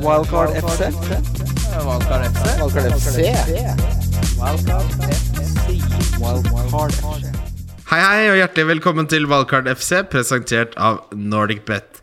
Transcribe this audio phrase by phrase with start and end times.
[0.00, 0.80] Wildcard FC.
[1.86, 2.44] Wildcard FC.
[2.60, 3.16] Wildcard FC.
[4.40, 6.20] Wildcard FC.
[6.20, 7.30] Wildcard FC.
[7.86, 12.02] Hei, hei, og hjertelig velkommen til Wildcard FC, presentert av Nordic Bet.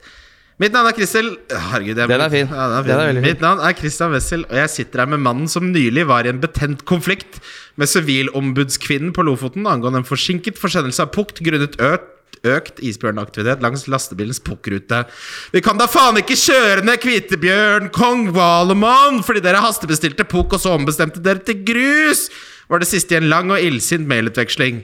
[0.62, 2.50] Mitt navn er Kristel Herregud, jeg, Den er fin.
[2.50, 2.94] Ja, den er fin.
[2.94, 3.22] Den er.
[3.26, 6.32] Mitt navn er Christian Wessel, og jeg sitter her med mannen som nylig var i
[6.34, 7.42] en betent konflikt
[7.76, 12.13] med sivilombudskvinnen på Lofoten angående en forsinket forsendelse av pukt grunnet økt
[12.44, 15.06] Økt isbjørnaktivitet langs lastebilens pukkrute.
[15.54, 20.60] Vi kan da faen ikke kjøre ned Kvitebjørn, Kong Valemon, fordi dere hastebestilte pukk, og
[20.60, 22.26] så ombestemte dere til grus!
[22.68, 24.84] Var det siste i en lang og illsint mailutveksling.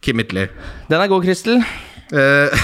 [0.00, 0.54] Kim Hitler.
[0.86, 1.64] Den er god, Kristel.
[2.14, 2.54] Uh,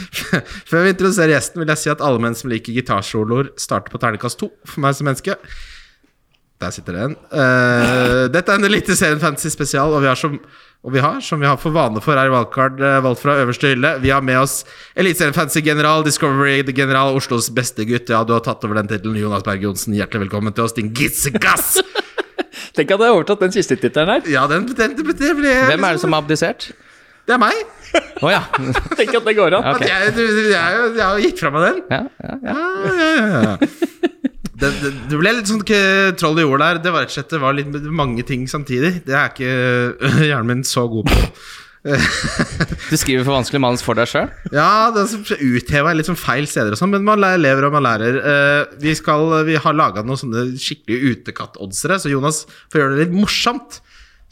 [0.68, 4.00] Før vi introduserer gjesten, vil jeg si at alle menn som liker gitarsoloer, starter på
[4.02, 5.36] terningkast to for meg som menneske.
[6.62, 7.16] Der sitter den.
[7.32, 10.38] Uh, dette er en Eliteserien Fantasy spesial, og vi har som
[10.82, 13.36] og vi har, som vi har for vane for her i Valgkart, eh, valgt fra
[13.38, 13.92] øverste hylle.
[14.02, 14.64] Vi har med oss
[14.98, 18.10] Eliteserien Fantasy-general, Discovery-general, Oslos beste gutt.
[18.10, 19.94] Ja, du har tatt over den tittelen, Jonas Berg Johnsen.
[19.94, 21.76] Hjertelig velkommen til oss, din gissegass!
[22.74, 24.26] Tenk at jeg har overtatt den siste tittelen her.
[24.26, 26.72] Ja, den, den, det ble Hvem er det som har abdisert?
[27.30, 27.62] Det er meg.
[28.18, 28.42] Å ja.
[28.98, 29.70] Tenk at det går an.
[29.76, 29.86] Okay.
[29.86, 31.82] Jeg, jeg, jeg, jeg har gitt fra meg den.
[31.94, 32.38] ja, ja.
[32.42, 33.90] Ja, ja, ja, ja.
[34.62, 35.64] Det, det, det ble litt sånn
[36.20, 36.78] troll i jord der.
[36.84, 39.00] Det var rett og slett det var litt mange ting samtidig.
[39.06, 41.18] Det er ikke hjernen min så god på.
[41.82, 44.28] Du skriver for vanskelig manus for deg sjøl?
[44.54, 45.02] Ja, det
[45.42, 48.18] utheva litt sånn feil steder og sånn, men man lever og man lærer.
[48.22, 52.98] Eh, vi, skal, vi har laga noen sånne skikkelig utekatt-oddsere, så Jonas, for å gjøre
[52.98, 53.80] det litt morsomt,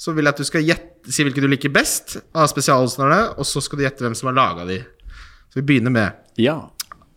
[0.01, 3.49] så vil jeg at du skal gjette, si hvilke du liker best av spesialoddsene, og
[3.49, 4.79] så skal du gjette hvem som har laga de.
[5.51, 6.61] Så vi begynner med Ja.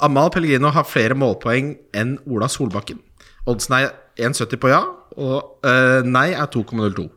[0.01, 3.01] Amal Pellegrino har flere målpoeng enn Ola Solbakken.
[3.49, 4.83] Oddsen er 1,70 på ja,
[5.17, 7.09] og uh, nei er 2,02.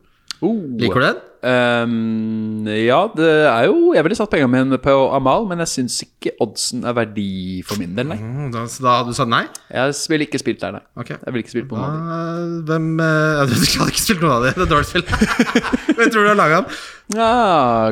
[0.45, 0.59] Oh.
[0.77, 1.23] Liker du den?
[1.37, 5.99] Um, ja, det er jo Jeg ville satt pengene mine på Amal, men jeg syns
[6.01, 8.17] ikke oddsen er verdi for min del, nei.
[8.17, 9.43] Mm, da, så da hadde du sagt nei?
[9.69, 10.83] Jeg ville ikke spilt der, nei.
[10.97, 11.19] Okay.
[11.21, 12.17] Jeg ville ikke spilt på noen av de.
[12.17, 15.05] Eh, hvem eh, ja, Du hadde ikke spilt noen av dem, Det er dårlig spill.
[15.97, 16.81] Hvem tror du har laga den?
[17.15, 17.31] Ja,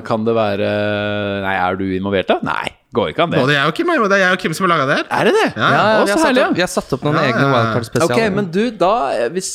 [0.09, 0.71] kan det være
[1.45, 2.41] Nei, er du involvert, da?
[2.45, 3.39] Nei, går ikke an, det.
[3.43, 4.17] Både jeg og Kim er jo det.
[4.19, 5.07] er jeg og Kim som har laga det her.
[5.19, 5.47] Er det det?
[5.59, 7.21] Ja, Ja, Å, vi, så har satt herlig, opp, vi har satt opp noen Ja,
[7.21, 7.51] ja, egne ja.
[7.55, 8.15] wildcard-spesialer.
[8.15, 8.93] Ok, men du, da
[9.35, 9.49] hvis,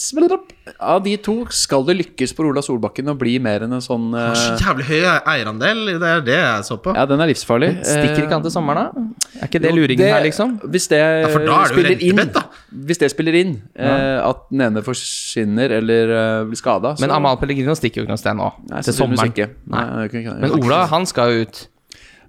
[0.78, 4.12] Av de to, skal det lykkes for Ola Solbakken å bli mer enn en sånn
[4.14, 5.00] Har Så eh, jævlig høy
[5.34, 5.80] eierandel.
[5.98, 6.94] Det er det jeg så på.
[6.94, 7.72] Ja, den er livsfarlig.
[7.82, 9.40] Stikker ikke han til sommeren, da?
[9.40, 10.54] Er ikke det Jo, luringen her, liksom?
[10.70, 11.00] Hvis det,
[11.32, 12.76] for da er det jo spiller inn, rentebett, da.
[12.90, 17.40] Hvis det spiller inn, eh, at den ene forsvinner eller eh, blir skada Men Amal
[17.40, 18.52] Pellegrino stikker jo ikke noe sted nå.
[18.70, 19.32] Nei, til sommeren.
[19.34, 19.50] ikke.
[19.66, 20.02] Nei, Nei.
[20.06, 21.62] jeg kan ikke- Men Ola, han skal jo ut.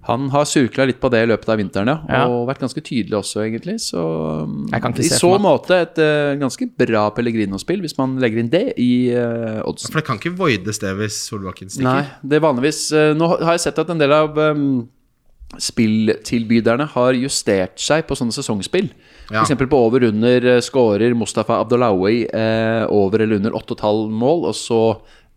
[0.08, 1.98] Han har surkla litt på det i løpet av vinteren, ja.
[2.10, 2.22] Ja.
[2.26, 3.76] Og vært ganske tydelig også, egentlig.
[3.84, 7.94] Så um, Jeg kan ikke i se så måte et uh, ganske bra Pellegrino-spill, hvis
[8.00, 9.92] man legger inn det i uh, oddsen.
[9.92, 11.86] For det kan ikke voides det hvis Solbakken stikker.
[11.86, 14.66] Nei, det er vanligvis uh, Nå har jeg sett at en del av um,
[15.60, 18.90] spilltilbyderne har justert seg på sånne sesongspill.
[19.28, 19.42] Ja.
[19.42, 24.82] Eksempel på over-under uh, scorer Mustafa Abdullawi eh, over eller under 8,5 mål, og så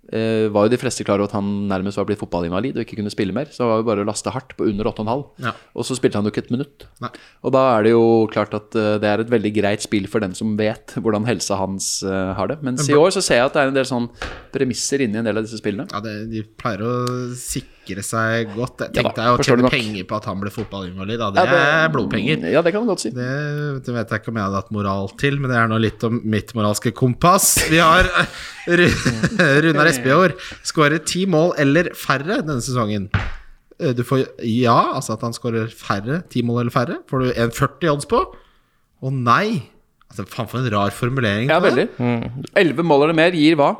[0.05, 3.13] var jo de fleste klar over at han nærmest var blitt fotballinvalid og ikke kunne
[3.13, 3.49] spille mer.
[3.49, 5.23] Så det var jo bare å laste hardt på under 8,5.
[5.45, 5.53] Ja.
[5.73, 6.85] Og så spilte han jo ikke et minutt.
[7.03, 7.11] Nei.
[7.45, 10.23] Og da er det jo klart at eh, det er et veldig greit spill for
[10.23, 12.59] den som vet hvordan helsa hans eh, har det.
[12.65, 14.09] Mens i år så ser jeg at det er en del sånn
[14.53, 15.89] premisser inni en del av disse spillene.
[15.91, 16.93] Ja, det, De pleier å
[17.39, 18.81] sikre seg godt.
[18.81, 21.19] Jeg Ja da, tenkte jeg å tjene penger på at han ble fotballinvalid.
[21.19, 22.51] Det, Ja, det- er blodpenger.
[22.51, 23.09] Ja, det kan man godt si.
[23.11, 25.77] Det, det vet jeg ikke om jeg hadde hatt moral til, men det er nå
[25.79, 27.69] litt om mitt moralske kompass.
[27.69, 28.03] Vi har
[28.67, 30.33] Runar Espejord.
[30.65, 33.09] Skårer ti mål eller færre denne sesongen.
[33.79, 37.31] Eh, Du får ja, altså at han skårer færre, ti mål eller færre, får du
[37.33, 38.23] 1,40 odds på.
[39.03, 39.63] Og nei.
[40.09, 41.49] Altså, faen for en rar formulering.
[41.49, 41.89] Ja, veldig.
[42.55, 43.73] Elleve mål eller mer gir hva?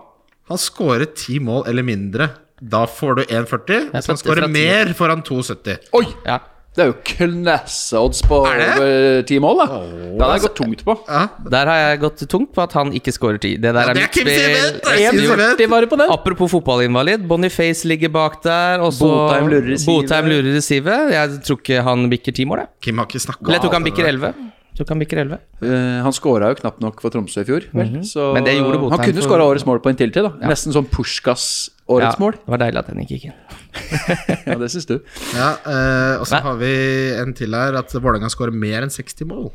[0.49, 2.27] Han skårer ti mål eller mindre.
[2.65, 3.89] Da får du 1,40.
[3.93, 5.89] Hvis han skårer fra mer, får han 2,70.
[5.99, 6.05] Oi!
[6.25, 6.39] Ja.
[6.75, 9.77] Det er jo klasseodds på Er over ti mål, da.
[9.87, 10.95] Det har jeg gått tungt på.
[11.07, 11.21] Ja,
[11.53, 13.53] Der har jeg gått tungt på at han ikke scorer ti.
[13.55, 14.41] Det der Ja, er det er mitt Kim spill.
[14.41, 14.81] Simen!
[14.81, 15.43] Det Kim Simen!
[15.55, 16.11] 1,40 var det på den.
[16.11, 18.83] Apropos fotballinvalid, Boniface ligger bak der.
[18.83, 19.87] Og Botheim lurer i sivet.
[19.87, 21.13] Botheim lurer i sivet.
[21.15, 22.67] Jeg tror ikke han bikker ti mål, jeg.
[22.89, 24.33] Kim har ikke snakka Eller jeg tror ikke han bikker elleve.
[24.75, 25.37] Ikke han bikker 11.
[25.63, 27.69] Eh, han skåra jo knapt nok for Tromsø i fjor.
[27.71, 28.01] Vel?
[28.03, 30.27] Så Men det gjorde Botheim han kunne skåra årets mål på en tiltid.
[30.27, 32.37] da Nesten sånn Pushkas årets mål.
[32.39, 33.41] Det var deilig at den ikke gikk inn.
[34.49, 34.95] Ja, det syns du.
[35.35, 36.71] Ja, eh, og så har vi
[37.19, 39.49] en til her, at Vålerenga skårer mer enn 60 mål.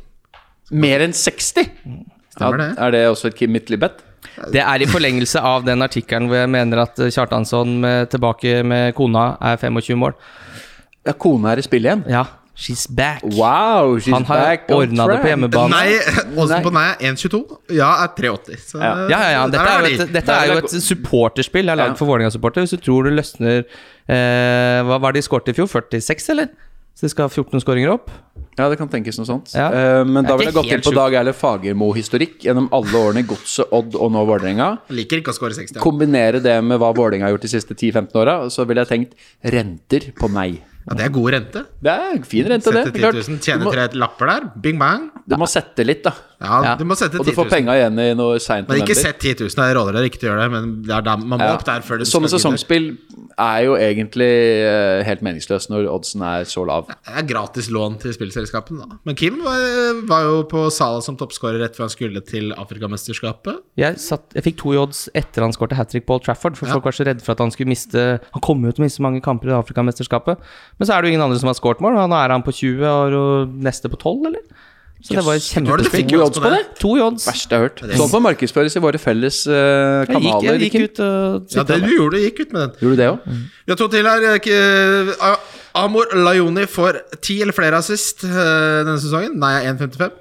[0.71, 1.67] Mer enn 60!
[2.31, 2.69] Stemmer det?
[2.79, 3.99] Er det også et Kim Midtly-bet?
[4.53, 8.93] Det er i forlengelse av den artikkelen hvor jeg mener at Kjartansson med, tilbake med
[8.95, 10.15] kona er 25 mål.
[11.07, 12.05] Ja, kona er i spill igjen.
[12.11, 12.23] Ja,
[12.61, 13.23] she's back.
[13.23, 15.73] Wow, she's Han har back ordna det på hjemmebane.
[15.73, 15.99] Nei,
[16.37, 17.41] Åsen på nei er 1,22.
[17.77, 18.65] Ja er 3,80.
[18.69, 18.93] Så Ja.
[19.09, 19.45] Ja, ja, ja.
[19.51, 22.65] Dette er jo et, dette er jo et supporterspill jeg har lagd for Vålerenga-supporter.
[22.65, 25.71] Hvis du tror du løsner eh, Hva var det de skåret i fjor?
[25.71, 26.51] 46, eller?
[26.95, 28.11] Så de skal ha 14 skåringer opp.
[28.59, 29.53] Ja, det kan tenkes noe sånt.
[29.55, 29.69] Ja.
[29.71, 30.91] Uh, men da vil jeg gått inn på.
[30.93, 34.67] Dag Erle Fagermo-historikk gjennom alle årene i Godset, Odd og nå Vålerenga.
[34.93, 35.79] Liker ikke å score 60.
[35.79, 35.83] Ja.
[35.85, 39.55] Kombinere det med hva Vålerenga har gjort de siste 10-15 åra, så ville jeg tenkt
[39.55, 40.59] renter på meg.
[40.81, 41.61] Ja, det er god rente.
[41.83, 42.83] Det er fin rente, det.
[42.87, 43.19] Sette Klart.
[43.21, 44.47] 10 000, tjene tre lapper der.
[44.63, 45.09] Bing bang.
[45.29, 46.13] du må sette litt, da.
[46.41, 46.75] Ja, Ja.
[46.75, 47.21] du må sette 10 000.
[47.21, 47.53] Og du får 000.
[47.53, 49.49] penga igjen i noe seint Men ikke sett 10 000.
[49.69, 51.53] Jeg råder dere ikke til å gjøre det, men det er da, man må Ja.
[51.55, 52.97] opp der før det Sånne sesongspill
[53.41, 54.27] er jo egentlig
[54.67, 56.87] eh, helt meningsløse når oddsen er så lav.
[56.89, 58.97] Det er gratis lån til spillselskapene, da.
[59.05, 59.61] Men Kim var,
[60.09, 63.61] var jo på Sala som toppskårer rett før han skulle til Afrikamesterskapet.
[63.79, 66.57] Jeg, satt, jeg fikk to i odds etter han skårte hat trick på Old Trafford,
[66.59, 68.87] for folk var så redde for at han skulle miste Han kom jo til å
[68.87, 70.41] miste mange kamper i Afrikamesterskapet.
[70.79, 71.97] Men så er det jo ingen andre som har skåret mål.
[72.01, 74.43] og Nå er han på 20 og og neste på 12, eller?
[75.01, 76.21] Så det var et Var det du fikk kjempespill.
[76.25, 76.61] odds på det?
[76.79, 77.25] To i odds.
[77.27, 77.79] Verste jeg har hørt.
[77.97, 80.51] Sånn på markedsføres i våre felles eh, Jeg gikk, kanaler.
[80.51, 82.71] jeg gikk ut og Ja, det du gjorde, gikk ut med den.
[82.83, 83.19] Gjorde du det òg?
[83.65, 85.37] Vi har to til her.
[85.73, 88.29] Amor Lajoni får ti eller flere assist eh,
[88.83, 89.37] denne sesongen.
[89.39, 90.11] Nei, 1,55.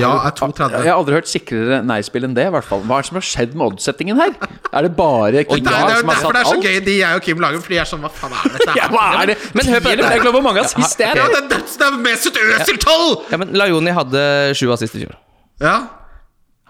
[0.00, 0.76] Ja, er 2,30.
[0.84, 2.46] Jeg har aldri hørt sikrere nei-spill enn det.
[2.50, 4.34] i hvert fall Hva er det som har skjedd med oddsettingen her?
[4.72, 6.54] Er det bare Kim det er, det Dahl er som har derfor det er så
[6.56, 6.64] alt?
[6.68, 8.76] gøy, de jeg og Kim lager, for de er sånn Hva faen er dette?
[8.80, 9.38] Ja, hva er det?
[9.56, 10.08] Men hør på det.
[10.16, 11.20] Jeg glemmer hvor mange assist det er.
[11.22, 13.30] Ja, det, er, det er Mesut Özil 12!
[13.32, 14.26] Ja, men Lajoni hadde
[14.58, 15.16] sju assist i fjor.
[15.62, 15.76] Ja.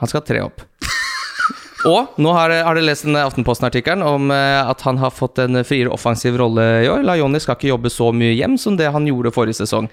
[0.00, 0.62] Han skal ha tre opp.
[1.86, 5.60] Og nå har, har dere lest den Aftenposten-artikkelen om eh, at han har fått en
[5.66, 7.04] friere offensiv rolle i år.
[7.06, 9.86] Lajoni skal ikke jobbe så mye hjem som det han gjorde forrige sesong.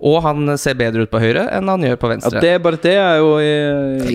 [0.00, 2.40] Og han ser bedre ut på høyre enn han gjør på Ja, venstre.
[2.40, 3.48] det, bare det er jo i,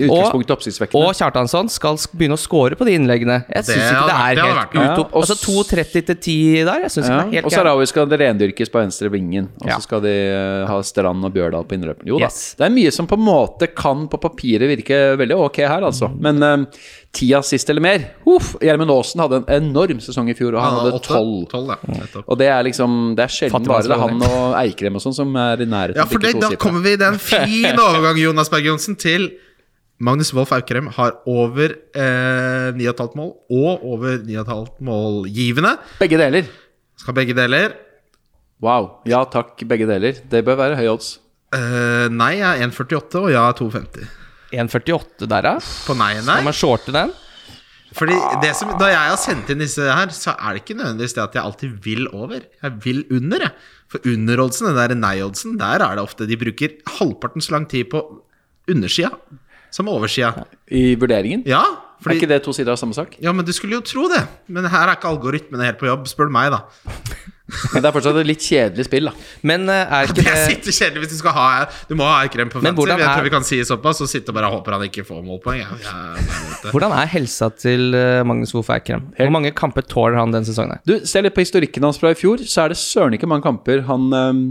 [0.08, 1.02] utgangspunktet oppsiktsvekkende.
[1.06, 3.36] Og Kjartansson skal begynne å score på de innleggene.
[3.46, 4.80] Jeg Det syns ikke det er helt utop.
[4.82, 7.20] Ja, og Altså s- 2.30 til 10 der, jeg syns ja.
[7.20, 9.46] ikke det er helt Og Sarawi skal det rendyrkes på venstre vingen.
[9.60, 9.78] Og så Ja.
[9.86, 12.06] skal de eh, ha Strand og Bjørdal på innløperen.
[12.10, 12.54] Jo da, Yes.
[12.58, 16.10] det er mye som på en måte kan på papiret virke veldig ok her, altså.
[16.18, 16.66] Men uh,
[17.16, 20.76] ti assist eller mer Uff, Gjermund Aasen hadde en enorm sesong i fjor, og han
[20.80, 21.08] hadde åtte.
[21.48, 21.70] tolv.
[21.72, 21.78] Ja.
[22.02, 22.26] Nettopp.
[22.28, 25.16] Og det er liksom Det er sjelden bare det er han og Eikrem og sånn
[25.16, 26.00] som er i nærheten.
[26.02, 29.30] Ja, for det, da kommer vi i den fin overgang, Jonas Berg Johnsen, til
[29.98, 35.76] Magnus Wolff Aukrem har over eh, 9,5 mål og over 9,5 målgivende.
[36.02, 36.50] Begge deler.
[37.00, 37.72] Skal begge deler.
[38.60, 38.90] Wow.
[39.08, 40.20] Ja takk, begge deler.
[40.28, 41.14] Det bør være høy odds.
[41.56, 44.04] Eh, nei er 1,48, og ja er 2,50.
[44.52, 45.54] 1.48 der, ja.
[45.86, 46.26] På nei, nei.
[46.38, 47.14] Skal man shorte den?
[47.96, 51.14] Fordi det som, Da jeg har sendt inn disse her, så er det ikke nødvendigvis
[51.16, 52.42] det at jeg alltid vil over.
[52.62, 53.72] Jeg vil under, jeg.
[53.92, 57.86] For underoddsen, den der nei-oddsen, der er det ofte de bruker halvparten så lang tid
[57.92, 58.00] på
[58.68, 59.12] undersida
[59.70, 60.46] som oversida.
[60.72, 61.44] I vurderingen.
[61.46, 61.62] Ja,
[62.04, 63.14] Er ikke det to sider av samme sak?
[63.22, 64.20] Ja, men du skulle jo tro det.
[64.52, 66.60] Men her er ikke algoritmene helt på jobb, spør du meg, da.
[67.46, 69.12] Men det er fortsatt et litt kjedelig spill, da.
[69.46, 71.44] Men uh, er ikke Det sitter kjedelig hvis du skal ha
[71.86, 72.88] Du må ha Eikrem på fancy.
[72.90, 75.22] Jeg er- tror vi kan si såpass, og sitte og bare håper han ikke får
[75.22, 75.60] målpoeng.
[75.62, 76.72] Jeg, ja, jeg.
[76.74, 79.06] Hvordan er helsa til eh, Magnus Wolff Eikrem?
[79.16, 80.82] Hvor mange kamper tåler han den sesongen?
[80.88, 83.46] Du, Se litt på historikken hans fra i fjor, så er det søren ikke mange
[83.46, 84.42] kamper han øhm,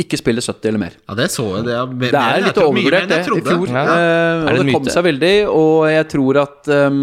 [0.00, 0.94] ikke spille 70 eller mer.
[1.08, 1.64] ja, det så jeg.
[1.68, 3.70] Det, er, Det er litt overvurdert, det, i fjor.
[3.70, 3.84] Ja.
[3.94, 7.02] Er og det det kom seg veldig, og jeg tror at um,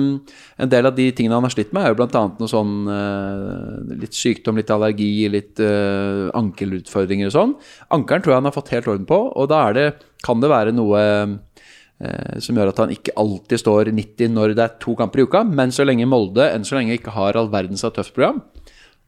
[0.61, 3.95] en del av de tingene han har slitt med, er jo annet noe sånn uh,
[4.01, 7.55] litt sykdom, litt allergi, litt uh, ankelutfordringer og sånn.
[7.97, 9.87] Ankelen tror jeg han har fått helt orden på, og da er det,
[10.25, 11.05] kan det være noe
[12.41, 15.43] som gjør at han ikke alltid står 90 når det er to kamper i uka,
[15.45, 18.39] men så lenge Molde enn så lenge ikke har all verdens av tøft program.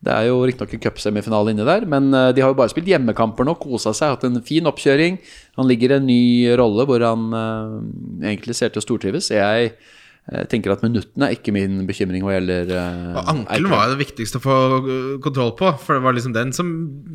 [0.04, 2.90] Det er jo riktignok en cupsemifinale inni der, men eh, de har jo bare spilt
[2.92, 5.20] hjemmekamper nå, kosa seg, hatt en fin oppkjøring.
[5.60, 6.24] Han ligger i en ny
[6.60, 7.76] rolle hvor han uh,
[8.26, 9.30] egentlig ser til å stortrives.
[9.32, 14.02] Jeg uh, tenker at minuttene er ikke min bekymring hva gjelder uh, ankelen var det
[14.02, 14.58] viktigste å få
[15.24, 16.74] kontroll på, for det var liksom den som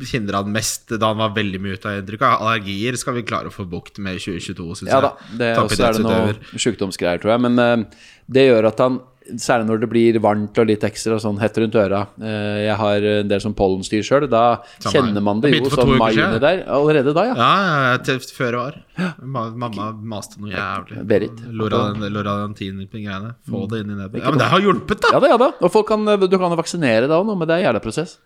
[0.09, 2.25] hindra han mest da han var veldig mye ute av inntrykk.
[2.31, 5.91] Allergier skal vi klare å få bukt med i 2022, syns Ja da, det, også
[5.91, 7.45] er det noe sykdomsgreier, tror jeg.
[7.45, 7.85] Men
[8.29, 9.01] det gjør at han,
[9.37, 13.07] særlig når det blir varmt og litt ekstra sånn hett rundt øra eh, Jeg har
[13.11, 14.25] en del sånn pollenstyr sjøl.
[14.31, 16.39] Da Samme kjenner man det jo begynte for sånn mai siden.
[16.43, 16.63] der.
[16.67, 17.35] Allerede da, ja.
[17.37, 18.79] Ja, ja, før var.
[19.21, 21.03] Ma- Mamma maste noe jævlig.
[21.09, 21.43] Berit.
[21.51, 23.35] Loradantin-greiene.
[23.49, 24.23] Få det inn i nebbet.
[24.23, 25.13] Ja, men det har hjulpet, da!
[25.15, 25.51] Ja da, ja da.
[25.61, 27.83] Og folk kan, du kan jo vaksinere deg òg nå, men det er en jævla
[27.83, 28.17] prosess.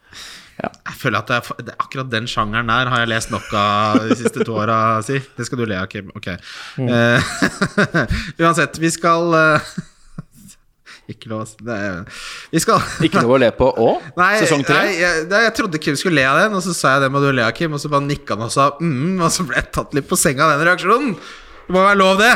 [0.54, 4.18] Jeg føler at det det akkurat den sjangeren der har jeg lest nok av de
[4.20, 5.18] siste to åra, si.
[5.38, 6.12] Det skal du le av, Kim.
[6.14, 6.28] Ok.
[6.30, 7.34] Eh,
[8.44, 9.72] uansett, vi skal eh,
[11.12, 12.06] Ikke lov det er-
[12.54, 14.06] Vi skal Ikke noe å le på òg?
[14.44, 14.78] Sesong tre?
[14.86, 17.20] nei jeg, jeg trodde Kim skulle le av den, og så sa jeg det må
[17.24, 19.60] du le av, Kim, og så bare nikka han og sa mm, og så ble
[19.60, 21.16] jeg tatt litt på senga av den reaksjonen.
[21.68, 22.32] Det må være lov, det.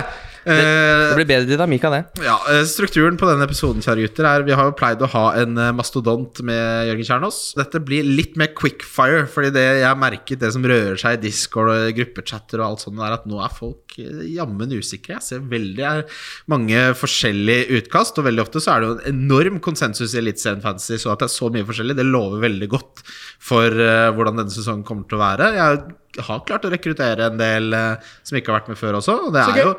[0.47, 2.01] Det blir bedre dynamikk av det.
[2.25, 5.25] Ja, eh, Strukturen på denne episoden kjære gutter, er Vi har jo pleid å ha
[5.41, 7.39] en eh, mastodont med Jørgen Kjernås.
[7.59, 11.21] Dette blir litt mer quickfire, fordi det jeg har merket, det som rører seg i
[11.27, 15.17] Discord og gruppechatter, og alt sånt, er at nå er folk eh, jammen usikre.
[15.17, 16.03] Jeg ser veldig er
[16.51, 20.63] mange forskjellige utkast, og veldig ofte så er det jo en enorm konsensus i Eliteserien
[20.63, 23.05] Fantasy, så at det er så mye forskjellig, det lover veldig godt
[23.43, 25.53] for eh, hvordan denne sesongen kommer til å være.
[25.57, 29.17] Jeg har klart å rekruttere en del eh, som ikke har vært med før også,
[29.27, 29.73] og det er jo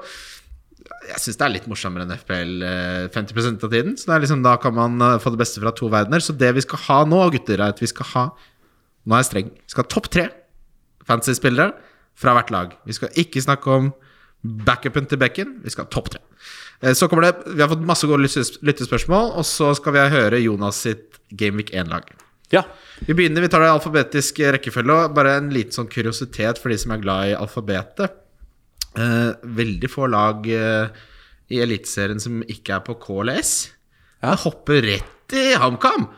[1.09, 3.97] jeg syns det er litt morsommere enn FPL eh, 50% av tiden.
[3.99, 6.23] Så det liksom, da kan man eh, få det beste fra to verdener.
[6.25, 8.25] Så det vi skal ha nå, gutter, er at vi skal ha
[9.09, 9.47] Nå er jeg streng.
[9.57, 10.25] Vi skal ha topp tre
[11.09, 11.73] fantasy-spillere
[12.19, 12.75] fra hvert lag.
[12.85, 13.87] Vi skal ikke snakke om
[14.67, 15.55] backupen til bekken.
[15.65, 16.21] Vi skal ha topp tre.
[16.83, 20.43] Eh, Så kommer det Vi har fått masse gode lyttespørsmål, og så skal vi høre
[20.45, 22.11] Jonas sitt Gameweek 1-lag.
[22.53, 22.63] Ja.
[23.05, 25.01] Vi begynner, vi tar det i alfabetisk rekkefølge.
[25.17, 28.13] Bare en liten sånn kuriositet for de som er glad i alfabetet.
[28.99, 31.07] Eh, veldig få lag eh,
[31.55, 33.55] i Eliteserien som ikke er på K eller S.
[34.19, 34.35] Ja.
[34.35, 36.09] hopper rett i HamKam!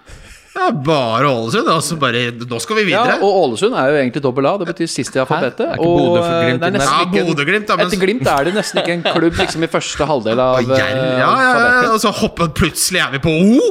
[0.50, 1.68] Ja, bare Ålesund.
[1.70, 4.56] Og bare Nå skal vi ja, og Ålesund er jo egentlig dobbel A.
[4.58, 5.76] Det betyr sist i alfabetet.
[5.78, 7.70] Og eh, det ja, Bodø-Glimt.
[7.70, 10.88] Men Etter Glimt er det nesten ikke en klubb liksom i første halvdel av ja,
[10.90, 13.70] ja, ja, og så hopper plutselig er vi på O!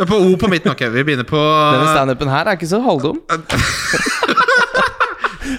[0.00, 0.72] På O på midten.
[0.72, 3.20] Ok, vi begynner på Denne standupen her er ikke så halvdum.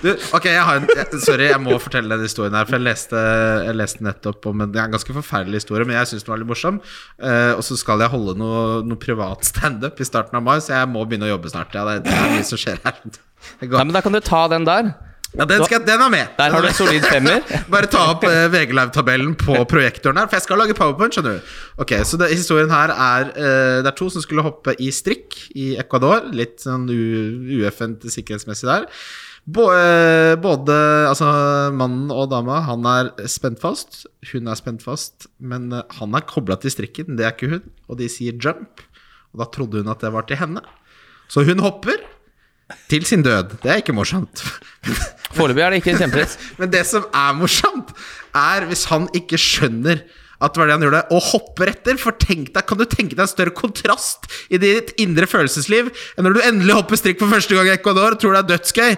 [0.04, 2.66] du, Ok, jeg har en jeg, Sorry, jeg må fortelle den historien her.
[2.70, 3.22] For jeg leste,
[3.68, 6.34] jeg leste nettopp om en, det er en ganske forferdelig historie, men jeg syns den
[6.36, 6.82] var litt morsom.
[7.22, 10.78] Uh, og så skal jeg holde noe, noe privat standup i starten av mai, så
[10.80, 11.76] jeg må begynne å jobbe snart.
[11.78, 13.00] Ja, det, det er mye som skjer her.
[13.62, 14.94] Nei, men Da kan du ta den der.
[15.32, 16.28] Ja, den, skal, den er med.
[16.36, 17.38] Der har du en solid femmer.
[17.72, 21.38] Bare ta opp uh, VG Live-tabellen på projektoren her, for jeg skal lage powerpoint, skjønner
[21.40, 21.54] du.
[21.80, 25.38] Ok, Så det, historien her er eh, Det er to som skulle hoppe i strikk
[25.56, 26.28] i Ecuador.
[26.36, 28.90] Litt sånn u- UFN-t sikkerhetsmessig der.
[29.50, 30.76] Eh, både
[31.10, 31.28] altså,
[31.74, 34.06] mannen og dama, han er spent fast.
[34.32, 37.18] Hun er spent fast, men eh, han er kobla til strikken.
[37.18, 37.66] Det er ikke hun.
[37.90, 38.84] Og de sier jump.
[39.34, 40.64] Og da trodde hun at det var til henne.
[41.32, 41.98] Så hun hopper.
[42.88, 43.58] Til sin død.
[43.64, 44.44] Det er ikke morsomt.
[45.36, 46.38] Foreløpig er det ikke kjemperett.
[46.60, 47.92] Men det som er morsomt,
[48.38, 50.06] er hvis han ikke skjønner
[50.42, 51.98] at det var det han gjorde, og hopper etter.
[52.02, 56.26] For tenk deg, kan du tenke deg en større kontrast i ditt indre følelsesliv enn
[56.28, 58.96] når du endelig hopper strikk for første gang i Ecuador, tror det er dødsgøy.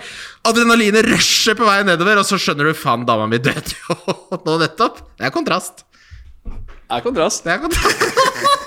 [0.50, 3.98] Adrenalinet rusher på vei nedover, og så skjønner du faen, dama mi døde jo
[4.48, 5.04] nå nettopp.
[5.20, 5.86] Det er kontrast.
[6.44, 7.44] Det Er kontrast.
[7.46, 8.04] Det er kontrast.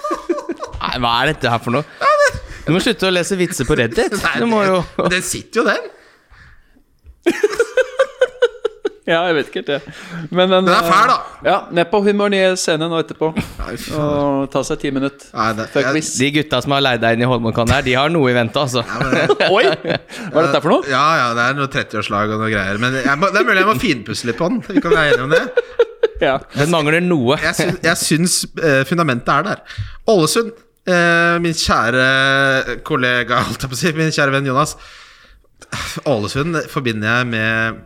[0.87, 1.85] Nei, Hva er dette her for noe?
[2.66, 4.16] Du må slutte å lese vitser på Reddit.
[4.25, 5.85] Nei, Du må jo det, det sitter jo, den.
[9.12, 9.94] Ja, jeg vet ikke helt det.
[10.34, 11.16] Men den, Den er fæl, da.
[11.46, 13.28] Ja, ned på Humor i scene nå etterpå.
[13.60, 13.75] Nei.
[14.02, 17.22] Og ta seg ti minutter Nei, det- jeg- De gutta som har leid deg inn
[17.22, 18.82] i Holmenkollen her, de har noe i vente, altså.
[19.56, 19.62] Oi!
[19.62, 20.90] Hva er dette for noe?
[20.90, 22.82] Ja, ja, det er noe 30-årslag og noe greier.
[22.82, 24.58] Men jeg må, det er mulig jeg må finpusse litt på den.
[24.66, 25.44] Vi kan være enige om det.
[26.26, 26.36] Ja.
[26.56, 27.38] Den mangler noe.
[27.46, 29.64] jeg syns, jeg syns uh, fundamentet er der.
[30.10, 30.50] Ålesund,
[30.90, 34.75] uh, min kjære kollega, holdt jeg på å si, min kjære venn Jonas.
[36.06, 37.80] Ålesund forbinder jeg med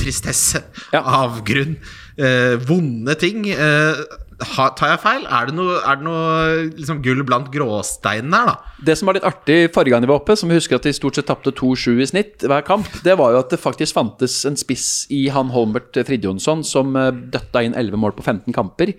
[0.00, 1.02] tristesse, Ja.
[1.04, 1.76] avgrunn,
[2.18, 3.44] eh, vonde ting.
[3.50, 4.00] Eh,
[4.56, 5.26] ha, tar jeg feil?
[5.30, 8.56] Er det noe, er det noe liksom, gull blant gråsteinene her, da?
[8.84, 10.92] Det som var litt artig forrige gang de var oppe, som vi husker at de
[10.96, 14.40] stort sett tapte 2-7 i snitt hver kamp, det var jo at det faktisk fantes
[14.48, 18.94] en spiss i han Holmert Fridjonsson som eh, døtta inn 11 mål på 15 kamper.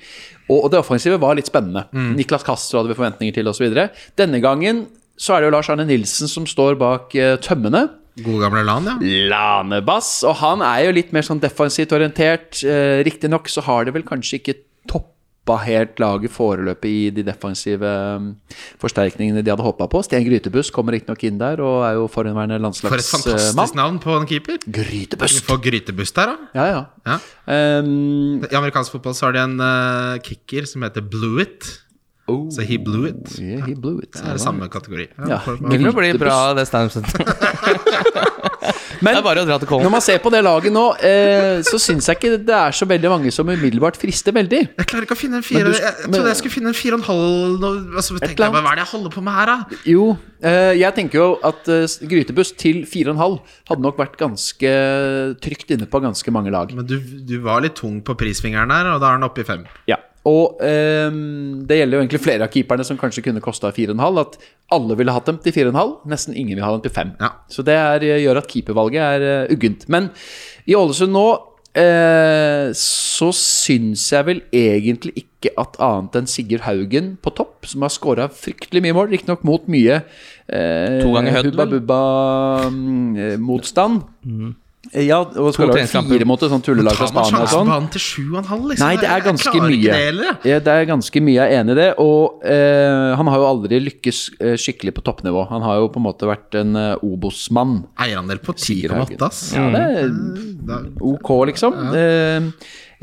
[0.47, 1.87] Og, og det offensive var litt spennende.
[1.91, 3.73] Niklas Castro hadde vi forventninger til osv.
[4.15, 4.85] Denne gangen
[5.17, 7.87] så er det jo Lars Arne Nilsen som står bak uh, tømmene.
[8.23, 9.25] Gode gamle Lan, ja.
[9.31, 10.21] Lanebass.
[10.27, 12.61] Og han er jo litt mer sånn defensivt orientert.
[12.63, 14.55] Uh, Riktignok så har det vel kanskje ikke
[14.87, 18.31] toppa helt laget foreløpig i de defensive um,
[18.81, 20.01] forsterkningene de hadde håpa på.
[20.07, 23.77] Sten Grytebuss kommer riktignok inn der og er jo forhenværende For et fantastisk landslagsmann.
[23.77, 24.57] navn på en keeper.
[24.65, 25.41] Grytebuss!
[25.45, 26.49] Få grytebuss der, da.
[26.57, 26.81] Ja, ja.
[27.05, 27.19] Ja.
[27.83, 31.84] Um, I amerikansk fotball så har de en uh, kicker som heter Blewett.
[32.27, 33.37] Oh, Så he blew it.
[33.39, 34.13] yeah, he blew it.
[34.13, 35.07] Det er samme kategori.
[35.29, 35.39] Ja.
[35.45, 38.33] Det vil bli bra, det standup-settet.
[39.05, 41.77] Det er bare å dra til når man ser på det laget nå, eh, så
[41.81, 44.61] syns jeg ikke det er så veldig mange som umiddelbart frister veldig.
[44.79, 46.77] Jeg klarer ikke å finne en fire du- Jeg, jeg trodde jeg skulle finne en
[46.77, 47.67] fire og en halv
[47.99, 49.57] altså, tenker jeg, Hva er det jeg holder på med her, da?
[49.91, 50.07] Jo,
[50.41, 53.39] eh, jeg tenker jo at eh, Grytebuss til 4,5
[53.69, 54.73] hadde nok vært ganske
[55.43, 56.73] trygt inne på ganske mange lag.
[56.73, 59.47] Men du, du var litt tung på prisfingeren der, og da er den oppe i
[59.47, 59.65] fem.
[59.91, 59.99] Ja.
[60.25, 64.21] Og ehm, det gjelder jo egentlig flere av keeperne som kanskje kunne kosta 4,5.
[64.23, 64.37] At
[64.73, 67.11] alle ville hatt dem til 4,5, nesten ingen vil ha dem til 5.
[67.21, 67.29] Ja.
[67.51, 69.81] Så det er, gjør at keepervalget er eh, uggent.
[69.93, 70.03] Men
[70.65, 71.27] i Ålesund nå
[71.77, 77.85] eh, så syns jeg vel egentlig ikke at annet enn Sigurd Haugen på topp, som
[77.85, 81.69] har skåra fryktelig mye mål, riktignok mot mye eh, To ganger Hubba?
[81.77, 84.01] Bubba-motstand.
[84.93, 87.89] Ja, og skal lage fire mot et sånt tullelag fra Spania og sånn.
[87.91, 88.85] til sju og en halv, liksom?
[88.85, 89.97] Nei, det er ganske mye.
[90.19, 90.31] det.
[90.45, 91.87] Ja, det er ganske mye, jeg er enig i det.
[92.03, 95.47] Og eh, han har jo aldri lykkes eh, skikkelig på toppnivå.
[95.49, 97.85] Han har jo på en måte vært en eh, Obos-mann.
[98.05, 99.43] Eierandel på Sier 10,8, ass.
[99.57, 101.73] Ja, det er ok, liksom.
[101.95, 102.49] Eh,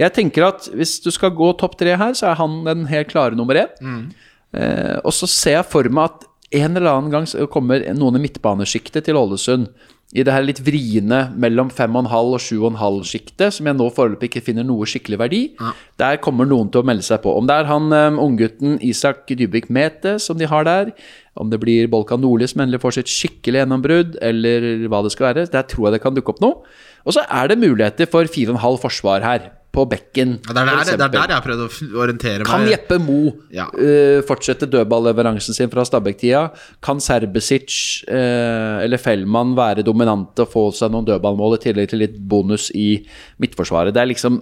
[0.00, 3.10] jeg tenker at hvis du skal gå topp tre her, så er han den helt
[3.12, 4.12] klare nummer én.
[4.52, 8.22] Eh, og så ser jeg for meg at en eller annen gang kommer noen i
[8.26, 9.70] midtbanesjiktet til Ålesund.
[10.12, 14.66] I det her litt vriene mellom 5,5 og 7,5-sjiktet, som jeg nå foreløpig ikke finner
[14.68, 15.40] noe skikkelig verdi.
[16.00, 17.32] Der kommer noen til å melde seg på.
[17.38, 20.92] Om det er han um, unggutten Isak Dybvik Mete som de har der,
[21.40, 25.30] om det blir Bolkan Nordli som endelig får sitt skikkelig gjennombrudd, eller hva det skal
[25.30, 26.60] være, der tror jeg det kan dukke opp noe.
[27.08, 30.34] Og så er det muligheter for 4,5 forsvar her, på bekken.
[30.46, 31.68] Ja, det, er der, det er der jeg har prøvd å
[32.02, 32.72] orientere orientere Kan meg.
[32.74, 33.66] Jeppe Mo Ja.
[33.72, 36.42] uh, fortsette dødballleveransen sin fra Stabæk-tida?
[36.84, 42.02] Kan Serbesic uh, eller Fellmann være dominante og få seg noen dødballmål i tillegg til
[42.04, 43.00] litt bonus i
[43.42, 43.94] midtforsvaret?
[43.94, 44.40] Det er liksom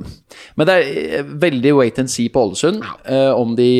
[0.58, 2.82] Men det er eh, veldig wait and see på Ålesund.
[3.06, 3.70] eh, om de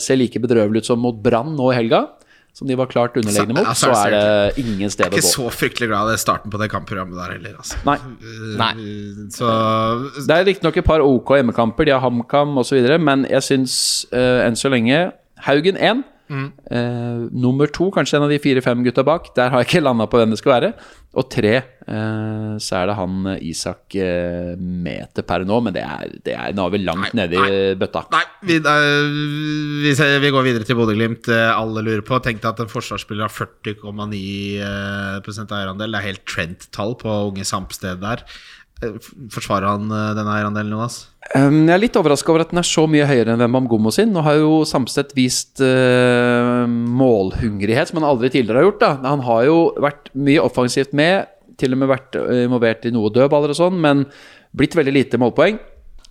[0.00, 2.06] ser like bedrøvelige ut som mot Brann nå i helga,
[2.54, 4.20] som de var klart underlegne mot, så er er ingen det
[4.54, 7.32] å ingen Jeg sted er ikke så fryktelig glad i starten på det kampprogrammet der
[7.34, 7.80] heller, altså.
[7.88, 7.96] Nei.
[8.60, 8.70] Nei.
[8.78, 9.48] Eh, Så
[10.28, 13.76] Det er riktignok et par OK hjemmekamper, de har HamKam osv., men jeg syns
[14.14, 15.10] uh, enn så lenge
[15.48, 16.04] Haugen 1.
[16.30, 19.32] Eh, nummer to, kanskje en av de fire-fem gutta bak.
[19.36, 20.70] Der har jeg ikke landa på hvem det skal være.
[21.14, 25.84] Og tre, eh, så er det han eh, Isak eh, Meter per nå, men det
[25.84, 27.38] er, det er Nå er vi langt nedi
[27.78, 28.06] bøtta.
[28.14, 29.12] Nei, vi, eh,
[29.84, 31.30] vi, ser, vi går videre til Bodø-Glimt.
[31.30, 32.18] Eh, Alle lurer på.
[32.24, 34.24] Tenk deg at en forsvarsspiller har 40,9
[34.64, 35.94] eh, eierandel.
[35.94, 38.26] Det er helt Trent-tall på unge Samsted der.
[38.82, 38.96] Eh,
[39.32, 40.96] Forsvarer han denne den eierandelen, Jonas?
[41.34, 43.92] Um, jeg er litt overraska over at den er så mye høyere enn Wembam Gomo
[43.94, 44.12] sin.
[44.12, 48.82] Nå har jo Samstedt vist uh, målhungrighet som han aldri tidligere har gjort.
[48.82, 48.90] Da.
[49.06, 53.12] Han har jo vært mye offensivt med, til og med vært eh, involvert i noe
[53.14, 54.02] dødballer og sånn, men
[54.58, 55.60] blitt veldig lite målpoeng.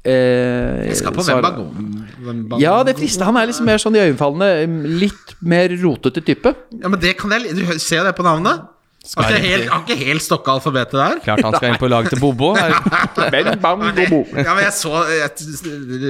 [0.03, 1.23] Eh, Jeg skal på.
[1.23, 2.59] Wembangoma.
[2.59, 3.27] Ja, det frister.
[3.27, 6.55] Han er liksom mer sånn iøynefallende, litt mer rotete type.
[6.79, 8.65] Ja, men det kan jeg Du ser jo det på navnet.
[9.03, 11.17] Har ikke helt, har ikke helt stokka alfabetet der.
[11.25, 12.53] Klart han skal inn på laget til Bobo.
[12.55, 14.19] men bam, bobo.
[14.31, 15.33] Ja, men jeg så jeg,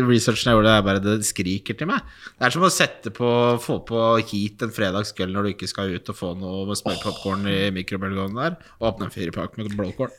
[0.05, 2.05] Researchen jeg gjorde, det bare det skriker til meg.
[2.38, 3.31] Det er som å sette på
[3.63, 7.57] få på heat en fredagskveld når du ikke skal ut og få noe smørpopkorn i
[7.79, 10.13] mikrobølgeovnen der, og åpne en firepakk med blåkål.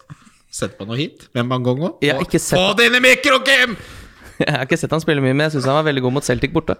[0.54, 1.28] Sette på noe heat.
[1.34, 1.46] med
[2.18, 3.78] har ikke sett- Få det inn i mikro, Kim!
[4.42, 6.26] Jeg har ikke sett han spille mye, men jeg syns han var veldig god mot
[6.26, 6.74] Celtic borte.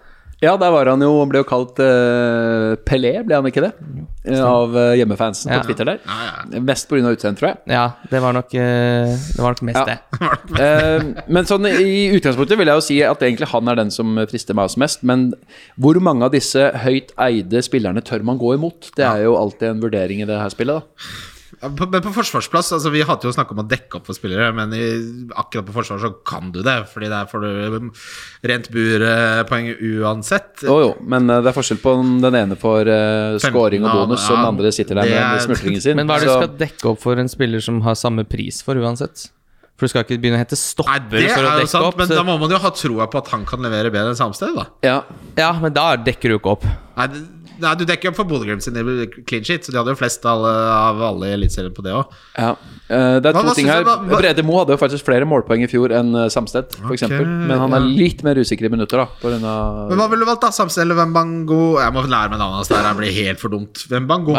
[0.44, 3.72] Ja, der var han jo Ble jo kalt uh, Pelé, ble han ikke det?
[4.40, 5.58] Av uh, hjemmefansen Ja.
[5.60, 5.98] på Twitter der.
[6.04, 6.60] Ja, ja.
[6.64, 7.02] Mest pga.
[7.10, 7.58] utseendet, tror jeg.
[7.74, 9.84] Ja, det var nok, eh, det var nok mest Ja.
[9.90, 11.26] det.
[11.34, 14.56] Men sånn i utgangspunktet vil jeg jo si at egentlig han er den som frister
[14.56, 15.04] meg også mest.
[15.04, 15.30] Men
[15.80, 18.90] hvor mange av disse høyt eide spillerne tør man gå imot?
[18.96, 21.33] Det er jo alltid en vurdering i det her spillet, da.
[21.60, 24.50] På, men på forsvarsplass altså Vi hadde jo snakka om å dekke opp for spillere,
[24.56, 24.82] men i,
[25.34, 26.76] akkurat på forsvar så kan du det.
[26.90, 27.90] Fordi der får du
[28.50, 30.64] rent burpoeng uansett.
[30.66, 34.02] Jo jo, men eh, det er forskjell på om den ene får uh, scoring og
[34.02, 35.98] bonus, ja, og den andre sitter der med smultringen sin.
[36.00, 38.60] Men hva er det du skal dekke opp for en spiller som har samme pris
[38.64, 39.28] for uansett?
[39.76, 40.54] For du skal ikke begynne å hete
[40.86, 41.96] Nei, det for å er jo dekke sant, opp.
[41.98, 44.16] men så- da må man jo ha troa på at han kan levere bedre enn
[44.16, 44.66] Samsted, da.
[44.82, 45.02] Ja,
[45.36, 46.64] Ja, men da dekker du ikke opp.
[46.96, 47.08] Nei,
[47.58, 48.74] nei, du dekker opp for Bodø-Glimt sin
[49.26, 52.06] clean sheet, så de hadde jo flest alle, av alle i Eliteserien på det òg.
[52.38, 52.54] ja.
[52.88, 53.82] Eh, det er to hva ting her.
[53.82, 57.02] hva- hva- Brede Mo hadde jo faktisk flere målpoeng i fjor enn Samsted, Samstedt, f.eks.
[57.02, 57.86] eksempel Men han er ja.
[57.86, 59.06] litt mer usikker i minutter, da.
[59.06, 60.50] På grunn av Men hva ville du valgt, da?
[60.50, 61.80] Samsted eller Wembango?
[61.80, 63.86] Jeg må lære meg navnet hans der, det blir helt for dumt.
[63.90, 64.34] Wembangomo.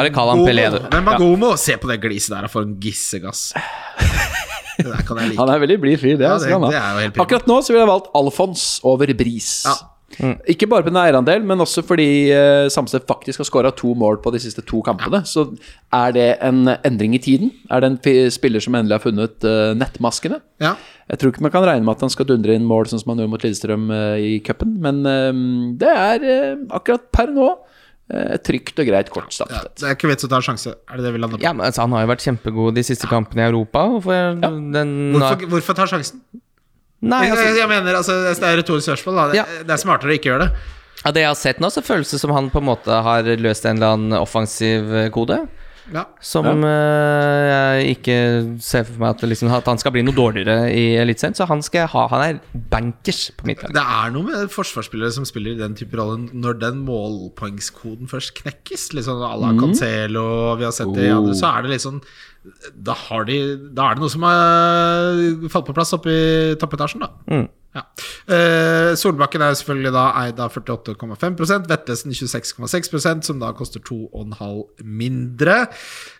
[1.49, 1.55] ja.
[1.57, 3.51] Se på det gliset der, for en gissegass.
[4.83, 5.35] Like.
[5.39, 6.25] Han er veldig blid fyr, det.
[6.27, 7.19] Ja, altså, det- det er.
[7.23, 9.51] Akkurat nå så ville jeg valgt Alfons over Bris.
[9.65, 9.75] Ja.
[10.47, 14.21] Ikke bare på den eierandel, men også fordi uh, Samsted faktisk har skåra to mål
[14.23, 15.23] på de siste to kampene.
[15.27, 15.47] Så
[15.91, 17.51] er det en endring i tiden?
[17.73, 20.39] Er det en spiller som endelig har funnet uh, nettmaskene?
[20.63, 20.75] Ja.
[21.09, 23.11] Jeg tror ikke man kan regne med at han skal dundre inn mål sånn som
[23.11, 25.03] han gjorde mot Lillestrøm uh, i cupen, men
[25.81, 26.23] det er
[26.73, 27.49] akkurat per nå
[28.13, 29.63] et trygt og greit kort ja.
[29.73, 30.75] Det er ikke vits å ta en sjanse.
[30.91, 31.43] Er det det vi lander på?
[31.43, 33.81] Ja, men altså, Han har jo vært kjempegod de siste kampene i Europa.
[33.89, 36.21] Hvorfor den Hvorfor, hvorfor ta sjansen?
[37.05, 39.15] Nei, Jeg, altså, jeg mener, altså, Det er et retorisk spørsmål.
[39.15, 39.25] Da.
[39.31, 39.45] Det, Ja.
[39.63, 40.51] det er smartere å ikke gjøre det.
[41.05, 43.23] av det jeg har sett nå, så føles det som han på en måte har
[43.37, 45.47] løst en eller annen offensiv eh, kode.
[45.93, 46.05] Ja.
[46.23, 46.73] Som ja.
[47.75, 48.17] jeg ikke
[48.63, 51.37] ser for meg at, liksom, at han skal bli noe dårligere i Eliteserien.
[51.37, 53.73] Så han skal ha Han er bankers på mitt lag.
[53.75, 58.35] Det er noe med forsvarsspillere som spiller i den type rolle når den målpoengskoden først
[58.41, 58.91] knekkes.
[58.97, 62.01] Liksom à la Cancelo, vi har sett det i andre, så er det litt sånn
[62.75, 63.37] da, har de,
[63.75, 67.39] da er det noe som har falt på plass oppe i toppetasjen, da.
[67.75, 67.81] Ja.
[68.31, 75.57] Eh, Solbakken er selvfølgelig da eid av 48,5% Vetlesen 26,6% som da koster 2,5 mindre.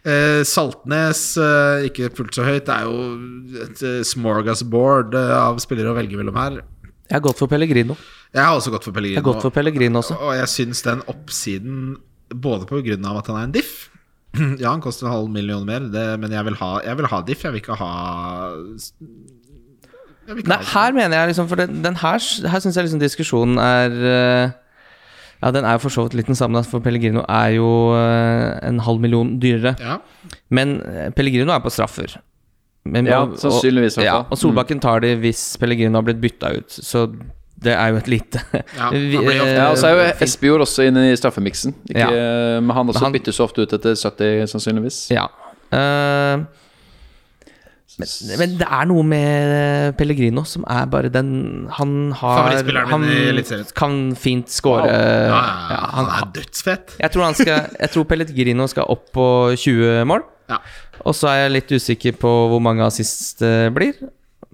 [0.04, 2.66] Eh, Saltnes eh, ikke fullt så høyt.
[2.68, 6.60] Det er jo et eh, smorgasbord eh, av spillere å velge mellom her.
[7.06, 7.96] Jeg har gått for Pellegrino.
[8.36, 9.22] Jeg har også gått for Jeg Pellegrino.
[9.24, 10.20] har gått for Pellegrino også.
[10.28, 11.96] Og jeg syns den oppsiden,
[12.36, 13.76] både på grunn av at han er en diff
[14.64, 17.22] Ja, han koster en halv million mer, det, men jeg vil, ha, jeg vil ha
[17.28, 17.44] diff.
[17.44, 17.92] Jeg vil ikke ha
[20.26, 22.88] vil ikke Nei, ha her mener jeg liksom For den, den her, her syns jeg
[22.88, 24.54] liksom diskusjonen er eh,
[25.44, 27.68] Ja, den er jo for så vidt litt den samme, for Pellegrino er jo
[27.98, 29.76] eh, en halv million dyrere.
[29.84, 30.00] ja.
[30.50, 32.16] Men eh, Pellegrino er på straffer.
[32.86, 36.52] Men, Ja, og- sannsynligvis Og, Ja, og Solbakken tar de hvis Pellegrino har blitt bytta
[36.58, 36.70] ut.
[36.72, 37.06] Så
[37.64, 38.42] det er jo et lite
[38.78, 40.22] Ja, Vi- eh, Ja, og så er jo fint.
[40.30, 41.74] Espejord også inne i straffemiksen.
[41.90, 42.60] Ikke, Ja.
[42.60, 45.10] Men han også Men han- byttes ofte ut etter 70, sannsynligvis.
[45.12, 45.28] Ja.
[45.74, 46.46] Uh,
[47.98, 48.08] men,
[48.40, 52.52] men det er noe med Pellegrino som er bare den Han har
[52.92, 53.06] Han
[53.76, 54.84] kan fint score.
[54.86, 56.98] ja, ja, ja, han han, er dødsfett.
[57.00, 60.26] jeg tror han skal Jeg tror Pellegrino skal opp på 20 mål.
[60.50, 60.58] Ja.
[61.06, 63.94] Og så er jeg litt usikker på hvor mange assist det blir.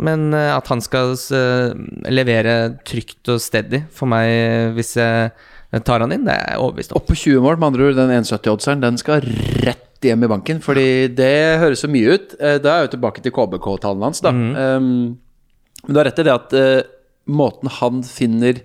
[0.02, 1.78] Men eh, at han skal eh,
[2.10, 6.92] levere trygt og steady for meg hvis jeg tar han inn, det er jeg overbevist
[6.92, 7.00] om.
[7.00, 8.00] Opp på 20 mål, med andre ord.
[8.00, 9.24] Den 1,70-oddseren den skal
[9.64, 10.60] rett hjem i banken.
[10.64, 12.34] Fordi det høres så mye ut.
[12.40, 14.34] Eh, Da er jeg jo tilbake til KBK-tallene hans, da.
[14.34, 14.88] Um,
[15.86, 16.82] men du har rett i det at uh,
[17.32, 18.60] måten han finner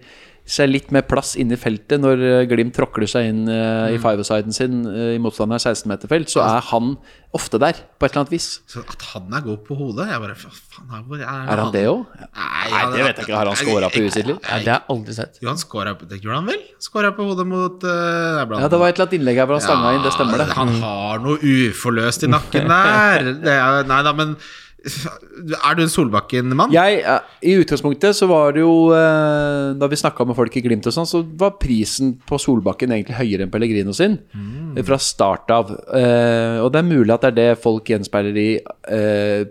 [0.47, 3.99] seg litt mer plass inne i feltet når eh, Glimt tråkler seg inn uh, i
[3.99, 6.93] five-a-siden sin uh, i motstander 16-meterfelt, så er han
[7.35, 8.47] ofte der, på et eller annet vis.
[8.71, 11.83] Så at han er god på hodet Jeg bare, faen er, er, Er han det
[11.91, 12.05] òg?
[12.23, 13.35] Nei, Nei, det vet jeg ikke.
[13.37, 14.37] Har han scora på usidelig?
[14.39, 15.41] Ja, det har jeg aldri sett.
[15.43, 16.63] Jo, han scora på Det gjorde han vel?
[16.87, 19.67] Scora på hodet mot uh, Ja, det var et eller annet innlegg her hvor han
[19.67, 20.49] stanga inn, det stemmer det.
[20.57, 23.33] Han har noe uforløst i nakken der.
[23.43, 24.39] Det er, nei da, men
[24.87, 26.71] Er du en Solbakken-mann?
[26.75, 30.63] Jeg, eh, I utgangspunktet så var det jo eh, Da vi snakka med folk i
[30.63, 34.19] Glimt og sånn, så var prisen på Solbakken egentlig høyere enn Pellegrino sin.
[34.37, 34.79] Mm.
[34.87, 35.73] Fra start av.
[35.91, 38.49] Eh, og det er mulig at det er det folk gjenspeiler i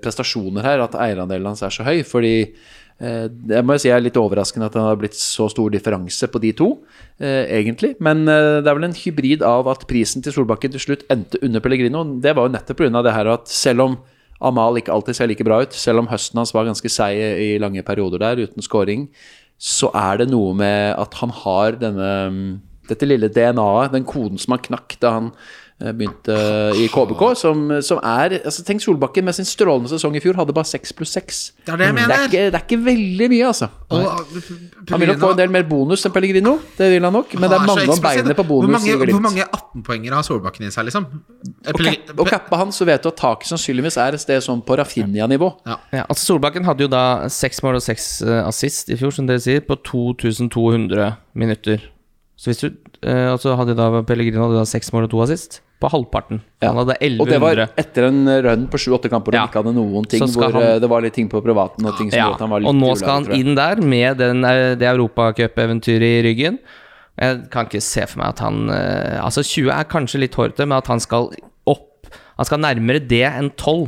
[0.01, 1.99] prestasjoner her, at eierandelen hans er så høy.
[2.07, 2.35] Fordi
[2.95, 6.39] jeg må si jeg er litt overraskende at det har blitt så stor differanse på
[6.39, 6.69] de to,
[7.19, 7.91] egentlig.
[7.99, 11.63] Men det er vel en hybrid av at prisen til Solbakken til slutt endte under
[11.63, 12.05] Pellegrino.
[12.23, 13.03] Det var jo nettopp pga.
[13.03, 13.97] det her at selv om
[14.43, 17.55] Amal ikke alltid ser like bra ut, selv om høsten hans var ganske seig i
[17.61, 19.07] lange perioder der, uten scoring,
[19.55, 22.09] så er det noe med at han har denne
[22.89, 25.29] dette lille DNA-et, den koden som han knakk da han
[25.75, 26.35] begynte
[26.79, 30.53] i KBK, som, som er altså Tenk Solbakken med sin strålende sesong i fjor, hadde
[30.55, 31.39] bare 6 pluss 6.
[31.67, 32.29] Det er det jeg Det er, mener.
[32.29, 33.67] ikke, det er ikke veldig mye, altså.
[33.91, 34.05] Og,
[34.89, 37.51] Han vil nok få en del mer bonus enn Pellegrino, det vil han nok, men
[37.51, 40.71] det er mange om beinet på Hvor bonus mange, hvor mange 18-poengere har Solbakken i
[40.71, 41.09] seg, liksom?
[42.15, 45.51] Og, cappa han, så vet du at taket sannsynligvis er et sted sånn på Rafinha-nivå.
[45.67, 49.27] Ja, altså Solbakken hadde jo da seks mål og seks eh, assist i fjor, som
[49.27, 51.83] dere sier, på 2200 minutter.
[52.39, 55.61] Så hvis du eh, altså hadde da Pellegrino hadde da seks mål og to assist
[55.81, 56.39] på halvparten.
[56.63, 56.69] Ja.
[56.71, 57.21] Han hadde 1100.
[57.21, 59.41] Og det var etter en run på sju-åtte kamper hvor Ja.
[59.45, 61.97] han ikke hadde noen ting, hvor han- eh, det var litt ting på privaten og
[61.97, 64.17] ting som Ja, gjorde at han var litt og nå skal han inn der med
[64.17, 66.59] den, eh, det europacupeventyret i ryggen.
[67.19, 70.67] Jeg kan ikke se for meg at han eh, Altså 20 er kanskje litt hårete,
[70.67, 71.29] men at han skal
[71.65, 72.07] opp
[72.37, 73.87] Han skal nærmere det enn 12.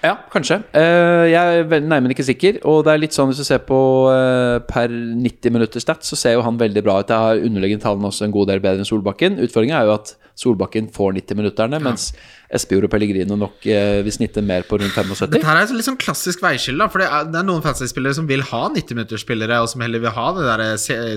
[0.00, 0.62] Ja, kanskje.
[0.72, 2.60] Eh, jeg er nærmere ikke sikker.
[2.68, 6.16] Og det er litt sånn hvis du ser på eh, per 90 minutter stats, så
[6.16, 7.12] ser jo han veldig bra ut.
[7.12, 9.36] Jeg har underliggende tallene også en god del bedre enn Solbakken.
[9.44, 12.10] Utfordringen er jo at Solbakken får 90-minutterne, mens
[12.50, 15.30] Espejord og Pellegrino nok eh, vil snitte mer på rundt 75.
[15.30, 18.16] Dette her er et litt sånn klassisk veiskille, for det er, det er noen fantasy-spillere
[18.18, 20.64] som vil ha 90-minutterspillere, og som heller vil ha det der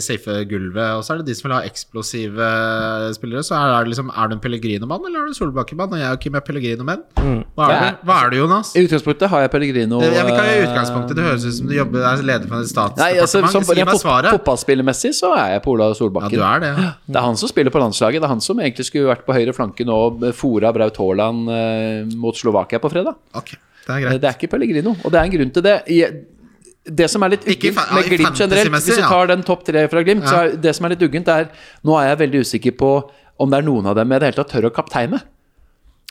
[0.03, 2.49] safe gulvet, og så er det de som vil ha eksplosive
[3.17, 3.41] spillere.
[3.45, 5.95] Så er det liksom Er du en Pellegrino-mann, eller er du en Solbakken-mann?
[5.97, 7.01] Og jeg og Kim er Pellegrino-menn.
[7.17, 7.89] Hva, er Ja.
[8.05, 8.75] Hva er du, Jonas?
[8.77, 11.17] I utgangspunktet har jeg Pellegrino Jeg vil ikke ha i eh, utgangspunktet.
[11.17, 13.73] Det høres ut som du jobber, er leder for et altså, statsdepartement.
[13.73, 14.29] Gi meg fot svaret.
[14.37, 16.71] fotballspillermessig så er jeg på Ola Ja, du er det.
[16.77, 16.93] Ja.
[17.09, 18.21] Det er han som spiller på landslaget.
[18.21, 19.97] Det er han som egentlig skulle vært på høyre flanke nå,
[20.37, 23.15] fora Braut Haaland eh, mot Slovakia på fredag.
[23.33, 23.57] Okay,
[23.87, 24.21] det er Eh, greit.
[24.21, 25.75] Det er ikke Pellegrino, og det er en grunn til det.
[26.83, 30.01] Det som er litt uggent med Glimt generelt, hvis du tar den topp tre fra
[30.03, 31.47] Glimt, så er det som er litt uggent, er
[31.83, 32.89] Nå er jeg veldig usikker på
[33.39, 35.21] om det er noen av dem jeg i det hele tatt tør å kapteine.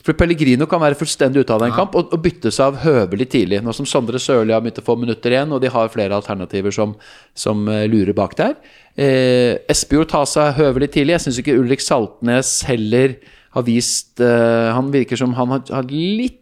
[0.03, 3.61] For Pellegrino kan være fullstendig ute av en kamp og, og byttes av høvelig tidlig.
[3.63, 6.75] Nå som Sondre Sørli har begynt å få minutter igjen, og de har flere alternativer
[6.75, 6.97] som,
[7.37, 8.57] som eh, lurer bak der.
[8.99, 11.15] Eh, Espejord tar seg høvelig tidlig.
[11.15, 13.15] Jeg syns ikke Ulrik Saltnes heller
[13.53, 16.39] har vist eh, Han virker som han har, har litt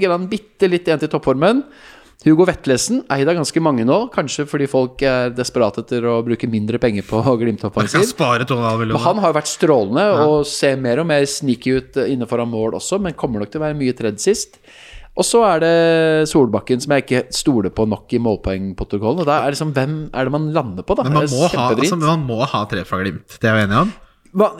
[0.00, 1.64] grann, bitte litt igjen til toppformen.
[2.20, 6.46] Hugo Vetlesen, eid av ganske mange nå, kanskje fordi folk er desperate etter å bruke
[6.52, 8.04] mindre penger på Jeg Glimt-offensiv.
[8.04, 9.04] skal spare 2,5 Men millioner.
[9.06, 13.00] han har vært strålende og ser mer og mer sneaky ut innenfor foran mål også,
[13.00, 14.60] men kommer nok til å være mye tredd sist.
[15.18, 15.72] Og så er det
[16.30, 19.24] Solbakken, som jeg ikke stoler på nok i målpoengprotokollen.
[19.24, 21.08] Og da er det liksom, hvem er det man lander på, da?
[21.08, 23.40] Men man må, ha, altså, man må ha tre fra Glimt.
[23.42, 23.90] Det er vi enige om?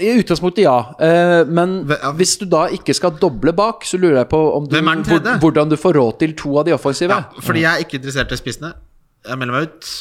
[0.00, 0.78] I utgangspunktet, ja.
[0.98, 1.84] Eh, men
[2.18, 4.76] hvis du da ikke skal doble bak, så lurer jeg på om du,
[5.40, 7.10] hvordan du får råd til to av de offensive.
[7.10, 8.72] Ja, fordi jeg er ikke interessert i spissene.
[9.28, 9.92] Jeg melder meg ut.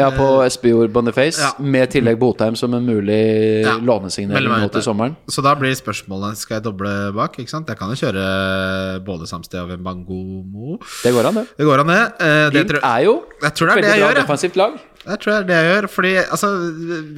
[0.00, 1.50] Ja, på Espejord Boniface, Ja.
[1.60, 3.74] med tillegg Botheim som en mulig Ja.
[3.76, 5.16] lånesignering nå til sommeren.
[5.28, 7.36] Så da blir spørsmålet Skal jeg doble bak.
[7.38, 7.68] ikke sant?
[7.68, 10.78] Jeg kan jo kjøre både Samsted og Wembangomo.
[11.04, 11.46] Det går an, det.
[11.58, 12.00] Det går an, det.
[12.20, 14.14] Eh, det Glimt tror, er jo jeg tror det er det jeg gjør.
[14.14, 14.16] jeg.
[14.24, 14.72] defensivt lag.
[15.02, 15.88] Jeg tror det er det jeg gjør.
[15.96, 16.50] Fordi altså,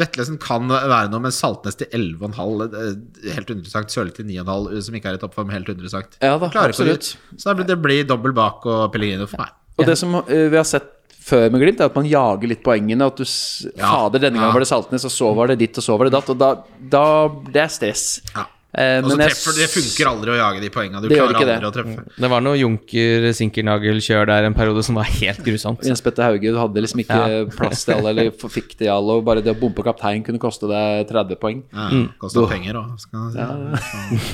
[0.00, 3.92] Vettlesen kan være noe, men Saltnes til 11,5 eh, Helt uinteressant.
[3.92, 6.18] Sørli til 9,5 som ikke er i toppform, helt uinteressant.
[6.24, 7.14] Ja da, absolutt.
[7.36, 9.54] Så det blir, det blir dobbel bak og Pellegrino for meg.
[9.78, 10.90] Og det som eh, vi har sett
[11.24, 13.08] før med Glimt, er at man jager litt poengene.
[13.08, 14.56] At du Ja, Fader, denne gangen ja.
[14.56, 16.32] var det Saltnes, og så var det ditt, og så var det datt.
[16.34, 16.50] Og da,
[16.96, 17.06] da
[17.48, 18.06] Det er stress.
[18.34, 18.48] Ja.
[18.74, 21.00] Eh, Og så men jeg treffer, det funker aldri å jage de poengene.
[21.02, 21.68] Du klarer aldri det.
[21.68, 22.04] å treffe.
[22.18, 25.84] Det var noe Junker-Sinkernagel-kjør der en periode som var helt grusomt.
[25.87, 27.44] Jens Petter Hauge, du hadde liksom ikke Ja.
[27.54, 30.66] plass til alle, eller fikk til alle, og bare det å bompe kaptein kunne koste
[30.68, 31.62] deg 30 poeng.
[31.72, 32.08] Ja, Mm.
[32.50, 33.76] Penger òg, skal man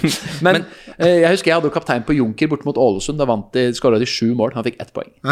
[0.08, 0.40] si.
[0.44, 0.64] Men,
[0.98, 3.18] eh, jeg husker jeg hadde jo kaptein på Junker bort mot Ålesund.
[3.18, 4.52] Da vant de, skåra de sju mål.
[4.54, 5.10] Han fikk ett poeng.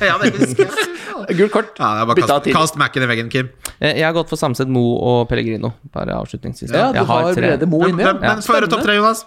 [0.00, 0.88] ja, det husker jeg.
[1.38, 1.72] Gult kort.
[1.78, 2.54] Ja, det er bare Bytta kast, til.
[2.56, 3.48] kast Mac-en i veggen, Kim.
[3.80, 5.72] Eh, Jeg har gått for Samset Mo og Pellegrino.
[5.92, 6.72] Bare avslutningsvis.
[6.72, 8.04] Ja, du jeg har Brede Mo Men, inni.
[8.46, 9.26] Få høre topp tre, Jonas.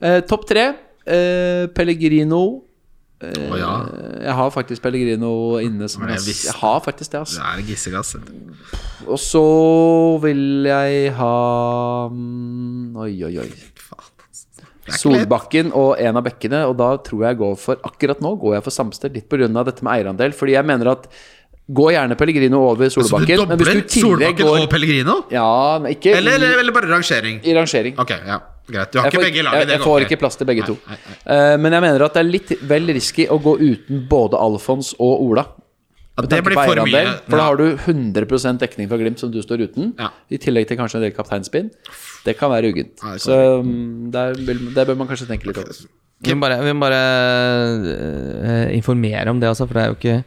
[0.00, 0.66] Uh, Topp tre.
[1.06, 2.42] Uh, Pellegrino.
[3.20, 3.72] Uh, oh, ja.
[4.24, 7.42] Jeg har faktisk Pellegrino inne som jeg jeg, jeg har faktisk det, Det altså.
[7.44, 8.14] er gissegass.
[9.06, 9.44] Og så
[10.24, 11.34] vil jeg ha
[12.08, 13.50] um, Oi, oi, oi.
[14.90, 14.96] Det.
[14.96, 18.64] Solbakken og en av bekkene, og da tror jeg går for Akkurat nå går jeg
[18.64, 19.50] for Samsted, litt pga.
[19.62, 20.32] dette med eierandel.
[20.34, 21.06] Fordi jeg mener at
[21.70, 25.16] Gå gjerne Pellegrino over Så du Solbakken, Så du dobler Solbakken går og Pellegrino?
[25.30, 27.38] Ja, men ikke Eller, eller, eller bare rangering?
[27.46, 27.94] i rangering.
[28.02, 28.90] Ok, ja, greit.
[28.92, 29.60] Du har Jeg ikke får, begge i laget.
[29.60, 30.76] jeg, jeg får ikke plass til begge to.
[30.88, 34.06] Nei, nei, Uh, men jeg mener at det er litt vel risky å gå uten
[34.10, 35.44] både Alfons og Ola.
[36.18, 37.04] Ja, det blir for mye.
[37.28, 39.94] For da har du 100 dekning fra Glimt som du står uten.
[39.98, 40.10] Ja.
[40.28, 41.70] I tillegg til kanskje en del kapteinspinn.
[42.26, 42.98] Det kan være uggent.
[43.04, 45.76] Ja, Så um, der, det bør man kanskje tenke litt over.
[46.20, 47.04] Vi må bare, vi må bare
[47.80, 50.18] uh, informere om det, altså, for det er jo ikke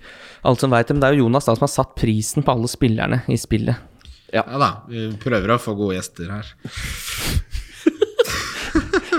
[0.44, 0.96] alle som veit det.
[0.96, 3.90] Men det er jo Jonas da som har satt prisen på alle spillerne i spillet.
[4.34, 6.54] Ja da, vi prøver å få gode gjester her.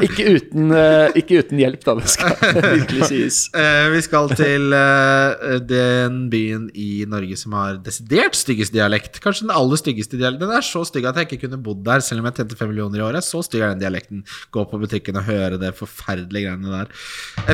[0.02, 1.94] Ikke uten, eh, ikke uten hjelp, da.
[2.00, 2.34] Det skal
[2.78, 3.38] virkelig sies.
[3.54, 9.20] Eh, vi skal til eh, den byen i Norge som har desidert styggest dialekt.
[9.24, 10.48] Kanskje den aller styggeste dialekten.
[10.48, 12.72] Den er så stygg at jeg ikke kunne bodd der, selv om jeg tjente fem
[12.72, 13.26] millioner i året.
[13.26, 14.24] Så stygg er den dialekten.
[14.54, 16.92] Gå på butikken og høre det forferdelige greiene der.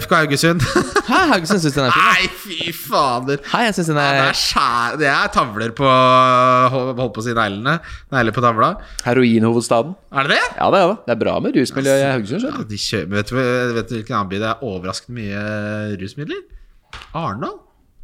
[0.01, 0.65] FK Haugesund.
[1.11, 2.09] Hæ, Haugesund syns den er fin.
[2.09, 3.43] Nei, fy fader.
[3.53, 5.89] Hei, jeg synes den Ja, det, er er skjær, det er tavler på
[6.71, 7.79] Hold hold på å si neglene.
[8.15, 8.73] Negler på tavla.
[9.07, 9.97] Heroinhovedstaden.
[10.11, 10.47] Er det det?
[10.57, 10.99] Ja, det er det.
[11.07, 12.30] Det er bra med rusmiljø i Haugesund.
[12.31, 13.41] Ja, skjønner kjøper, vet, du,
[13.77, 15.43] vet du hvilken annen by det er overraskende mye
[16.01, 16.45] rusmidler?
[17.15, 17.59] Arendal.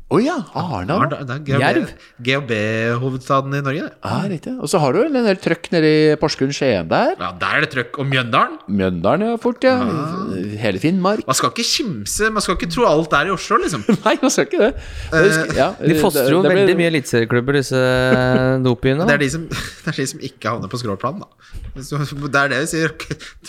[0.07, 1.03] Å ja, Arendal.
[1.27, 1.89] Er Jerv.
[2.23, 3.89] GHB-hovedstaden i Norge.
[3.91, 4.53] Ja, riktig.
[4.63, 7.17] Og så har du en del trøkk nede i Porsgrunn-Skien der.
[7.19, 7.99] Ja, Der er det trøkk.
[7.99, 8.55] Og Mjøndalen?
[8.71, 9.75] Mjøndalen, ja, fort, ja.
[10.63, 11.27] Hele Finnmark.
[11.27, 13.83] Man skal ikke kimse, man skal ikke tro alt er i Oslo, liksom.
[14.07, 14.71] Nei, man skal ikke det.
[15.11, 17.83] Jeg husker- ja, De fostrer jo ble- veldig mye eliteserieklubber, disse
[18.63, 19.11] dopbyene.
[19.11, 19.49] Det er de som,
[19.83, 21.51] det er de som ikke havner på skråplanen, da.
[21.75, 22.95] Det er det vi sier.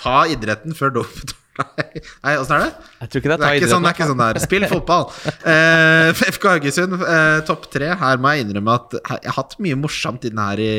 [0.02, 1.38] Ta idretten før dop.
[1.58, 2.72] Nei, åssen er det?
[3.02, 3.96] Jeg tror ikke det er Det er ikke sånn det er.
[3.98, 4.40] Ikke sånn det er.
[4.44, 5.08] Spill fotball.
[5.54, 7.94] Eh, FK Haugesund, eh, topp tre.
[7.98, 10.72] Her må jeg innrømme at jeg har hatt mye morsomt inne her i,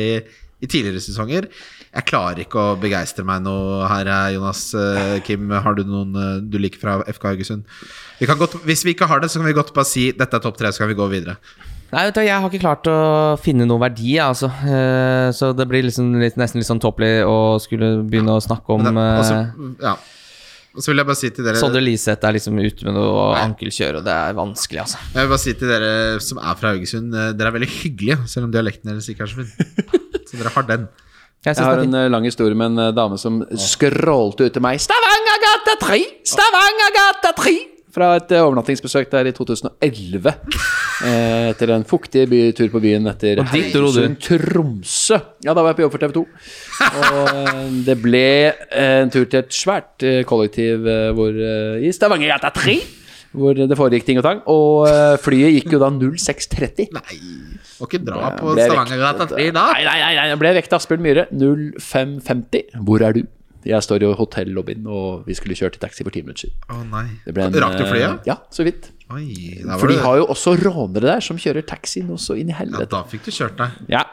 [0.63, 1.49] i tidligere sesonger.
[1.89, 4.61] Jeg klarer ikke å begeistre meg noe her, eh, Jonas.
[4.77, 7.65] Eh, Kim, har du noen du liker fra FK Haugesund?
[8.21, 10.37] Vi kan godt, hvis vi ikke har det, så kan vi godt bare si dette
[10.39, 11.39] er topp tre, så kan vi gå videre.
[11.89, 12.97] Nei, vet du, jeg har ikke klart å
[13.41, 14.45] finne noen verdi, altså.
[15.33, 18.93] Så det blir liksom nesten litt sånn tåpelig å skulle begynne å snakke om det,
[18.93, 19.39] altså,
[19.81, 19.95] ja.
[20.75, 23.23] Og så vil jeg bare si til dere Sondre Liseth er liksom ute med noe
[23.33, 23.41] Nei.
[23.47, 24.99] ankelkjør, og det er vanskelig, altså.
[25.15, 28.17] Jeg vil bare si til dere som er fra Haugesund, eh, dere er veldig hyggelige,
[28.29, 29.51] selv om dialekten deres ikke er så fin.
[30.29, 30.83] Så dere har den.
[31.41, 31.95] Jeg Jeg har en fint.
[31.95, 35.99] eh, lang historie med en eh, dame som skrålte ut til meg Stavangergata 3!
[36.27, 37.53] Stavangergata 3!
[37.93, 40.35] Fra et eh, overnattingsbesøk der i 2011.
[40.99, 43.99] Eh, etter en fuktig bytur på byen etter du.
[44.19, 45.15] Tromsø.
[45.45, 46.23] Ja, da var jeg på jobb for TV 2.
[46.89, 50.83] Og eh, det ble eh, en tur til et svært kollektiv
[51.15, 51.39] hvor,
[51.79, 52.75] i i Stavangergata 3.
[53.31, 54.43] Hvor det foregikk ting og tang.
[54.51, 54.91] Og
[55.23, 56.91] flyet gikk jo da 06.30.
[56.99, 57.17] Nei,
[57.79, 59.69] må ikke dra på Stavangergata 3 da.
[59.77, 61.29] Nei, nei, nei, nei, jeg ble vekt av Asbjørn Myhre.
[61.31, 62.73] 0550.
[62.83, 63.23] Hvor er du?
[63.65, 66.55] Jeg står i hotellobbyen, og vi skulle kjøre til taxi for ti minutter siden.
[66.71, 67.05] Å nei.
[67.25, 68.09] Det ble en, Rakk du flyet?
[68.21, 68.91] eh, Ja, så vidt.
[69.11, 69.25] Oi,
[69.79, 72.55] For de det- har jo også rånere der som kjører taxi noe så inn i
[72.55, 73.69] Ja, da fikk du kjørt deg.
[73.89, 74.03] Ja.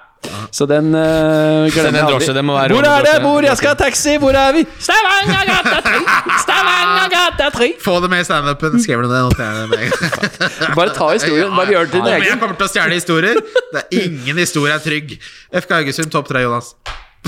[0.51, 2.35] Så den uh, glemmer jeg aldri.
[2.35, 3.13] det må være Hvor er det?
[3.13, 3.43] jeg Hvor?
[3.45, 4.17] Jeg skal ha taxi!
[4.19, 4.63] Hvor er vi?
[4.81, 6.01] Stavangergata 3!
[6.43, 7.69] Stavangergata 3!
[7.85, 8.81] Få det med i standupen.
[8.83, 9.21] Skriver du det?
[9.29, 10.75] Noterer jeg det med en gang.
[10.75, 11.53] Bare ta historien.
[11.55, 12.27] Bare gjør det til din egen.
[12.33, 13.41] jeg kommer til å stjele historier?
[13.73, 15.19] Det er Ingen historie er trygg.
[15.53, 16.73] FK Haugesund topp tre, Jonas.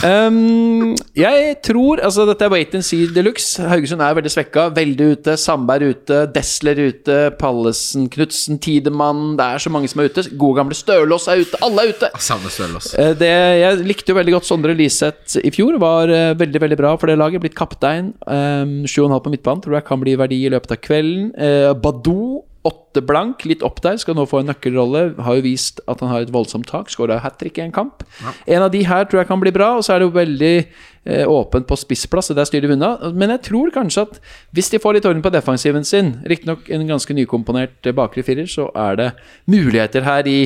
[0.05, 3.59] Um, jeg tror Altså, dette er wait and see de luxe.
[3.67, 4.69] Haugesund er veldig svekka.
[4.77, 10.11] Velde ute, Sandberg ute, Desler ute, Pallesen, Knutsen, Tidemann Det er så mange som er
[10.13, 10.27] ute.
[10.39, 11.61] Gode gamle Stølås er ute.
[11.65, 12.11] Alle er ute.
[12.23, 12.93] Samme Stølås.
[12.99, 13.33] Eh, Det,
[13.63, 15.79] jeg likte jo veldig godt Sondre Liseth i fjor.
[15.83, 17.43] Var eh, veldig veldig bra for det laget.
[17.43, 18.13] Blitt kaptein.
[18.27, 21.33] Um, 7,5 på midtbanen tror jeg kan bli verdi i løpet av kvelden.
[21.35, 23.97] Uh, Badou, åtte blank, litt opp der.
[24.01, 25.03] Skal nå få en nøkkelrolle.
[25.25, 26.93] Har jo vist at han har et voldsomt tak.
[26.93, 28.05] Skåra hat trick i en kamp.
[28.47, 29.75] En av de her tror jeg kan bli bra.
[29.79, 32.95] Og så er det jo veldig eh, åpent på spissplass, så der styrer de unna.
[33.17, 34.19] Men jeg tror kanskje at
[34.57, 38.51] hvis de får litt orden på defensiven sin, riktignok en ganske nykomponert eh, bakre firer,
[38.51, 39.13] så er det
[39.51, 40.41] muligheter her i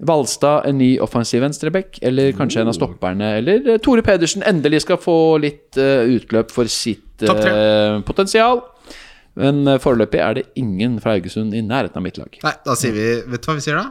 [0.00, 4.86] Valstad, en ny offensiv venstreback, eller kanskje en av stopperne, eller eh, Tore Pedersen endelig
[4.86, 8.62] skal få litt uh, utløp for sitt uh, potensial.
[9.38, 12.38] Men eh, foreløpig er det ingen fra Haugesund i nærheten av mitt lag.
[12.44, 13.84] Nei, da sier vi Vet du hva vi sier da?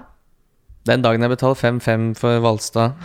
[0.90, 2.98] Den dagen jeg betaler 5-5 for Valstad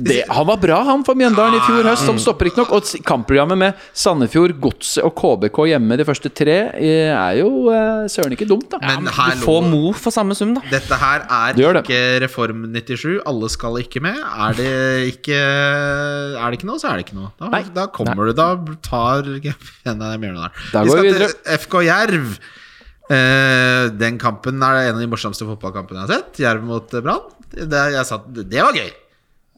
[0.00, 2.06] Det, han var bra, han, for Mjøndalen i fjor høst.
[2.08, 2.70] Som stopper ikke nok.
[2.78, 8.06] Og kampprogrammet med Sandefjord, Godset og KBK hjemme de første tre eh, er jo eh,
[8.12, 8.80] søren ikke dumt, da.
[8.80, 10.64] Men her Du får Mo for samme sum, da.
[10.72, 13.18] Dette her er Det ikke Reform 97.
[13.28, 14.16] Alle skal ikke med.
[14.16, 14.70] Er det
[15.10, 17.34] ikke Er det ikke noe, så er det ikke noe.
[17.42, 18.54] Da, da kommer du, da
[18.86, 19.28] tar
[20.00, 20.56] Nei, Mjøndalen.
[20.72, 22.32] Da Vi går vi skal til FK Jerv.
[23.10, 26.42] Eh, den kampen er en av de morsomste fotballkampene jeg har sett.
[26.46, 27.28] Jerv mot eh, Brann.
[27.50, 28.92] Det, jeg sa, det var gøy.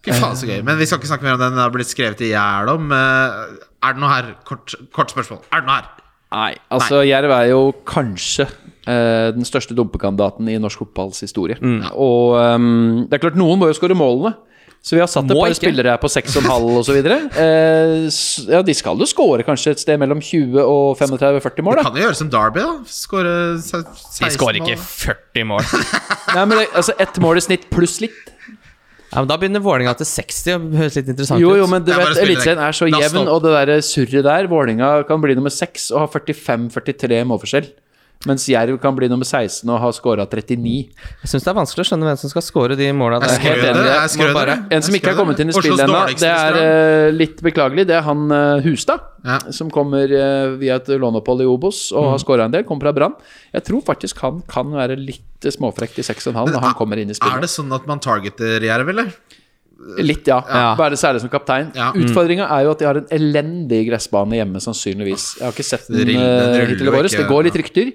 [0.02, 0.60] Fy faen, så gøy.
[0.66, 1.54] Men vi skal ikke snakke mer om den.
[1.54, 2.90] Den har blitt skrevet i hjel om.
[2.90, 4.32] Eh, er det noe her?
[4.48, 5.44] Kort, kort spørsmål.
[5.52, 5.90] Er det noe her?
[6.32, 11.58] Nei, altså Jerv er jo kanskje uh, den største dumpekandidaten i norsk fotballs historie.
[11.60, 11.90] Mm.
[11.92, 14.32] Og um, det er klart, noen må jo skåre målene.
[14.82, 15.60] Så vi har satt et Må par ikke.
[15.60, 16.96] spillere her på 6,5 osv.
[17.42, 18.08] Eh,
[18.50, 21.84] ja, de skal jo skåre kanskje et sted mellom 20 og 35-40 mål, Da.
[21.84, 22.72] Det kan jo gjøre som Derby, da.
[22.90, 24.24] Skåre 16 mål.
[24.24, 25.70] De skårer ikke 40 mål.
[26.34, 28.31] Nei, men det, altså Ett mål i snitt pluss litt.
[29.12, 31.58] Ja, men Da begynner Vålinga til 60 og høres litt interessant Jo, ut.
[31.60, 35.20] jo, men du vet, Eliteserien er så jevn, og det der surret der Vålinga kan
[35.20, 37.68] bli nummer 6 og ha 45-43 målforskjell.
[38.28, 40.72] Mens Jerv kan bli nummer 16 og ha scora 39.
[41.22, 43.32] Jeg syns det er vanskelig å skjønne hvem som skal score de måla der.
[44.36, 47.86] bare- En som ikke har kommet inn i spillet ennå, det er eh, litt beklagelig.
[47.90, 49.38] Det er han uh, Hustad, Ja.
[49.50, 52.10] som kommer uh, via et låneopphold i Obos og Mm.
[52.10, 52.64] har scora en del.
[52.64, 53.14] Kommer fra Brann.
[53.52, 57.14] Jeg tror faktisk han kan være litt småfrekk i 6,5 når han kommer inn i
[57.14, 57.36] spillet.
[57.36, 59.12] Er det sånn at man targeter Jerv, eller?
[59.98, 60.38] Litt, ja.
[60.48, 60.74] Ja.
[60.78, 61.72] Bare særlig som kaptein.
[61.74, 61.90] Ja.
[61.98, 65.24] Utfordringa er jo at de har en elendig gressbane hjemme, sannsynligvis.
[65.40, 67.16] Jeg har ikke sett den Den den eh, hittil i våres.
[67.18, 67.90] Det går litt rykter.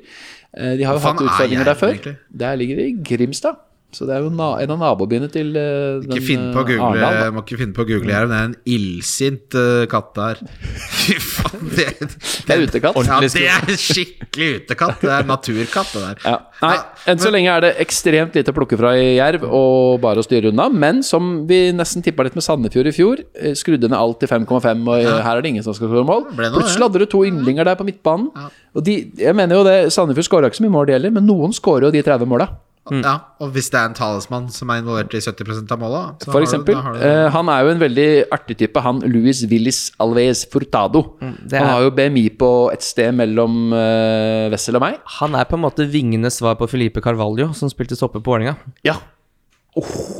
[0.57, 1.95] Eh, De har jo hatt er utfordringer der før.
[2.43, 3.55] Der ligger de i Grimstad.
[3.95, 7.29] Så det er jo en av nabobyene til Ikke finn på å eh, google, Arendal,
[7.37, 8.33] må ikke finne på å google Jerv.
[8.33, 10.41] Det er en illsint uh, katt der.
[10.97, 12.99] Fy faen, det, Det er utekatt.
[13.07, 14.99] Ja, det er skikkelig utekatt.
[14.99, 16.19] Det er naturkatt, det der.
[16.25, 16.35] Ja.
[16.65, 16.73] Nei,
[17.13, 20.27] enn så lenge er det ekstremt lite å plukke fra i Jerv og bare å
[20.27, 20.67] styre unna.
[20.67, 23.23] Men som vi nesten tippa litt med Sandefjord i fjor,
[23.55, 25.17] skrudde ned alt til 5,5, og ja.
[25.23, 26.27] her er det ingen som skal skåre mål.
[26.35, 28.33] Plutselig hadde du to yndlinger der på midtbanen.
[28.75, 31.29] Og de, jeg mener jo det, Sandefjord skåra ikke så mye mål, de heller, men
[31.29, 32.51] noen skårer jo de 30 måla.
[32.91, 36.41] Ja, og hvis det er en talsmann som er involvert i 70 av måla For
[36.41, 36.75] eksempel.
[36.75, 41.13] du- du- Eh, han er jo en veldig artig type, han Luis Willis Alves Furtado.
[41.19, 44.99] det Han er- har jo BMI på et sted mellom uh, Wessel og meg.
[45.19, 48.55] Han er på en måte vingenes svar på Felipe Carvalho, som spilte stopper på Vålerenga.
[48.83, 48.95] Ja.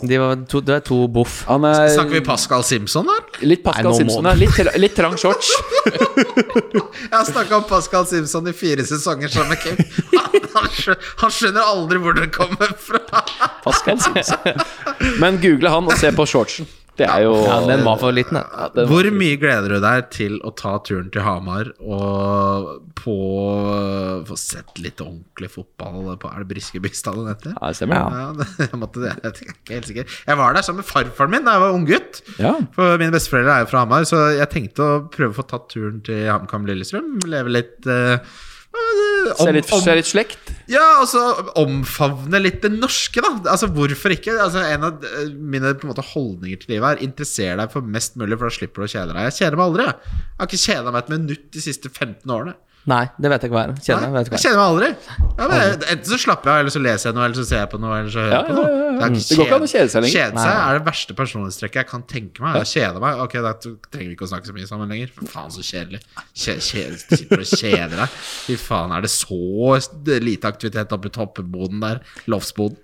[0.06, 1.44] De var to, det er to boff.
[1.50, 1.58] Er
[1.90, 3.24] Snakker vi Pascal Simpson her?
[3.42, 4.24] litt Pascal Nei, Simpson.
[4.26, 4.34] ja.
[4.34, 5.50] Litt, litt trang shorts.
[7.08, 9.78] Jeg har snakka om Pascal Simpson i fire sesonger sammen med Kim.
[10.58, 13.24] Han, han, skjø- han skjønner aldri hvor det kommer fra.
[13.64, 14.02] Pascal
[15.22, 16.68] Men google han og se på shortsen.
[16.98, 18.40] Det er jo Ja, den var for liten.
[18.42, 22.72] Ja, den var- Hvor mye gleder du deg til å ta turen til Hamar og
[22.98, 23.14] på
[24.26, 27.54] få sett litt ordentlig fotball på Er det Briskeby stadion heter?
[27.54, 28.02] Ja, det stemmer.
[28.02, 28.24] Ja.
[28.34, 30.18] Ja, jeg, måtte det, jeg er ikke helt sikker.
[30.32, 32.22] Jeg var der sammen med farfaren min da jeg var unggutt.
[32.42, 32.56] Ja.
[32.74, 35.70] For mine besteforeldre er jo fra Hamar, så jeg tenkte å prøve å få tatt
[35.74, 37.14] turen til HamKam Lillestrøm.
[37.30, 38.18] Leve litt eh,
[39.36, 40.38] Se om- litt, ser litt slekt.
[40.68, 41.22] Ja, altså
[41.62, 43.32] omfavne litt det norske, da.
[43.54, 44.36] Altså Hvorfor ikke?
[44.44, 47.82] Altså En av eh, mine på en måte holdninger til livet er interesser deg for
[47.98, 49.28] mest mulig, for da slipper du å kjede deg.
[49.32, 49.90] Jeg kjeder meg aldri.
[49.90, 52.58] Jeg, jeg har ikke kjeda meg et minutt de siste 15 årene.
[52.88, 53.72] Nei, det vet jeg ikke hva er.
[53.84, 54.42] Kjeder jeg, Nei, vet jeg er.
[54.46, 54.88] kjeder meg aldri.
[55.38, 57.44] Ja, men, jeg- enten så slapper jeg av, eller så leser jeg noe, eller så
[57.50, 58.68] ser jeg på noe, eller så hører Ja, på noe.
[58.70, 59.10] ja, ja.
[59.12, 60.14] Det, Det går ikke an å kjede seg lenger.
[60.16, 62.56] Kjede seg er det verste personlighetstrekket jeg kan tenke meg.
[62.64, 63.20] Jeg kjeder meg.
[63.26, 65.12] Ok, da trenger vi ikke å snakke så mye sammen lenger.
[65.18, 66.00] For faen, så kjedelig.
[66.32, 68.16] Kje, kje, sitter og kjeder deg.
[68.48, 69.42] Fy faen, er det så
[70.24, 72.02] lite aktivitet oppe i toppboden der?
[72.26, 72.82] Loftsboden.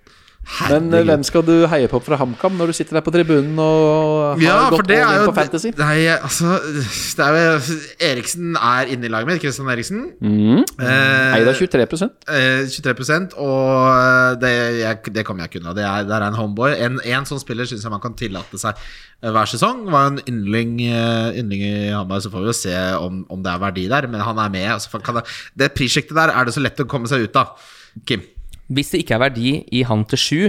[0.70, 3.56] Men eh, hvem skal du heie på fra HamKam når du sitter der på tribunen
[3.60, 5.72] og har Ja, gått det all er in jo på fantasy?
[5.78, 6.58] Nei, altså
[7.16, 7.78] det er jo,
[8.10, 9.40] Eriksen er inne i laget mitt.
[9.42, 10.02] Kristian Eriksen.
[10.20, 10.60] Mm.
[10.78, 15.74] Eh, Eid av 23 eh, 23% og det, jeg, det kommer jeg ikke unna.
[15.76, 16.76] Det er, det er en homeboy.
[16.86, 19.86] En, en sånn spiller syns jeg man kan tillate seg eh, hver sesong.
[19.94, 23.54] Var en yndling, eh, yndling i Hamar, så får vi jo se om, om det
[23.54, 24.10] er verdi der.
[24.12, 24.68] Men han er med.
[24.76, 25.26] Altså, kan det,
[25.56, 27.56] det prissjiktet der er det så lett å komme seg ut av.
[28.08, 28.22] Kim,
[28.72, 30.40] Hvis det ikke er verdi i han til sju,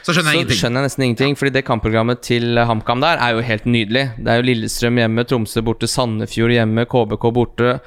[0.00, 0.58] så skjønner jeg så ingenting.
[0.62, 1.34] skjønner jeg nesten ingenting.
[1.36, 4.04] Fordi det kampprogrammet til HamKam der er jo helt nydelig.
[4.16, 7.80] Det er jo Lillestrøm hjemme, Tromsø borte, Sandefjord hjemme, KBK borte.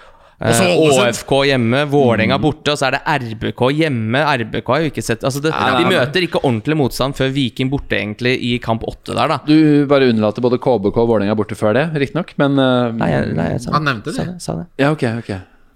[0.44, 4.22] Eh, ÅFK hjemme, Vålerenga borte, og så er det RBK hjemme.
[4.44, 7.96] RBK har jo ikke sett Altså, det, de møter ikke ordentlig motstand før Viking borte,
[7.96, 9.40] egentlig, i kamp åtte der, da.
[9.48, 13.48] Du bare unnlater både KBK og Vålerenga borte før det, riktignok, men uh, Nei, nei,
[13.56, 14.36] jeg sa Han nevnte Sa det.
[14.36, 14.68] det, sa det.
[14.84, 15.32] Ja, ok, ok.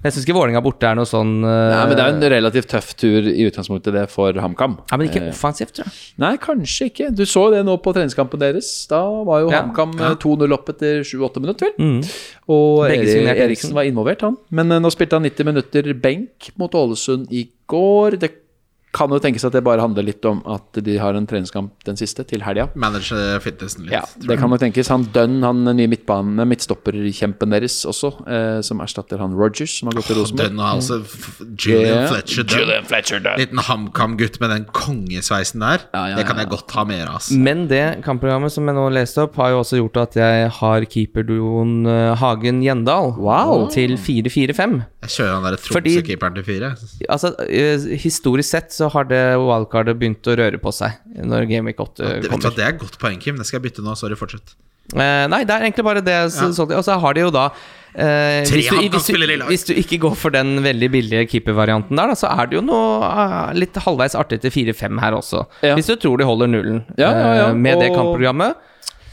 [0.05, 1.49] Jeg syns ikke Vålerenga borte er noe sånn uh...
[1.73, 4.77] Nei, men Det er jo en relativt tøff tur i utgangspunktet, det, for HamKam.
[4.91, 5.95] ja, men ikke offensivt, tror jeg.
[6.21, 7.09] Nei, kanskje ikke.
[7.17, 8.69] Du så det nå på treningskampen deres.
[8.91, 9.63] Da var jo Ja.
[9.65, 10.13] HamKam ja.
[10.21, 11.89] 2-0 opp etter 7-8 minutter, vel?
[11.97, 12.01] Mm.
[12.53, 13.73] Og Eriksen Eriksen.
[13.75, 14.37] var involvert, han.
[14.53, 18.21] Men uh, nå spilte han 90 minutter benk mot Ålesund i går.
[18.21, 18.31] Det
[18.97, 21.97] kan jo tenkes at det bare handler litt om at de har en treningskamp den
[21.99, 22.67] siste, til helga.
[22.75, 23.13] Manage
[23.45, 23.93] fitnessen litt.
[23.93, 24.89] Ja, det kan nok tenkes.
[24.93, 29.97] Han Dunn, han nye midtbane, midtstopperkjempen deres også, eh, som erstatter han Rogers, som har
[29.99, 30.23] gått til jeg.
[30.25, 30.49] Rosenborg.
[30.49, 32.07] Dunn og altså f- Julian.
[32.11, 32.59] Fletcher Dunn.
[32.63, 33.37] Julian Fletcher Dunn.
[33.41, 35.85] Liten HamKam-gutt med den kongesveisen der.
[35.93, 37.15] Ja, ja, Det kan jeg godt ha mer av.
[37.21, 37.37] Altså.
[37.37, 40.81] Men det kampprogrammet som jeg nå leste opp, har jo også gjort at jeg har
[40.85, 43.67] keeperduoen eh, Hagen Gjendal Wow.
[43.73, 44.81] til 4-4-5.
[45.07, 46.71] Jeg kjører han der Fordi- Tromsø-keeperen til 4.
[47.09, 51.65] Altså, eh, historisk sett så har det wildcardet begynt å røre på seg når Game
[51.71, 52.55] Week 8 Det, vet du kommer.
[52.55, 53.37] det er et godt poeng, Kim.
[53.37, 53.95] Det skal jeg bytte nå.
[53.99, 54.55] Sorry, fortsett.
[54.95, 56.15] Eh, nei, det er egentlig bare det.
[56.31, 56.51] Så, Ja.
[56.55, 57.49] så, og så har de jo da
[57.97, 62.13] eh, hvis, du, hvis, du, hvis du ikke går for den veldig billige keepervarianten der,
[62.13, 65.43] da, så er det jo noe uh, litt halvveis artig til 4-5 her også.
[65.65, 65.75] Ja.
[65.75, 67.45] Hvis du tror de holder nullen Ja, ja, ja.
[67.49, 68.55] eh, med det Og- kampprogrammet.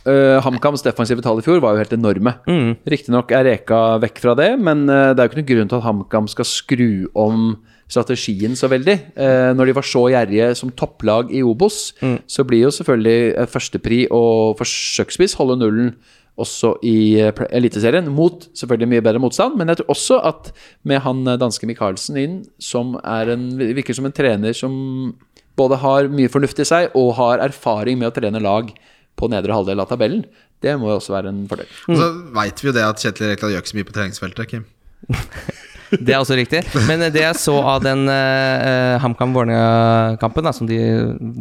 [0.05, 2.35] Uh, HamKams defensive tall i fjor var jo helt enorme.
[2.45, 2.75] Mm.
[2.93, 5.79] Riktignok er Reka vekk fra det, men uh, det er jo ikke noen grunn til
[5.81, 7.55] at HamKam skal skru om
[7.89, 8.95] strategien så veldig.
[9.17, 12.19] Eh, når de var så gjerrige som topplag i Obos, Mm.
[12.27, 15.95] så blir jo selvfølgelig eh, førstepri og forsøksvis holde nullen
[16.37, 19.55] også i eh, Eliteserien, mot selvfølgelig mye bedre motstand.
[19.57, 23.95] Men jeg tror også at med han eh, danske Michaelsen inn, som er en, virker
[23.95, 25.15] som en trener som
[25.57, 28.73] både har mye fornuft i seg og har erfaring med å trene lag
[29.15, 30.25] på nedre halvdel av tabellen,
[30.65, 31.69] det må jo også være en fordel.
[31.87, 34.49] Og så veit vi jo det at Kjetil Rekdal gjør ikke så mye på treningsfeltet,
[34.51, 34.65] Kim.
[35.91, 36.63] Det er også riktig.
[36.89, 40.81] Men det jeg så av den uh, HamKam-Vålerenga-kampen, som de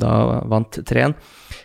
[0.02, 1.16] da vant 3-1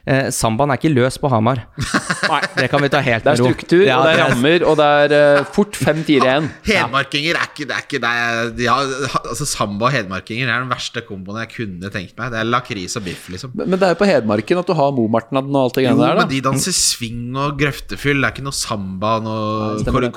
[0.09, 1.63] eh, Sambaen er ikke løs på Hamar.
[2.33, 3.53] Nei, det kan vi ta helt Det er med ro.
[3.53, 6.49] struktur, Ja, og det er det er- rammer, og det er uh, fort 5-4-1.
[6.69, 8.93] Hedmarkinger er ikke Det er ikke det er, de har,
[9.23, 12.33] altså Samba og hedmarkinger er den verste komboen jeg kunne tenkt meg.
[12.35, 13.55] Det er lakris og biff, liksom.
[13.57, 15.93] Men men det er jo på Hedmarken at du har Momartnaden og alt det Jo,
[15.95, 18.19] greiene der, men de danser swing og grøftefyll.
[18.19, 20.09] Det er ikke noe samba og noe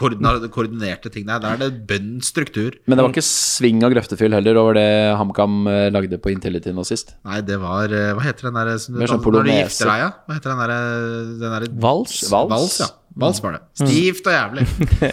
[0.50, 1.42] koordinerte ting der.
[1.44, 2.74] Der er det bønn struktur.
[2.88, 4.88] Men det var ikke sving og grøftefyll heller over det
[5.20, 7.14] HamKam eh, lagde på Intility nå sist.
[7.28, 9.81] Nei, det var eh, Hva heter den der som du Mer sånn polonese.
[9.82, 10.18] Gifter?
[10.28, 10.82] Hva heter den derre
[11.42, 12.18] der Vals.
[12.32, 12.52] Vals.
[12.54, 12.90] Vals, ja.
[13.22, 13.62] Vals var det.
[13.82, 14.66] Stivt og jævlig.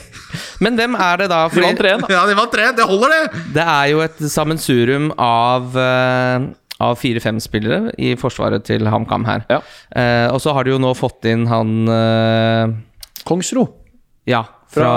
[0.64, 1.40] Men hvem er det da?
[1.50, 2.12] De vant 3-1, da.
[2.14, 2.68] ja, de vant tre!
[2.76, 3.42] Det holder, det!
[3.56, 6.46] det er jo et sammensurium av eh,
[6.78, 9.42] av fire-fem spillere i forsvaret til HamKam her.
[9.50, 9.58] Ja.
[9.90, 12.76] Eh, og så har de jo nå fått inn han eh,
[13.26, 13.66] Kongsro.
[14.28, 14.88] Ja, Fra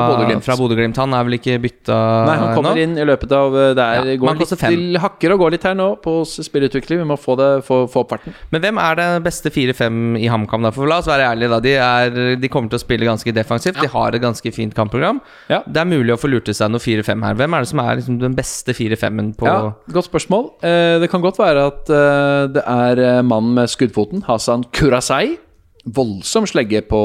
[0.44, 0.98] fra, Bodø-Glimt.
[1.00, 1.98] Han er vel ikke bytta
[2.28, 2.84] Nei, han kommer nå?
[2.84, 5.68] inn i løpet av eh, Det er, Ja, går litt til hakker og går litt
[5.68, 7.02] her nå på spillutvikling.
[7.04, 8.36] Vi må få, det, få, få opp farten.
[8.52, 10.68] Men hvem er det beste 4-5 i HamKam?
[10.76, 11.60] For la oss være ærlige, da.
[11.64, 13.80] De, er, de kommer til å spille ganske defensivt.
[13.82, 15.22] De har et ganske fint kampprogram.
[15.52, 15.62] Ja.
[15.66, 17.38] Det er mulig å få lurt til seg noe 4-5 her.
[17.40, 20.52] Hvem er det som er liksom den beste 4-5-en på Ja, Godt spørsmål.
[20.68, 25.38] Eh, det kan godt være at eh, det er mannen med skuddfoten, Hasan Kurasai.
[25.86, 27.00] Voldsom slegge på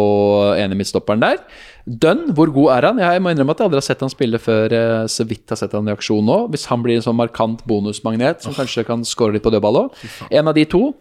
[0.60, 1.38] ene midtstopperen der.
[1.86, 3.00] Dunn, hvor god er han?
[3.00, 4.72] Jeg må innrømme at jeg aldri har sett han spille før.
[4.74, 6.38] eh, så vidt har sett han i aksjon nå.
[6.52, 10.06] Hvis han blir en sånn markant bonusmagnet som kanskje kan score litt på dødball òg.
[10.30, 10.92] En av de to.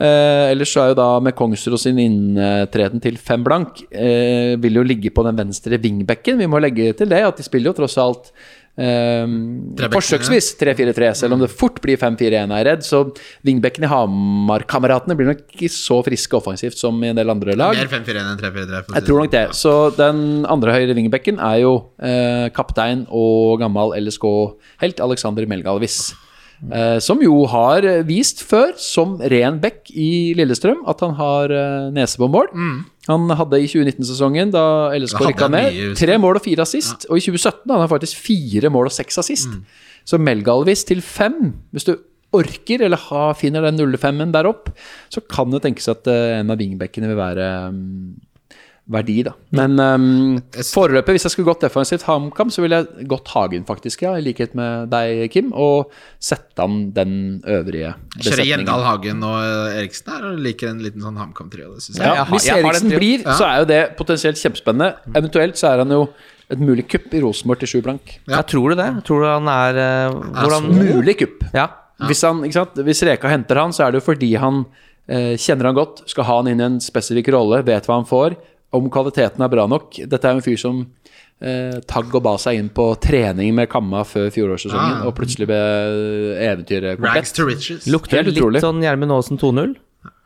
[0.00, 4.78] Eh, ellers så er jo da med Kongsrud sin inntreden til fem blank eh, vil
[4.78, 6.38] jo ligge på den venstre vingbekken.
[6.40, 8.30] Vi må legge til det at de spiller jo tross alt
[8.78, 9.90] Trebekkene.
[9.92, 12.86] forsøksvis 3-4-3, selv om det fort blir 5-4-1, er jeg redd.
[12.86, 13.02] Så
[13.46, 17.76] vingbekkene i Hamar-kameratene blir nok ikke så friske offensivt som i en del andre lag.
[17.76, 18.80] Mer 5-4-1 enn 3-4-3.
[18.86, 19.44] si Jeg tror nok det.
[19.50, 19.60] sånn.
[19.60, 26.02] Så den andre høyre vingbekken er jo eh, kaptein og gammel LSK-helt Alexander Melgalvis.
[26.60, 31.86] Eh, som jo har vist før, som ren back i Lillestrøm, at han har eh,
[31.96, 32.50] nese på mål.
[33.08, 34.64] Han hadde i 2019-sesongen, da
[34.98, 37.08] LSK rykka ned, tre mål og fire assist.
[37.08, 39.56] Og i 2017 hadde han faktisk fire mål og seks assist.
[40.04, 41.94] Så Melgalvis til fem, hvis du
[42.36, 44.70] orker, eller ha, finner den 05-en der opp,
[45.10, 48.10] så kan det tenkes at eh, en av wingbackene vil være mm,
[48.90, 49.34] verdi, da.
[49.54, 54.02] Men um, foreløpig, hvis jeg skulle gått defensivt HamKam, så ville jeg gått Hagen, faktisk,
[54.06, 57.14] ja, i likhet med deg, Kim, og sette han den
[57.44, 58.26] øvrige besetningen.
[58.26, 58.86] Kjører Gjendal.
[58.88, 61.74] Hagen og eh, Eriksen her, og liker en liten sånn HamKam-trio.
[61.76, 62.18] Det synes jeg.
[62.18, 65.14] Ja, hvis Eriksen blir, så er jo det potensielt kjempespennende.
[65.14, 66.04] Eventuelt så er han jo
[66.50, 68.16] et mulig kupp i Rosenborg til sju blank.
[68.24, 68.40] Ja.
[68.40, 68.90] Jeg tror du det?
[69.06, 71.44] Tror du han er uh, hvordan, Mulig kupp.
[71.54, 71.68] Ja.
[72.08, 72.78] Hvis, han, ikke sant?
[72.86, 74.64] Hvis Reka henter han, så er det jo fordi han
[75.10, 78.08] eh, kjenner han godt, skal ha han inn i en spesifikk rolle, vet hva han
[78.08, 78.38] får,
[78.72, 79.98] om kvaliteten er bra nok.
[80.06, 80.82] Dette er en fyr som
[81.42, 85.06] eh, tagg og ba seg inn på trening med Kamma før fjorårssesongen, Ah.
[85.08, 85.60] og plutselig ble
[86.50, 87.86] eventyret Rags to riches.
[87.90, 89.76] Lukter Helt litt sånn Gjermund Aasen 2-0.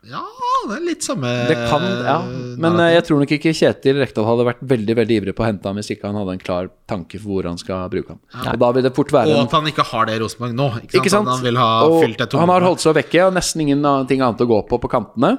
[0.04, 0.20] Ja,
[0.68, 2.18] det er litt samme Det kan, ja.
[2.60, 5.46] Men eh, jeg tror nok ikke Kjetil Rekdal hadde vært veldig veldig ivrig på å
[5.48, 8.20] hente ham hvis ikke han hadde en klar tanke for hvor han skal bruke ham.
[8.52, 10.66] Og da vil det fort være Og at han ikke har det i Rosenborg nå.
[10.82, 10.98] Ikke sant?
[11.00, 11.30] Ikke sant?
[11.32, 14.60] Han vil ha og han har holdt seg vekke og nesten ingenting annet å gå
[14.68, 15.38] på på kantene.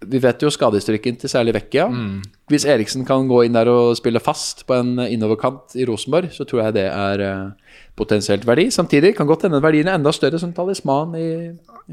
[0.00, 1.86] Vi vet jo skadehistorikken til særlig Vecchia.
[1.92, 2.22] Mm.
[2.48, 6.46] Hvis Eriksen kan gå inn der og spille fast på en innoverkant i Rosenborg, så
[6.48, 7.69] tror jeg det er eh,
[8.00, 8.68] potensielt verdi.
[8.74, 11.28] Samtidig kan godt hende verdien er enda større som talisman i,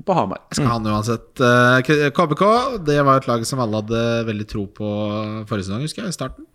[0.05, 0.43] på Hamar.
[0.55, 1.29] Skal han uansett.
[1.43, 2.43] Eh, KBK
[2.87, 4.91] det var et lag som alle hadde veldig tro på
[5.49, 6.47] forrige sesong, husker jeg, i starten.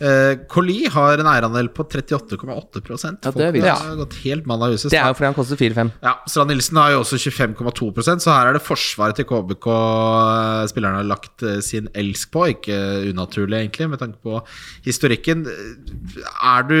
[0.00, 2.82] Uh, Coli har en eierandel på 38,8
[3.20, 4.90] Ja, det er har gått helt mann av huset.
[4.92, 5.92] Det er jo fordi han koster 4-5.
[6.04, 10.64] Ja, Strand Nilsen har jo også 25,2% så her er det forsvaret til KBK eh,
[10.70, 12.46] spillerne har lagt eh, sin elsk på.
[12.54, 12.76] Ikke
[13.10, 14.40] unaturlig, egentlig, med tanke på
[14.86, 15.46] historikken.
[15.46, 16.78] Er du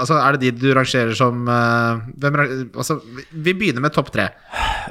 [0.00, 2.38] Altså, er det de du rangerer som eh, hvem,
[2.74, 2.98] altså,
[3.30, 4.28] Vi begynner med topp tre.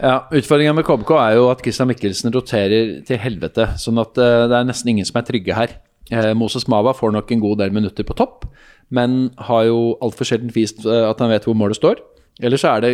[0.02, 3.72] Ja, Utfordringa med KBK er jo at Christian Mikkelsen roterer til helvete.
[3.82, 5.78] Sånn at eh, det er nesten ingen som er trygge her.
[6.10, 8.48] Eh, Moses Mava får nok en god del minutter på topp,
[8.90, 12.02] men har jo altfor sjelden vist at han vet hvor målet står.
[12.42, 12.94] Eller så er det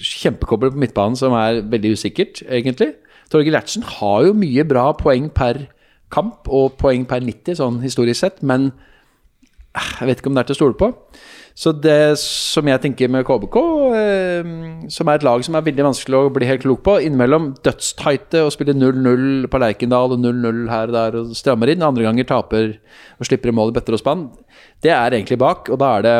[0.00, 2.94] kjempekobler på midtbanen som er veldig usikkert, egentlig.
[3.32, 5.66] Torgeir Lertsen har jo mye bra poeng per
[6.14, 8.70] kamp og poeng per 90, sånn historisk sett, men
[9.74, 10.90] jeg vet ikke om det er til å stole på.
[11.54, 13.56] Så det som jeg tenker med KBK,
[13.94, 14.48] eh,
[14.90, 18.40] som er et lag som er veldig vanskelig å bli helt klok på Innimellom dødstighte
[18.42, 21.84] og spiller 0-0 på Lerkendal og 0-0 her og der og strammer inn.
[21.86, 22.72] Andre ganger taper
[23.20, 24.24] og slipper i mål i bøtter og spann.
[24.82, 26.16] Det er egentlig bak, og da er det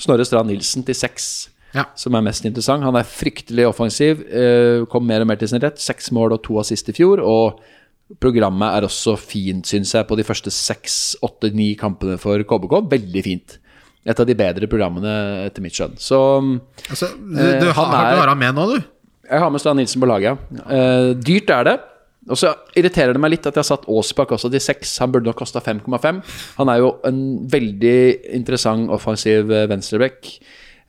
[0.00, 1.84] Snorre Strand Nilsen til seks Ja.
[1.94, 2.82] som er mest interessant.
[2.86, 5.78] Han er fryktelig offensiv, eh, kom mer og mer til sin rett.
[5.78, 7.18] Seks mål og to assist i fjor.
[7.18, 7.60] og
[8.18, 12.88] Programmet er også fint, syns jeg, på de første seks, åtte, ni kampene for KBK.
[12.90, 13.58] Veldig fint.
[14.06, 15.10] Et av de bedre programmene,
[15.46, 15.98] etter mitt skjønn.
[16.00, 16.16] Så
[16.88, 18.82] Altså, du, Eh, du, han har, er- du har han med nå, du?
[19.30, 20.38] jeg har med Stan Nilsen på laget.
[20.56, 20.64] ja.
[20.70, 21.76] Eh, dyrt er det.
[22.28, 24.98] Og så irriterer det meg litt at jeg har satt Aasbakk også til seks.
[25.00, 26.22] Han burde nok kosta 5,5.
[26.58, 27.94] Han er jo en veldig
[28.36, 30.28] interessant offensiv eh, venstreback.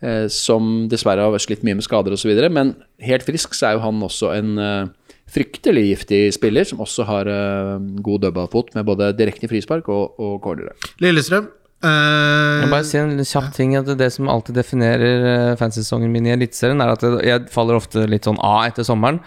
[0.02, 2.32] Eh, som dessverre har slitt mye med skader osv.
[2.52, 4.88] Men helt frisk så er jo han også en eh,
[5.32, 10.40] fryktelig giftig spiller, som også har eh, god dødballfot med både direkte frispark og, og
[10.44, 10.74] cornere.
[11.00, 11.48] Lillestrøm.
[11.84, 16.28] Eh, må bare si en kjapp ting at Det som alltid definerer uh, fansesongen min
[16.28, 19.20] i Eliteserien, er at jeg- jeg faller ofte litt sånn av etter sommeren.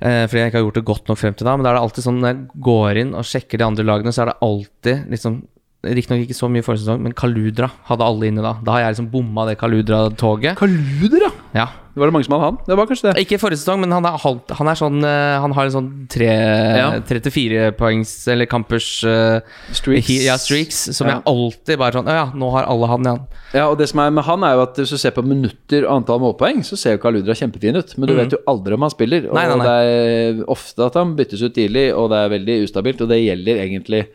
[0.00, 1.56] eh, fordi jeg ikke har gjort det godt nok frem til da.
[1.56, 4.12] Men da er det alltid sånn når jeg går inn og sjekker de andre lagene,
[4.12, 5.42] så er det alltid liksom
[5.86, 8.54] Riktignok ikke så mye forrige sesong, men Kaludra hadde alle inne da.
[8.64, 10.56] Da har jeg liksom bomma det Kaludra-toget.
[10.58, 11.30] Kaludra?
[11.54, 11.68] ja!
[11.96, 12.00] Ja.
[12.02, 12.58] Var det mange som hadde han?
[12.66, 13.22] Det var kanskje det.
[13.24, 15.88] Ikke forrige sesong, men han er, halvt, han er sånn eh, Han har en sånn
[16.12, 16.28] tre,
[16.76, 16.90] Ja.
[17.08, 19.40] 34 poengs eller kampers uh,
[19.72, 20.06] Streaks.
[20.10, 20.82] he- Ja, streaks.
[20.96, 21.14] Som Ja.
[21.16, 23.22] jeg alltid bare sånn Å ja, nå har alle han, igjen.
[23.54, 25.86] Ja, og det som er med han er jo at Hvis du ser på minutter
[25.88, 27.96] og antall målpoeng, så ser jo Kaludra kjempefin ut.
[27.98, 29.28] Men du vet jo aldri om han spiller.
[29.30, 29.64] Og Nei, nei, nei.
[29.66, 33.00] det er ofte at han byttes ut tidlig, og det er veldig ustabilt.
[33.00, 34.06] Og det gjelder egentlig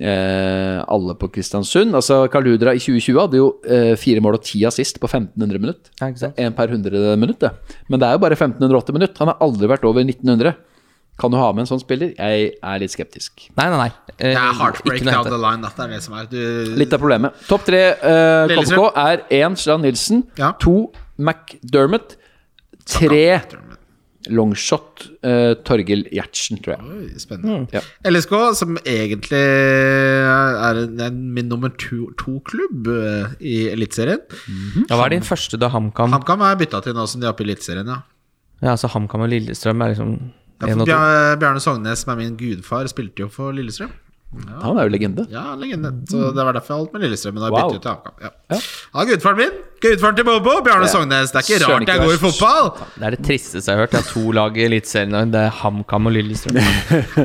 [0.00, 1.94] alle på Kristiansund.
[1.94, 5.90] Altså Kaludra i 2020 hadde jo eh, fire mål og ti assist på 1500 minutt.
[6.00, 6.16] Én?
[6.46, 7.50] En per 100 minutt, det.
[7.92, 9.18] Men det er jo bare 1580 minutt.
[9.20, 10.54] Han har aldri vært over 1900.
[11.20, 12.14] Kan du ha med en sånn spiller?
[12.16, 13.44] Jeg er litt skeptisk.
[13.58, 13.90] Nei, nei, nei.
[14.16, 15.60] Eh, det er heartbreak down the line.
[15.60, 16.26] Det er det som er.
[16.32, 16.40] Du,
[16.80, 17.36] Litt av problemet.
[17.50, 20.54] Topp tre eh, KBK er én Strand Nilsen, Ja.
[20.58, 20.88] to
[21.20, 22.16] McDermott,
[22.88, 23.42] tre
[24.30, 26.82] longshot uh, Torgill Gjertsen, tror jeg.
[26.84, 27.66] Oi, Spennende.
[27.74, 27.80] Ja.
[28.10, 32.86] LSK, som egentlig er en- en min nummer to-klubb
[33.40, 34.20] i Eliteserien.
[34.88, 36.12] Ja, hva er din første da HamKam?
[36.12, 38.02] HamKam er bytta til nå som de er oppe i Eliteserien, ja.
[38.62, 40.12] Ja, altså HamKam og Lillestrøm er liksom
[40.86, 43.90] Ja, Bjarne Sognes, som er min gudfar, spilte jo for Lillestrøm.
[44.62, 45.26] Han er jo legende.
[45.30, 45.90] Ja, legende.
[46.08, 47.34] Så det var derfor jeg holdt med Lillestrøm.
[47.36, 47.68] Men da Wow.
[47.68, 48.14] byttet ut til HamKam.
[48.22, 48.30] Ja.
[48.52, 48.58] Ja.
[48.94, 49.58] ja, gudfaren min!
[49.82, 50.54] Gudfaren til Bobo!
[50.64, 51.32] Bjarne Sognes.
[51.34, 52.70] Det er ikke rart jeg går i fotball!
[52.96, 53.92] Det er det tristeste jeg har hørt.
[53.98, 56.60] Jeg har to lag i Eliteserien, det er HamKam og Lillestrøm.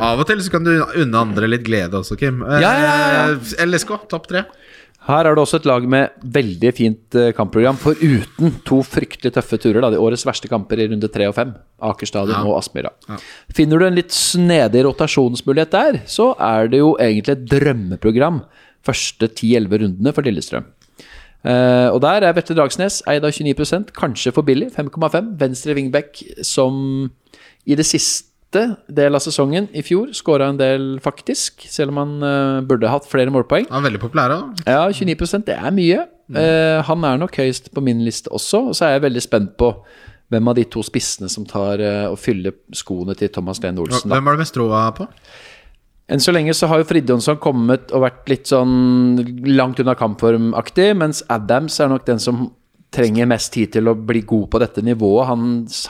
[0.01, 2.43] Av og til så kan du unne andre litt glede også, Kim.
[2.43, 2.95] Eh, Ja, ja,
[3.31, 4.43] ja, LSK, topp tre.
[5.07, 9.59] Her er det også et lag med veldig fint eh, kampprogram, foruten to fryktelig tøffe
[9.63, 9.79] turer.
[9.83, 11.53] da, De årets verste kamper i runde tre og fem.
[11.87, 12.91] Aker stadion og Aspmyra.
[13.55, 18.41] Finner du en litt snedig rotasjonsmulighet der, så er det jo egentlig et drømmeprogram.
[18.87, 20.67] Første 10-11 rundene for Lillestrøm.
[21.47, 25.35] Uh, og der er Vetle Dragsnes eid av 29 kanskje for billig, 5,5.
[25.39, 27.07] Venstre wingback som
[27.67, 31.65] i det siste del av sesongen i fjor skåra en del, faktisk.
[31.69, 33.67] Selv om han uh, burde hatt flere målpoeng.
[33.71, 34.61] Han er veldig populær òg.
[34.65, 36.05] Ja, 29 det er mye.
[36.27, 38.69] Eh, han er nok høyest på min liste også.
[38.71, 39.71] Og så er jeg veldig spent på
[40.31, 44.09] hvem av de to spissene som tar uh, og fyller skoene til Thomas Lene Olsen.
[44.09, 44.17] Da.
[44.17, 45.07] Hvem har du mest troa på?
[46.07, 49.19] Enn så lenge så har jo Fridjonsson kommet og vært litt sånn
[49.51, 52.45] langt unna kampformaktig, mens Adams er nok den som
[52.97, 55.27] trenger mest tid til å bli god på dette nivået.
[55.29, 55.43] Han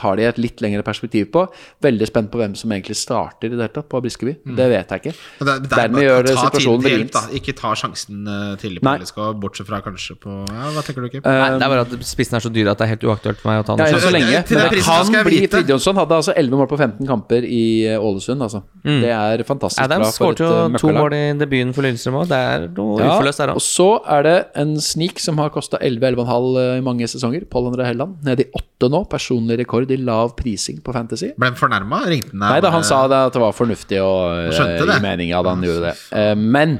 [0.04, 1.46] har det i et litt lengre perspektiv på.
[1.84, 4.36] Veldig spent på hvem som egentlig starter i det hele tatt på Briskeby.
[4.58, 5.14] Det vet jeg ikke.
[5.40, 7.12] Det, det er Dermed gjør det situasjonen vrient.
[7.16, 7.22] da.
[7.38, 9.32] Ikke ta sjansen eh, tidlig på Nei.
[9.42, 11.22] Bortsett fra kanskje på Ja, Hva tenker du, Kim?
[11.24, 13.50] Nei, det er bare at spissen er så dyr at det er helt uaktuelt for
[13.52, 14.00] meg å ta den.
[14.02, 14.42] så lenge.
[14.48, 15.64] Men det kan bli vite.
[15.98, 18.62] Hadde altså 11 mål på 15 kamper i eh, Ålesund, altså.
[18.84, 21.86] Det er fantastisk bra Adams for et skårte jo eh, to mål i debuten for
[21.86, 22.28] Lillestrøm òg.
[22.30, 25.78] Det er noe Ja, uforløst der og så er det en snik som har kosta
[25.82, 27.44] 11-11,5 i mange sesonger.
[27.46, 28.18] Pål André Helland.
[28.26, 29.04] Nede i åtte nå.
[29.08, 31.30] Personlig rekord i lav prising på Fantasy.
[31.38, 32.02] Ble han fornærma?
[32.10, 32.50] Ringte han deg?
[32.56, 34.12] Nei da, han sa det at det var fornuftig å
[34.50, 34.98] skjønte eh, det.
[34.98, 35.96] gi mening at han gjorde det.
[36.18, 36.78] Eh, Men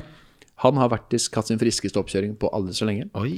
[0.64, 3.06] han har faktisk hatt sin friskeste oppkjøring på aldri så lenge.
[3.14, 3.36] Oi.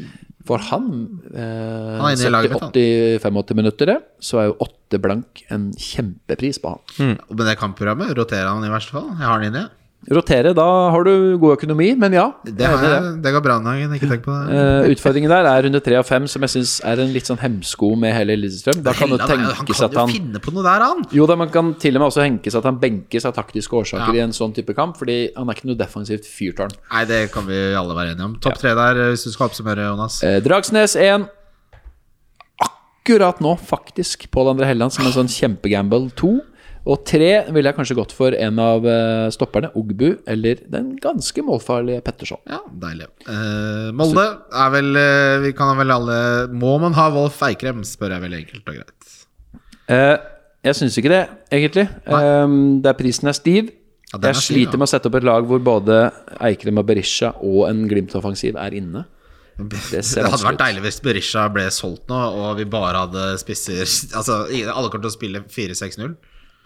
[0.49, 0.87] For han,
[1.35, 2.72] eh, Han er inne i laget mitt, han.
[2.72, 3.93] 70-85 minutter,
[4.24, 6.81] så er jo 8 blank en kjempepris på han.
[6.97, 7.18] Mm.
[7.37, 9.11] Med det kampprogrammet roterer han i verste fall.
[9.12, 9.66] Jeg har han inne.
[10.09, 12.22] Rotere, da har du god økonomi, men ja.
[12.42, 14.57] Det, er det går bra en dag, Ikke tenk på det.
[14.57, 17.38] Eh, utfordringen der er runde tre av fem, som jeg syns er en litt sånn
[17.38, 18.80] hemsko med hele Lillestrøm.
[18.82, 21.05] Da kan det tenkes han kan jo han finne på noe der, han!
[21.12, 24.16] Jo da, man kan til og med også henkes at han benkes av taktiske årsaker
[24.16, 24.22] Ja.
[24.22, 26.72] i en sånn type kamp, fordi han er ikke noe defensivt fyrtårn.
[26.94, 28.38] Nei, det kan vi alle være enige om.
[28.40, 30.22] Topp tre der, eh, hvis du skal oppsummere, Jonas.
[30.24, 31.28] Eh, Dragsnes 1.
[32.61, 36.38] Akkurat nå, faktisk, Pål André Helland som en sånn kjempegamble 2.
[36.91, 41.45] Og tre ville jeg kanskje gått for en av eh, stopperne, Ogbu, eller den ganske
[41.47, 42.41] målfarlige Petterson.
[42.51, 43.07] Ja, deilig.
[43.30, 46.16] Eh, Molde er vel eh, Vi kan vel alle
[46.51, 49.12] Må man ha Wolf Eikrem, spør jeg veldig enkelt og greit.
[49.91, 50.16] Eh,
[50.66, 51.22] jeg syns ikke det,
[51.61, 51.86] egentlig.
[52.11, 53.70] Eh, der prisen er stiv.
[54.11, 54.82] Ja, er jeg stiv, sliter ja.
[54.82, 56.03] med å sette opp et lag hvor både
[56.43, 59.05] Eikrem og Berisha og en Glimt-offensiv er inne.
[59.61, 63.82] Det, ser hadde vært deilig hvis Berisha ble solgt nå, og vi bare hadde spisser
[64.18, 66.14] Altså, alle kommer til å spille 4-6-0.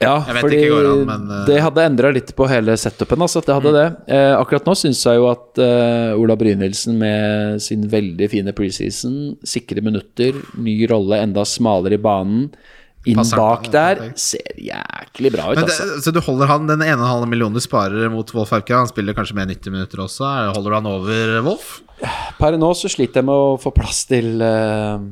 [0.03, 1.45] Ja, fordi an, men, uh...
[1.47, 3.23] det hadde endra litt på hele setupen.
[3.25, 3.87] Altså, det hadde det.
[4.11, 9.37] Eh, akkurat nå syns jeg jo at eh, Ola Brynildsen med sin veldig fine preseason,
[9.47, 12.49] sikre minutter, ny rolle, enda smalere i banen,
[13.05, 16.05] inn Passer bak der, ser jæklig bra ut, Men det, altså.
[16.07, 18.87] så du holder han den 1,5 millionen du sparer mot Wolf Eikrem?
[18.87, 20.25] Han spiller kanskje med 90 minutter også.
[20.25, 21.75] Er- Holder du han over Wolf?
[22.41, 25.05] Per nå så sliter jeg med å få plass til eh,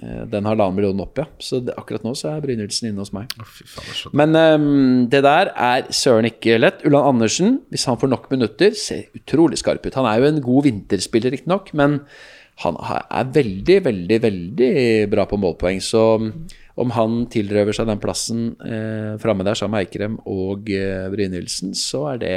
[0.00, 1.26] den halvannen millionen opp, ja.
[1.42, 3.28] Så det, akkurat nå så er Brynildsen inne hos meg.
[3.36, 3.54] Oh,
[3.96, 6.80] så Men um, det der er søren ikke lett.
[6.88, 9.98] Ulland Andersen, hvis han får nok minutter, ser utrolig skarp ut.
[9.98, 12.00] Han er jo en god vinterspiller, riktignok, men
[12.64, 14.72] han er veldig, veldig, veldig
[15.12, 15.80] bra på målpoeng.
[15.84, 16.04] Så
[16.80, 21.74] om han tilrøver seg den plassen eh, framme der sammen med Eikrem og eh, Brynildsen,
[21.76, 22.34] så er det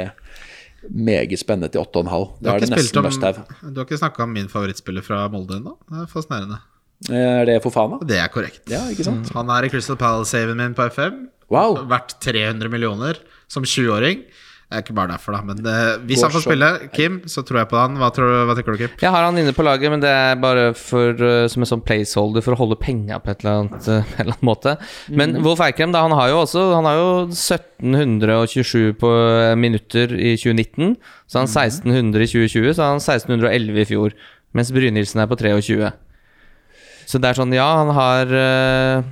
[0.90, 2.04] meget spennende til 8,5.
[2.04, 3.10] Du Da er det nesten om,
[3.72, 5.76] du har ikke snakka om min favorittspiller fra Molde ennå?
[5.88, 6.60] Det er fascinerende.
[7.10, 7.98] Eh, Er det Fofana?
[8.06, 8.62] Det er korrekt.
[8.70, 9.28] Ja, ikke sant?
[9.34, 11.26] Han er i Crystal Palace-saven min på FM.
[11.52, 11.82] Wow.
[11.90, 13.18] Verdt 300 millioner
[13.48, 14.22] som 20-åring.
[14.64, 15.40] Det er ikke bare derfor, da.
[15.44, 17.98] Men eh, hvis Går han får så- spille, Kim, så tror jeg på han.
[18.00, 18.94] Hva, tror, du- hva tenker du, Kim?
[19.02, 21.84] Jeg har han inne på laget, men det er bare for, uh, som en sånn
[21.84, 24.74] placeholder for å holde penga på et eller annet, uh, en eller annen måte.
[25.10, 30.10] Men Wolf Eikrem da, han har jo også Han har jo 1727 på uh, minutter
[30.16, 30.96] i 2019.
[31.28, 34.16] Så han 1600 i 2020, så han 1611 i fjor.
[34.54, 35.92] Mens Brynildsen er på 23.
[37.06, 39.10] Så det er sånn, ja, han har uh,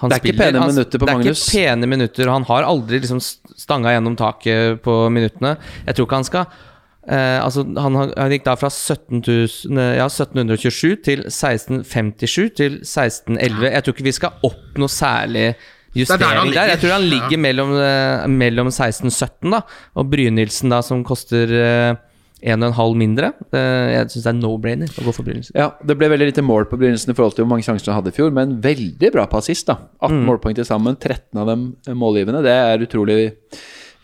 [0.00, 2.30] han Det er ikke pene han, minutter på det er ikke pene minutter.
[2.32, 5.58] Han har aldri liksom stanga gjennom taket på minuttene.
[5.84, 9.92] Jeg tror ikke han skal eh, Altså, han, han gikk da fra 17 000, eh,
[10.00, 13.68] ja, 1727 til 1657 til 1611.
[13.74, 15.50] Jeg tror ikke vi skal opp noe særlig
[15.94, 16.72] justering han der.
[16.72, 17.42] Jeg tror han ligger Ja.
[17.44, 19.62] mellom, eh, mellom 16-17, da.
[20.00, 22.00] Og Brynildsen, da, som koster eh,
[22.44, 23.30] 1,5 mindre.
[23.56, 25.56] Eh, jeg syns det er no-brainer å gå for Brynildsen.
[25.56, 28.02] Ja, det ble veldig lite mål på Brynildsen i forhold til hvor mange sjanser han
[28.02, 29.78] hadde i fjor, men veldig bra på assist, da.
[30.02, 30.26] 18 Mm.
[30.28, 31.64] målpoeng til sammen, 13 av dem
[31.96, 32.42] målgivende.
[32.44, 33.32] Det er utrolig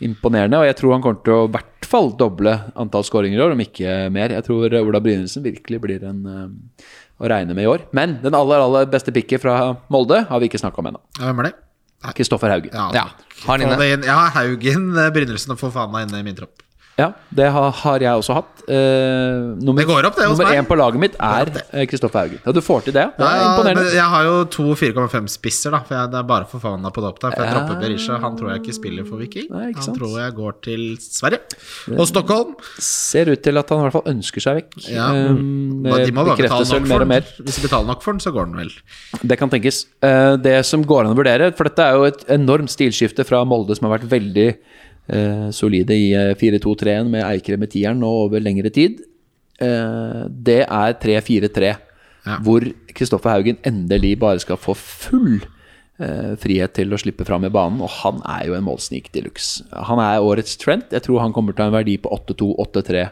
[0.01, 3.45] imponerende, og jeg tror han kommer til å i hvert fall doble antall skåringer i
[3.45, 4.33] år, om ikke mer.
[4.33, 6.87] Jeg tror Ola Brynildsen virkelig blir en eh,
[7.21, 7.85] å regne med i år.
[7.93, 11.03] Men den aller, aller beste picket fra Molde har vi ikke snakka om ennå.
[11.21, 11.55] Hvem er det?
[12.17, 12.73] Kristoffer Haugen.
[12.73, 13.03] Ja, Ja,
[13.45, 13.77] har han få inne.
[13.77, 14.03] det inn.
[14.09, 16.63] ja Haugen, eh, Brynildsen og meg inne i min tropp.
[17.01, 18.63] Ja, det har, har jeg også hatt.
[18.71, 22.21] Uh, nummer Det går opp, det, hos nummer én på laget mitt er eh, Kristoffer
[22.27, 22.41] Haugen.
[22.45, 23.07] Ja, du får til det.
[23.17, 23.87] Det er Ja, imponerende.
[23.97, 25.81] jeg har jo to 4,5-spisser, da.
[25.89, 27.33] For jeg, det er bare for Fana på opp der.
[27.35, 27.57] For jeg Ja.
[27.59, 28.19] dropper Berisha.
[28.23, 29.49] Han tror jeg ikke spiller for Viking.
[29.51, 31.41] Nei, han tror jeg går til Sverige.
[31.97, 32.55] Og Stockholm.
[32.79, 34.79] Ser ut til at han i hvert fall ønsker seg vekk.
[34.91, 35.09] Ja.
[35.11, 37.47] Um, de må bare betale nok mer for den.
[37.49, 38.71] Hvis de betaler nok for den, så går den vel.
[39.25, 39.87] Det kan tenkes.
[40.05, 43.43] Uh, Det som går an å vurdere, for dette er jo et enormt stilskifte fra
[43.45, 44.57] Molde, som har vært veldig eh,
[45.55, 49.01] solide i eh, 4-2-3-en med Eikere med tieren nå over lengre tid,
[49.61, 51.73] eh, det er 3-4-3.
[52.27, 52.37] Ja.
[52.45, 55.41] Hvor Kristoffer Haugen endelig bare skal få full
[56.01, 57.81] eh, frihet til å slippe fram i banen.
[57.85, 59.65] Og han er jo en målsnik de luxe.
[59.89, 60.89] Han er årets trend.
[60.93, 63.09] Jeg tror han kommer til å ha en verdi på 8-2-8-3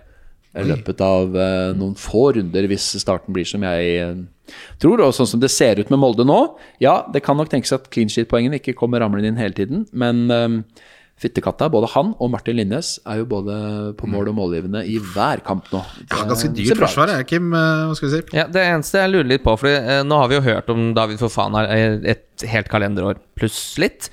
[0.59, 5.03] i løpet av eh, noen få runder, hvis starten blir som jeg eh, tror.
[5.05, 6.41] Og sånn som det ser ut med Molde nå,
[6.83, 10.25] ja, det kan nok tenkes at clean sheet-poengene ikke kommer ramlende inn hele tiden, men
[10.35, 10.49] eh,
[11.19, 13.59] Fittekatta, både han og Martin Linnes, er jo både
[13.99, 15.81] på mål og målgivende i hver kamp nå.
[16.11, 17.53] Ja, ganske dyrt forsvar, er Kim.
[17.53, 18.37] eh, Hva skal vi si?
[18.39, 19.69] Ja, Det eneste jeg lurer litt på, for
[20.07, 24.11] nå har vi jo hørt om David Fofana et helt kalenderår pluss litt.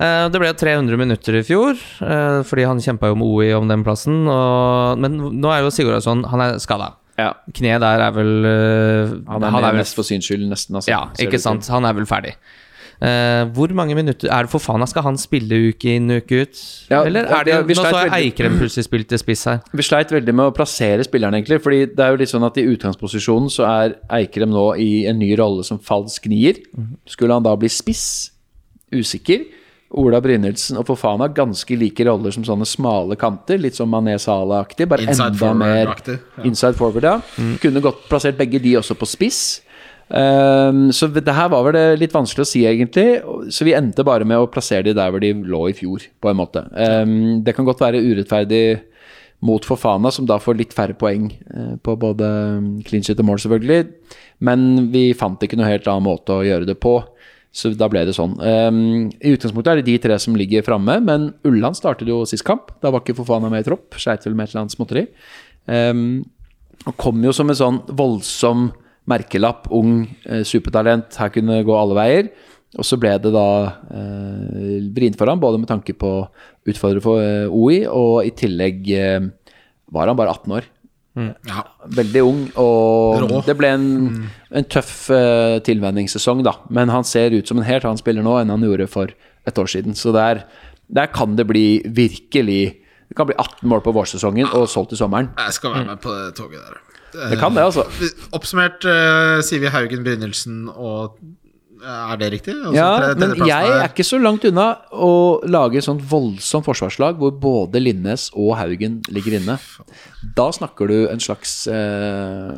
[0.00, 3.68] Eh, Det ble 300 minutter i fjor, eh, fordi han kjempa jo med OI om
[3.68, 4.24] den plassen.
[4.30, 6.94] Og, men nå er jo Sigurdsson Han er skada.
[7.18, 10.76] Ja, Kneet der er vel eh, han er, med mest for syns skyld, nesten.
[10.78, 11.66] Altså, Ja, ikke sant.
[11.74, 12.36] Han er vel ferdig.
[12.98, 16.62] Eh, hvor mange minutter Er det for faen Skal han spille uke inn uke ut?
[16.90, 19.60] Ja, Eller er det ja, Nå så jeg veldig- Eikrem plutselig spilte spiss her.
[19.72, 21.60] Vi sleit veldig med å plassere spilleren, egentlig.
[21.62, 25.18] Fordi det er jo litt sånn at i utgangsposisjonen så er Eikrem nå i en
[25.18, 26.58] ny rolle som falsk nier.
[27.06, 28.30] Skulle han da bli spiss?
[28.90, 29.46] Usikker.
[29.94, 33.58] Ola Brynildsen og Fofana ganske like roller som sånne smale kanter.
[33.58, 36.18] Litt som Mané Salah-aktig, bare Inside enda mer ja.
[36.44, 37.04] inside forward.
[37.04, 37.20] Ja.
[37.62, 39.62] Kunne godt plassert begge de også på spiss.
[40.08, 43.20] Ehm, så det her var vel det litt vanskelig å si, egentlig.
[43.52, 46.30] Så vi endte bare med å plassere de der hvor de lå i fjor, på
[46.30, 46.64] en måte.
[46.76, 48.80] Ehm, det kan godt være urettferdig
[49.44, 52.26] mot Fofana, som da får litt færre poeng eh, på både
[52.58, 53.86] mm, clean shit og mål, selvfølgelig.
[54.46, 56.96] Men vi fant ikke noe helt annen måte å gjøre det på.
[57.54, 58.34] Så da ble det sånn.
[58.38, 62.44] Um, I utgangspunktet er det de tre som ligger framme, men Ulland startet jo sist
[62.46, 62.74] kamp.
[62.82, 63.96] Da var ikke Fofana med i tropp.
[63.98, 65.06] skeit vel med et eller annet småtteri.
[65.66, 66.02] Um,
[66.86, 68.68] og kom jo som en sånn voldsom
[69.08, 71.16] merkelapp, ung eh, supertalent.
[71.20, 72.30] Her kunne det gå alle veier.
[72.76, 73.48] Og så ble det da
[73.96, 76.10] eh, vrient for ham, både med tanke på
[76.68, 79.30] utfordrere for eh, OI, og i tillegg eh,
[79.94, 80.68] var han bare 18 år.
[81.48, 81.64] Ja.
[81.98, 83.40] Veldig ung, og Rå.
[83.46, 83.86] det ble en,
[84.54, 86.54] en tøff eh, tilvenningssesong, da.
[86.70, 89.10] Men han ser ut som en helt annen spiller nå enn han gjorde for
[89.48, 89.96] et år siden.
[89.98, 90.44] Så der,
[90.86, 95.00] der kan det bli virkelig Det kan bli 18 mål på vårsesongen og solgt i
[95.00, 95.30] sommeren.
[95.40, 96.76] Jeg skal være med på det toget der.
[97.12, 97.86] Det kan det, altså.
[98.36, 101.18] Oppsummert uh, vi Haugen, Brynildsen og
[101.78, 102.54] Er det riktig?
[102.58, 107.20] Altså, Ja, men jeg er ikke så langt unna å lage et sånt voldsomt forsvarslag
[107.20, 109.58] hvor både Linnes og Haugen ligger inne.
[110.36, 112.56] Da snakker du en slags uh,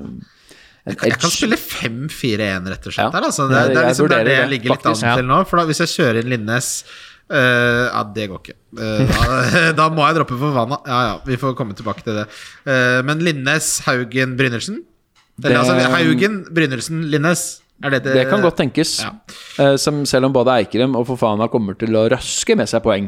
[0.89, 3.05] en Jeg kan spille 5-4-1, rett og slett.
[3.05, 3.13] Ja.
[3.13, 3.47] Der, altså.
[3.51, 5.41] det, det er liksom det, er det jeg ligger litt an til nå.
[5.51, 6.71] For da, hvis jeg kjører inn Linnes
[7.31, 8.57] eh, Ja, det går ikke.
[8.77, 10.87] Uh, da, da må jeg droppe for vannet.
[10.91, 12.29] Ja ja, vi får komme tilbake til det.
[12.67, 14.85] Uh, men Linnes, Haugen, Brynildsen?
[15.41, 17.49] Det- altså Haugen, Brynildsen, Linnes?
[17.81, 18.13] Er det det?
[18.13, 18.99] Det kan godt tenkes.
[19.01, 19.15] Ja.
[19.65, 23.07] Eh, som selv om både Eikrem og Fofana kommer til å røske med seg poeng.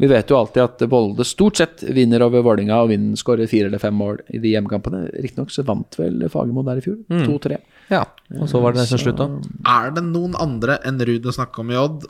[0.00, 3.68] Vi vet jo alltid at Volde stort sett vinner over Vålinga og vinner, skårer fire
[3.68, 5.02] eller fem mål i de hjemmekampene.
[5.26, 6.96] Riktignok så vant vel Fagermo der i fjor.
[7.12, 7.26] Mm.
[7.28, 7.60] 2-3.
[7.92, 8.00] Ja,
[8.40, 9.28] og så var det nesten slutt, da.
[9.76, 12.08] Er det noen andre enn Ruud å snakke om i Odd?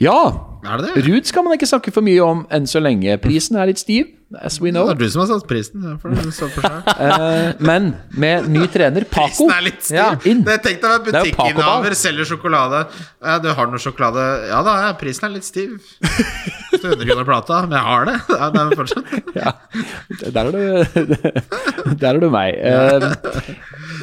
[0.00, 0.48] Ja!
[0.62, 1.02] Er det det?
[1.08, 3.16] Ruud skal man ikke snakke for mye om enn så lenge.
[3.22, 4.86] Prisen er litt stiv, as we know.
[4.86, 5.82] Det er du som har satt prisen.
[5.82, 6.90] det for seg.
[7.02, 9.98] Eh, men med ny trener, Paco Prisen er litt stiv.
[9.98, 10.12] Ja.
[10.22, 12.84] Tenk deg å være er butikkinnehaver selger sjokolade.
[13.18, 14.22] Ja, du har noe sjokolade
[14.52, 15.74] Ja da, ja, prisen er litt stiv.
[15.98, 18.14] Du 100 kroner plata, men jeg har det.
[18.30, 19.10] Ja, det er fortsatt.
[19.32, 19.52] Ja,
[20.30, 21.22] der er du
[22.02, 22.54] Der er du meg.
[22.54, 23.08] Eh,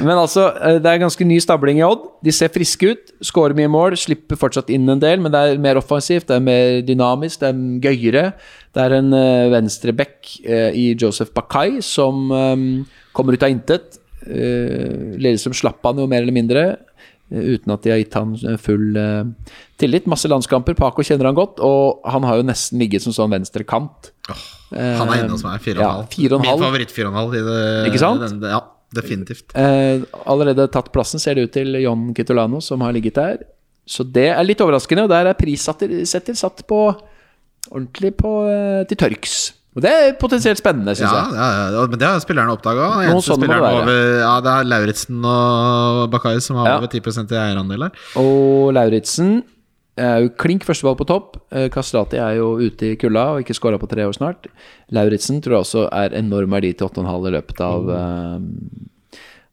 [0.03, 2.05] Men altså, eh, det er ganske ny stabling i Odd.
[2.25, 5.61] De ser friske ut, skårer mye mål, slipper fortsatt inn en del, men det er
[5.61, 8.25] mer offensivt, det er mer dynamisk, det er gøyere.
[8.75, 12.67] Det er en uh, venstreback uh, i Joseph Bakai som um,
[13.17, 13.97] kommer ut av intet.
[14.27, 16.65] Uh, Lillestrøm slapp han jo mer eller mindre.
[16.75, 16.85] uh,
[17.53, 20.07] Uten at de har gitt han eh, full eh, tillit.
[20.09, 20.73] Masse landskamper.
[20.73, 24.09] Paco kjenner han godt, og han har jo nesten ligget som sånn venstre kant.
[24.73, 25.61] Han er inne hos meg.
[25.61, 25.77] 4,5.
[25.77, 27.61] Ja, fire og en Min favoritt 4,5 i det.
[27.91, 28.25] Ikke sant?
[28.25, 28.63] Den, ja,
[28.97, 29.53] definitivt.
[29.53, 33.45] Eh, allerede tatt plassen, ser det ut til John Kitolano, som har ligget der.
[33.89, 36.81] Så det er litt overraskende, og der er prissetter satt på
[37.69, 39.37] ordentlig på, eh, til tørks.
[39.77, 41.35] Og det er potensielt spennende, syns Ja, jeg.
[41.37, 42.87] ja, ja, men det har spillerne oppdaga.
[43.21, 43.49] Sånn det.
[44.19, 46.77] Ja, det er Lauritzen og Bakai som har Ja.
[46.77, 47.91] over 10 i eierandel her.
[48.17, 49.43] Og Lauritzen
[49.97, 51.37] er jo klink førstevalg på topp.
[51.51, 54.47] Eh, Kastrati er jo ute i kulda og ikke skåra på tre år snart.
[54.91, 58.39] Lauritzen tror jeg også er enorm verdi til 8,5 i løpet av eh, eh,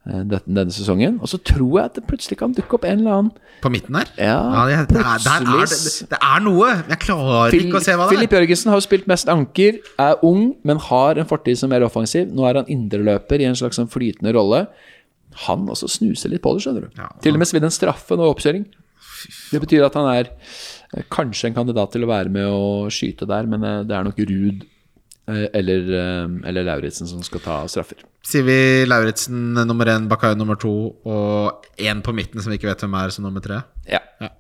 [0.07, 1.19] denne sesongen.
[1.23, 3.31] Og så tror jeg at det plutselig kan dukke opp en eller annen
[3.63, 4.11] På midten her?
[4.21, 4.39] Ja,
[4.69, 6.69] det, det, er, der er, det, det er noe.
[6.93, 8.45] Jeg klarer ikke å se hva det Filip er.
[8.47, 12.31] Jørgensen har jo spilt mest anker, er ung, men har en fortid som er offensiv.
[12.31, 14.67] Nå er han indreløper i en slags sånn flytende rolle.
[15.47, 17.01] Han også snuser litt på det, skjønner du.
[17.03, 17.11] Ja.
[17.25, 18.65] Til og med svidd en straffe nå oppkjøring.
[19.51, 23.29] Det betyr at han er eh, kanskje en kandidat til å være med å skyte
[23.29, 24.76] der, men eh, det er nok Ruud eh,
[25.27, 28.05] eller, eh, eller Lauritzen som skal ta straffer.
[28.27, 30.74] Sier vi Lauritzen nummer én, Bakayo nummer to
[31.07, 33.62] og én på midten som vi ikke vet hvem er, som nummer tre?
[33.87, 34.01] Ja.
[34.20, 34.31] Ja.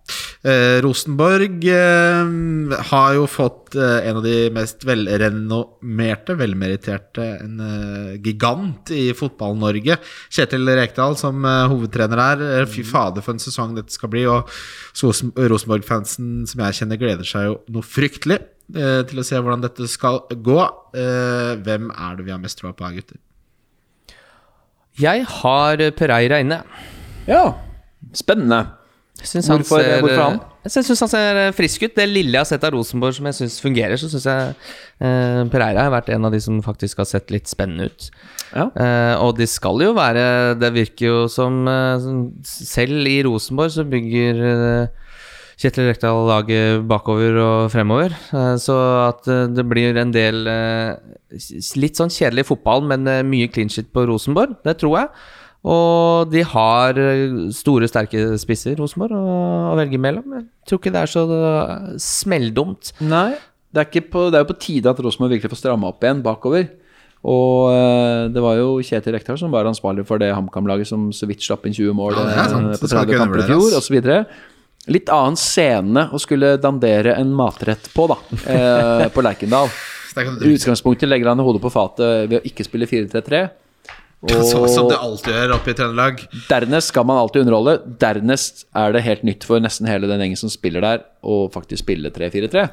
[0.46, 8.16] Eh, Rosenborg eh, har jo fått eh, en av de mest velrenommerte, velmeritterte, en eh,
[8.24, 9.98] gigant i Fotball-Norge.
[10.32, 12.44] Kjetil Rekdal som eh, hovedtrener her.
[12.60, 14.26] Eh, fy fader, for en sesong dette skal bli.
[14.30, 14.50] Og
[14.96, 19.86] Rosenborg-fansen som jeg kjenner, gleder seg jo noe fryktelig eh, til å se hvordan dette
[19.88, 20.58] skal gå.
[20.96, 23.18] Eh, hvem er det vi har mest tro på her, gutter?
[25.00, 26.62] Jeg har Pereira inne.
[27.28, 27.44] ja.
[28.16, 28.62] Spennende.
[29.22, 30.40] Synes han Hvorfor- ser, hvorfor han?
[30.64, 31.94] Jeg syns han ser frisk ut.
[31.96, 34.54] Det lille jeg har sett av Rosenborg som jeg syns fungerer, så syns jeg
[35.00, 38.10] eh, Pereira har vært en av de som faktisk har sett litt spennende ut.
[38.54, 38.68] Ja.
[38.76, 42.04] Eh, og de skal jo være Det virker jo som eh,
[42.46, 44.86] Selv i Rosenborg så bygger eh,
[45.56, 48.12] Kjetil Rekdal laget bakover og fremover.
[48.12, 48.74] Eh, så
[49.06, 51.38] at eh, det blir en del eh,
[51.80, 54.58] litt sånn kjedelig fotball, men mye clean shit på Rosenborg.
[54.66, 55.10] Det tror jeg.
[55.66, 56.98] Og de har
[57.56, 59.36] store, sterke spisser, Rosenborg, å,
[59.72, 60.34] å velge mellom.
[60.36, 61.24] Jeg tror ikke det er så
[62.04, 62.92] smelldumt.
[63.02, 63.32] Nei,
[63.72, 66.04] det er, ikke på, det er jo på tide at Rosenborg virkelig får stramma opp
[66.04, 66.68] igjen bakover.
[67.26, 67.72] Og
[68.30, 71.64] det var jo Kjetil Rekdal som var ansvarlig for det HamKam-laget som så vidt slapp
[71.66, 72.76] inn 20 mål Ja, det sant.
[72.84, 73.96] på 30 ikke kamper i fjor, osv.
[74.86, 79.70] Litt annen scene å skulle dandere en matrett på, da, eh, på Lerkendal.
[80.16, 83.40] I utgangspunktet legger han hodet på fatet ved å ikke spille 4-3-3.
[84.26, 86.22] Så, som det alltid gjør oppe i Trøndelag.
[86.48, 87.74] dernest skal man alltid underholde.
[88.00, 91.84] Dernest er det helt nytt for nesten hele den gjengen som spiller der, å faktisk
[91.84, 92.64] spille 3-4-3.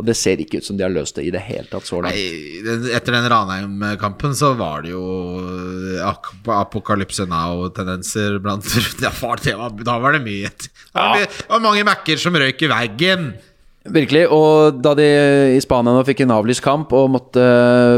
[0.00, 2.00] Og det ser ikke ut som de har løst det i det hele tatt så
[2.02, 2.16] langt.
[2.16, 5.04] Nei, etter den Ranheim-kampen så var det jo
[6.06, 8.64] ak apokalypse now-tendenser blant
[9.04, 9.12] ja,
[9.44, 10.48] det, var- Da var det mye.
[10.50, 13.28] Det var, mye- det var mange Mac-er som røyk i veggen.
[13.92, 14.26] Virkelig.
[14.32, 15.06] Og da de
[15.56, 17.44] i Spania nå fikk en avlyst kamp og måtte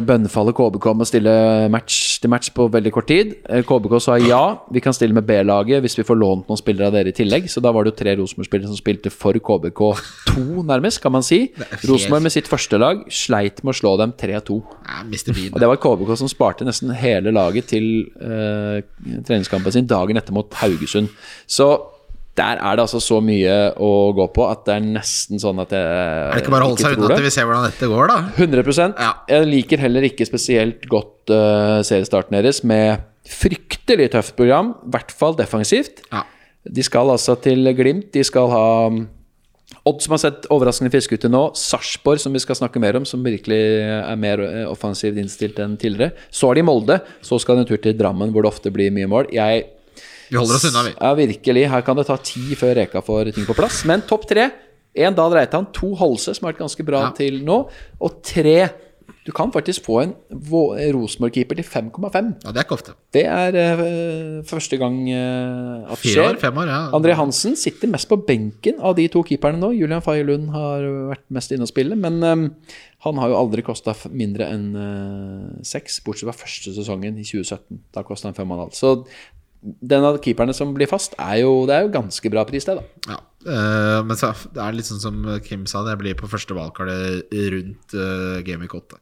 [0.07, 1.34] bønnfalle KBK om å stille
[1.72, 4.43] match til match på veldig kort tid eh, KBK sa ja,
[4.74, 7.49] vi kan stille med B-laget hvis vi får lånt noen spillere av dere i tillegg.
[7.51, 11.45] Så da var det jo tre Rosenborg-spillere som spilte for KBK2, nærmest, kan man si.
[11.89, 14.59] Rosenborg med sitt første lag sleit med å slå dem 3-2.
[14.89, 15.32] Ja, Mr.
[15.34, 15.53] Bean.
[15.53, 18.80] Og det var KBK som sparte nesten hele laget til uh,
[19.26, 21.12] treningskampen sin dagen etter mot Haugesund.
[21.47, 21.70] Så
[22.39, 25.74] der er det altså så mye å gå på at det er nesten sånn at
[25.74, 28.12] jeg Er det ikke bare å holde seg unna til vi ser hvordan dette går,
[28.12, 28.18] da?
[28.39, 29.12] 100 Ja.
[29.30, 35.12] Jeg liker heller ikke spesielt godt uh, seriestarten deres med fryktelig tøft program, i hvert
[35.12, 36.03] fall defensivt.
[36.12, 36.24] Ja.
[36.68, 39.07] De skal altså til Glimt, de skal ha um,
[39.89, 41.43] Odd som har sett overraskende friske ut til nå.
[41.57, 45.76] Sarpsborg, som vi skal snakke mer om, som virkelig er mer eh, offensivt innstilt enn
[45.80, 46.16] tidligere.
[46.32, 46.97] Så har de Molde.
[47.24, 49.28] Så skal de en tur til Drammen, hvor det ofte blir mye mål.
[49.36, 49.66] Jeg
[50.30, 50.94] Vi holder oss unna, vi.
[50.98, 51.68] ja, virkelig.
[51.72, 53.84] Her kan det ta ti før Reka får ting på plass.
[53.88, 54.50] Men topp tre.
[54.98, 57.10] Én Dahl Reitan, to Holse, som har vært ganske bra Ja.
[57.14, 57.68] til nå.
[58.00, 58.70] Og tre
[59.28, 60.12] Du kan faktisk få en
[60.92, 62.28] Rosenborg-keeper til 5,5.
[62.44, 62.92] Ja, Det er ikke ofte.
[63.12, 66.78] Det er uh, første gang uh, at det Fire år, fem år, ja.
[66.96, 69.70] André Hansen sitter mest på benken av de to keeperne nå.
[69.76, 70.80] Julian Faye Lund har
[71.12, 72.46] vært mest inne og spille, men um,
[73.04, 74.72] han har jo aldri kosta mindre enn
[75.62, 77.82] seks, uh, bortsett fra første sesongen i 2017.
[77.92, 78.76] Da kosta han fem og en halv.
[78.76, 78.94] Så
[79.61, 82.78] den av keeperne som blir fast, er jo, det er jo ganske bra pris, det,
[82.78, 83.14] da.
[83.14, 86.57] Ja, eh, men så, det er litt sånn som Kim sa, det blir på første
[86.57, 86.91] valgkart
[87.55, 88.99] rundt uh, Gameweek 8.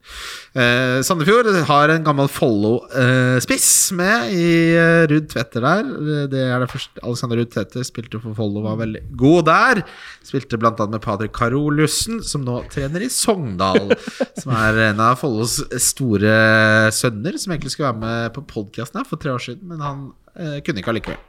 [0.57, 5.87] Uh, Sandefjord har en gammel Follo-spiss med i uh, Ruud Tvetter der.
[5.87, 9.83] Eh, Det er det første Alexander Ruud Tvetter spilte for Follo, var veldig god der.
[10.27, 10.73] Spilte bl.a.
[10.91, 13.95] med Pader Karoliussen, som nå trener i Sogndal.
[14.41, 19.09] som er en av Follos store sønner, som egentlig skulle være med på podkasten her
[19.09, 20.05] for tre år siden, men han
[20.37, 21.23] eh, kunne ikke allikevel.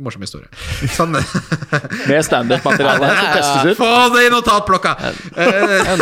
[0.00, 0.48] Morsom historie.
[0.96, 3.78] Sånn, Med standup-materiale som testes ut.
[3.78, 4.92] få det i notatblokka!
[5.40, 5.94] Eh.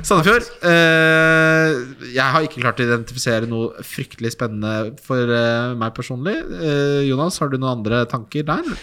[0.08, 0.48] Sandefjord.
[0.64, 1.74] eh,
[2.14, 6.36] jeg har ikke klart å identifisere noe fryktelig spennende for eh, meg personlig.
[6.40, 8.74] Eh, Jonas, har du noen andre tanker der?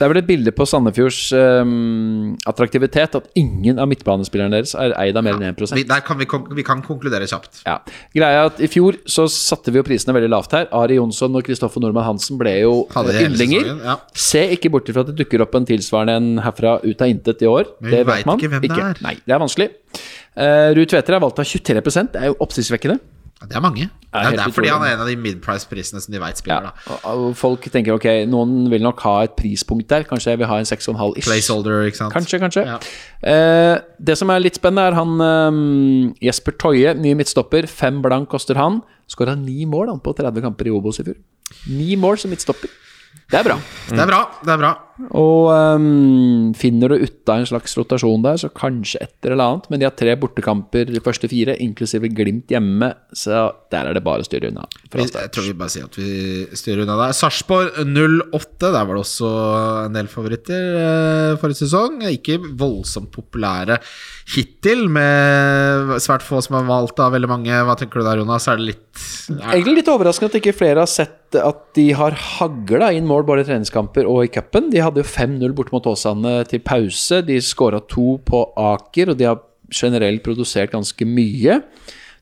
[0.00, 4.94] Det er vel et bilde på Sandefjords um, attraktivitet at ingen av midtbanespillerne deres er
[4.96, 6.24] eid av mer enn 1 Vi, der kan vi,
[6.56, 7.60] vi kan konkludere kjapt.
[7.66, 7.74] Ja.
[8.16, 10.70] Greia er at I fjor så satte vi jo prisene veldig lavt her.
[10.72, 13.74] Ari Jonsson og Kristoffer Nordmann Hansen ble jo yndlinger.
[13.84, 13.98] ja.
[14.16, 17.44] Se ikke bort ifra at det dukker opp en tilsvarende en herfra ut av intet
[17.44, 17.68] i år.
[17.84, 19.04] Men vi det vet man ikke hvem det er.
[19.04, 19.72] Nei, det er vanskelig.
[20.32, 21.84] Uh, Ruud Tveter er valgt av 23
[22.14, 23.02] Det er jo oppsiktsvekkende.
[23.40, 23.86] Det er mange.
[23.88, 26.66] Det er, det er fordi han er en av de mid-price-prisene som de veit spiller.
[26.84, 26.96] Ja.
[27.00, 30.04] da folk tenker ok, noen vil nok ha et prispunkt der.
[30.08, 31.28] Kanskje jeg vil ha en 6,5 ish.
[31.28, 32.12] Placeholder, ikke sant.
[32.12, 32.66] Kanskje, kanskje.
[32.68, 32.76] Ja.
[33.32, 37.70] Eh, det som er litt spennende, er han um, Jesper Toje, ny midtstopper.
[37.70, 38.82] Fem blank koster han.
[39.10, 41.16] Skåra ni mål han på 30 kamper i Obos i fjor.
[41.72, 42.68] Ni mål som midtstopper.
[43.30, 43.56] Det er bra.
[43.88, 44.24] Det er bra.
[44.44, 44.76] det er bra
[45.08, 49.68] Og um, finner du ut av en slags rotasjon der, så kanskje et eller annet.
[49.70, 52.92] Men de har tre bortekamper de første fire, inklusive Glimt hjemme.
[53.16, 53.42] Så
[53.72, 54.66] der er det bare å styre unna.
[54.92, 57.16] jeg tror vi bare sier at vi styrer unna der.
[57.16, 58.70] Sarpsborg 08.
[58.70, 59.32] Der var det også
[59.86, 62.02] en del favoritter eh, forrige sesong.
[62.10, 63.80] Ikke voldsomt populære
[64.30, 67.62] hittil, med svært få som har valgt av veldig mange.
[67.66, 68.46] Hva tenker du der, Jonas?
[68.50, 72.16] Er det litt er, Egentlig litt overraskende at ikke flere har sett at de har
[72.18, 74.70] hagla inn mål både i treningskamper og i cupen.
[74.72, 77.22] De hadde jo 5-0 borte mot Åsane til pause.
[77.26, 81.60] De skåra to på Aker, og de har generelt produsert ganske mye.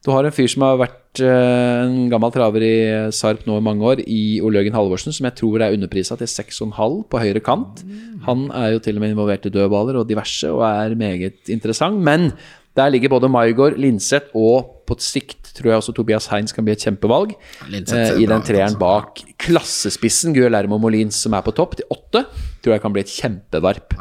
[0.04, 2.76] Du har en fyr som har vært eh, en gammel traver i
[3.14, 7.00] Sarp nå i mange år, i Ole Halvorsen, som jeg tror er underprisa til 6,5
[7.10, 7.82] på høyre kant.
[8.28, 11.98] Han er jo til og med involvert i dødballer og diverse, og er meget interessant.
[11.98, 12.30] Men
[12.78, 16.72] der ligger både Maigård, Linseth og på sikt tror jeg også Tobias Heinz kan bli
[16.76, 17.34] et kjempevalg.
[17.68, 22.24] Eh, I den treeren bak klassespissen Guillermo Molins, som er på topp, til åtte,
[22.62, 23.96] tror jeg kan bli et kjempevarp.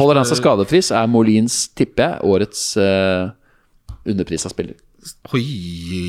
[0.00, 3.30] Holder han seg skadefri, så er Molins, tipper jeg, årets eh,
[4.08, 4.76] underprisa spiller.
[5.34, 5.42] Oi,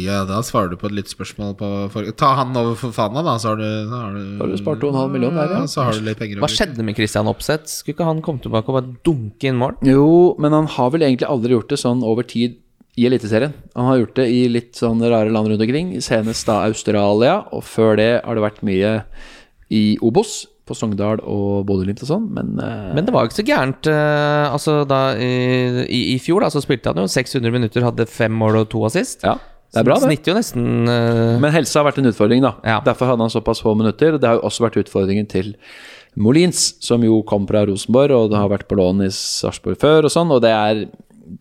[0.06, 3.24] ja, da svarer du på et litt spørsmål på for, Ta han over for Fana,
[3.26, 5.68] da, så har du Så har du, Da har du spart 2,5 millioner der, ja.
[5.72, 7.70] Så har du litt penger å Hva skjedde med Christian Opseth?
[7.80, 9.78] Skulle ikke han komme tilbake og bare dunke inn mål?
[9.88, 10.10] Jo,
[10.42, 12.60] men han har vel egentlig aldri gjort det sånn over tid
[13.00, 13.54] i Eliteserien.
[13.78, 17.64] Han har gjort det i litt sånn rare land rundt omkring, senest da Australia, og
[17.64, 18.96] før det har det vært mye
[19.72, 22.90] i Obos, på Sogndal og Bodø-Glimt og sånn, men, uh...
[22.96, 23.90] Men det var jo ikke så gærent.
[23.90, 25.30] Uh, altså da i,
[25.86, 28.84] i, I fjor da, så spilte han jo 600 minutter, hadde fem mål og to
[28.88, 29.26] assist.
[29.26, 29.36] ja,
[29.74, 30.10] det er bra, det.
[30.10, 31.38] Snitter jo nesten uh...
[31.42, 32.56] Men helse har vært en utfordring, da.
[32.66, 32.80] Ja.
[32.86, 34.16] Derfor hadde han såpass få minutter.
[34.16, 35.54] og Det har jo også vært utfordringen til
[36.20, 40.10] Molins, som jo kom fra Rosenborg, og det har vært på lån i Sarpsborg før
[40.10, 40.88] og sånn, og det er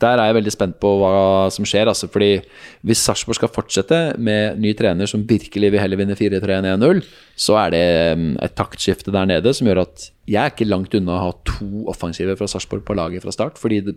[0.01, 1.89] der er jeg veldig spent på hva som skjer.
[1.91, 2.43] Altså, fordi
[2.87, 7.03] Hvis Sarpsborg skal fortsette med ny trener som virkelig vil heller vinne 4-3-1-1-0,
[7.39, 7.85] så er det
[8.21, 11.37] mm, et taktskifte der nede som gjør at jeg er ikke langt unna å ha
[11.49, 13.61] to offensive fra Sarpsborg på laget fra start.
[13.61, 13.97] Fordi det,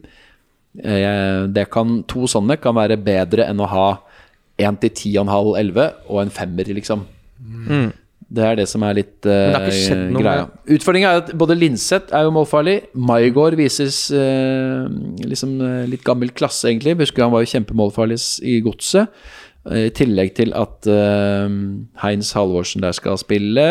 [0.80, 3.88] eh, det kan, to sånne kan være bedre enn å ha
[4.62, 7.04] én til 10,5-11 og en femmer, liksom.
[8.32, 9.58] Det er det som er litt uh,
[10.16, 10.48] greia.
[10.72, 12.78] Utfordringa er at både Linseth er jo målfarlig.
[12.96, 14.88] Maigård vises uh,
[15.28, 16.96] liksom eh, litt gammel klasse, egentlig.
[17.02, 19.12] Husker han var jo kjempemålfarlig i godset.
[19.68, 20.88] Uh, I tillegg til at
[22.06, 23.68] Heinz Halvorsen der skal spille.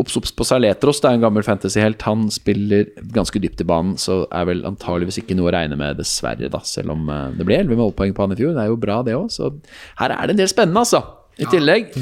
[0.00, 2.04] Obs på Saletros, det er en gammel fantasyhelt.
[2.04, 5.98] Han spiller ganske dypt i banen, så er vel antageligvis ikke noe å regne med,
[5.98, 6.60] dessverre, da.
[6.68, 8.54] Selv om det ble 11 målpoeng på han i fjor.
[8.56, 9.28] Det er jo bra, det òg.
[9.32, 9.54] Så
[10.00, 11.02] her er det en del spennende, altså.
[11.40, 11.94] I tillegg,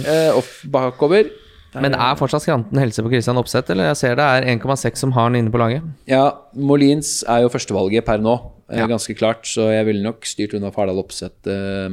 [0.75, 1.29] bakover
[1.75, 3.91] Men er fortsatt skranten helse på Christian Opseth, eller?
[3.91, 5.85] Jeg ser det er 1,6 som har han inne på laget.
[6.09, 8.35] Ja, Molins er jo førstevalget per nå,
[8.71, 8.87] eh, Ja.
[8.89, 9.45] ganske klart.
[9.45, 11.91] Så jeg ville nok styrt unna Fardal Opseth eh,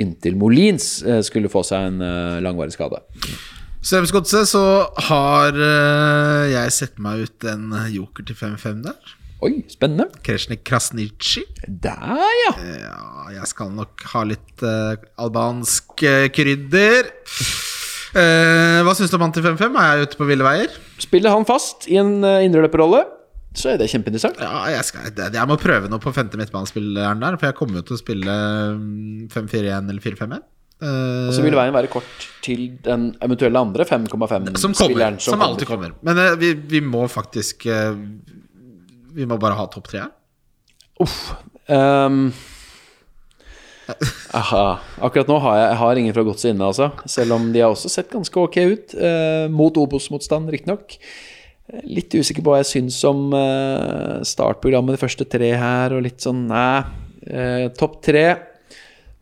[0.00, 3.02] inntil Molins eh, skulle få seg en eh, langvarig skade.
[3.86, 4.64] Strømsgodset, så
[5.10, 9.14] har eh, jeg sett meg ut en joker til 5-5 der.
[9.44, 10.08] Oi, spennende.
[10.24, 11.44] Kresjnik Krasnici.
[11.68, 12.16] Der,
[12.46, 12.52] ja.
[12.80, 12.96] Ja,
[13.36, 16.00] jeg skal nok ha litt eh, albansk
[16.32, 17.12] krydder.
[18.16, 19.76] Eh, hva syns du om han til 5-5?
[19.76, 20.72] Er jeg ute på ville veier?
[21.02, 23.02] Spiller han fast i en uh, indreløperrolle,
[23.56, 24.40] så er det kjempeinteressant.
[24.40, 27.86] Ja, jeg, skal, jeg, må prøve noe på femte midtbanespilleren der, for jeg kommer jo
[27.90, 28.36] til å spille
[28.76, 30.46] mm, 5-4-1 eller 4-5-1.
[30.76, 34.76] Uh, Og så vil veien være kort til den eventuelle andre 5,5 som kommer.
[34.76, 35.94] spilleren Som, alltid kommer.
[36.04, 37.96] Men uh, vi, vi må faktisk uh,
[39.16, 40.12] Vi må bare ha topp tre her.
[41.00, 41.16] Uff.
[41.68, 42.28] ehm,
[44.34, 44.64] aha.
[45.06, 46.90] Akkurat nå har jeg, jeg har ingen fra Godset inne, altså.
[47.10, 48.94] Selv om de har også sett ganske ok ut.
[48.98, 50.96] eh, mot Obos-motstand, riktignok.
[51.72, 56.04] Eh, Litt usikker på hva jeg syns om eh, startprogrammet, de første tre her, og
[56.06, 56.84] litt sånn Nei.
[57.30, 58.26] eh, Topp tre.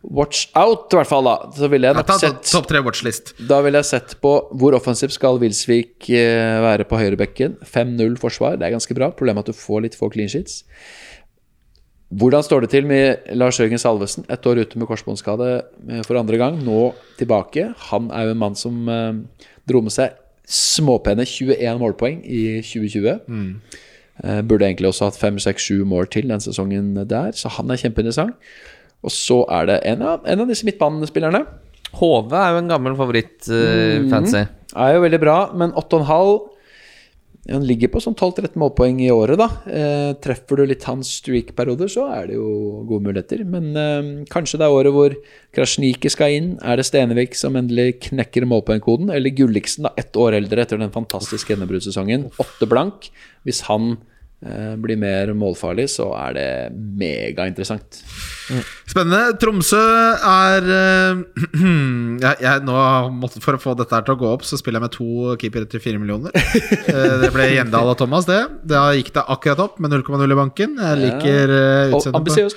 [0.05, 1.47] Watch out, i hvert fall, da.
[1.57, 3.31] Så ville jeg nok sett topp tre watchlist.
[3.49, 7.55] Da ville jeg sett på hvor offensiv skal Wilsvik eh, være på høyrebekken.
[7.65, 9.09] 5-0 forsvar, det er ganske bra.
[9.17, 10.59] Problemet er at du får litt få clean sheets.
[12.15, 14.23] Hvordan står det til med Lars Jørgen Salvesen?
[14.31, 15.49] Ett år ute med korsbåndskade
[15.89, 17.73] eh, for andre gang, nå tilbake.
[17.89, 23.17] Han er jo en mann som eh, dro med seg småpene 21 målpoeng i 2020.
[24.23, 28.37] Eh, burde egentlig også hatt 5-6-7 mål til den sesongen der, så han er kjempeinteressant.
[29.05, 31.43] Og så er det en av, en av disse midtbanespillerne.
[31.99, 34.41] Hove er jo en gammel favoritt, uh, fancy.
[34.75, 36.54] Er jo veldig bra, men 8,5
[37.51, 39.47] Han ligger på sånn 12-13 målpoeng i året, da.
[39.69, 42.47] Eh, treffer du litt hans streak-perioder, så er det jo
[42.89, 43.43] gode muligheter.
[43.45, 45.15] Men eh, kanskje det er året hvor
[45.53, 46.49] Krasjniki skal inn.
[46.65, 49.13] Er det Stenevik som endelig knekker målpoengkoden?
[49.13, 52.31] Eller Gulliksen, da, ett år eldre etter den fantastiske gjennombruddssesongen.
[52.41, 53.11] Åtte blank.
[53.45, 53.93] Hvis han
[54.41, 58.01] eh, blir mer målfarlig, så er det megainteressant.
[58.85, 59.35] Spennende.
[59.41, 61.21] Tromsø er uh,
[62.23, 62.77] jeg, jeg, nå
[63.17, 65.37] måtte, For å få dette her til å gå opp, så spiller jeg med to
[65.41, 66.35] keepere til fire millioner.
[66.35, 68.41] uh, det ble Gjendal og Thomas, det.
[68.67, 70.77] Da gikk det akkurat opp med 0,0 i banken.
[70.81, 72.53] Jeg liker uh, utseendet.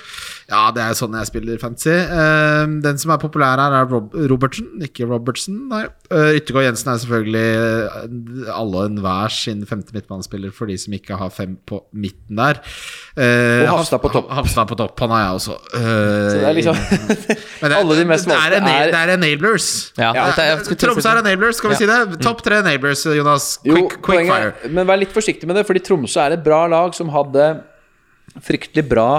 [0.49, 1.93] Ja, det er sånn jeg spiller fantasy.
[2.09, 5.59] Uh, den som er populær her, er Rob Robertsen, ikke Robertsen.
[5.69, 5.83] Nei.
[6.09, 11.17] Uh, Yttergård Jensen er selvfølgelig alle og enhver sin femte midtbanespiller for de som ikke
[11.19, 12.61] har fem på midten der.
[13.19, 14.31] Og Hafstad på topp.
[14.33, 15.59] Hafstad på topp, han er jeg også.
[15.79, 16.75] Eh, Så det er liksom
[17.61, 19.67] men det, alle de mest det, er, er- det er enablers.
[19.99, 20.27] Ja, Ja,
[20.75, 21.99] Tromsø er enablers, skal vi si det?
[22.25, 23.49] Topp tre enablers, Jonas.
[23.63, 24.53] Jo, Quick, quick fire.
[24.75, 27.49] men vær litt forsiktig med det, fordi Tromsø er et bra lag som hadde
[28.45, 29.09] fryktelig bra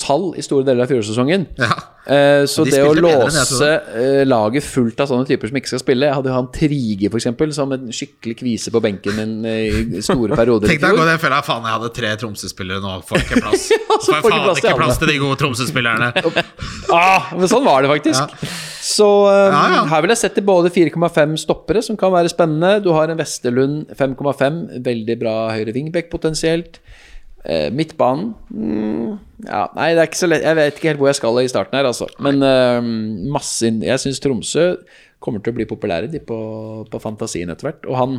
[0.00, 1.46] tall i store deler av fjorårssesongen.
[1.56, 1.72] Ja.
[2.06, 3.68] Eh, så de det å låse
[3.98, 7.08] eh, laget fullt av sånne typer som ikke skal spille Jeg hadde jo han Trige,
[7.18, 10.68] eksempel, som en skikkelig kvise på benken min eh, i store perioder.
[10.70, 11.40] Tenk deg å gå den fella.
[11.46, 13.66] Faen, jeg hadde tre Tromsø-spillere nå, får ikke plass.
[14.04, 16.12] så Får jeg faen plass ikke plass til de gode Tromsø-spillerne.
[16.96, 18.44] Ah, men sånn var det faktisk.
[18.86, 19.80] Så um, Ja, ja.
[19.90, 22.78] her vil jeg sette både 4,5 stoppere, som kan være spennende.
[22.84, 26.78] Du har en Vesterlund 5,5, veldig bra høyre wingback potensielt.
[27.46, 29.10] Eh, midtbanen mm,
[29.46, 30.42] Ja, nei, det er ikke så lett.
[30.42, 32.08] Jeg vet ikke helt hvor jeg skal i starten her, altså.
[32.24, 32.80] Men uh,
[33.30, 34.64] masse inn Jeg syns Tromsø
[35.22, 36.38] kommer til å bli populære de på,
[36.90, 37.86] på fantasien etter hvert.
[37.86, 38.16] Og han,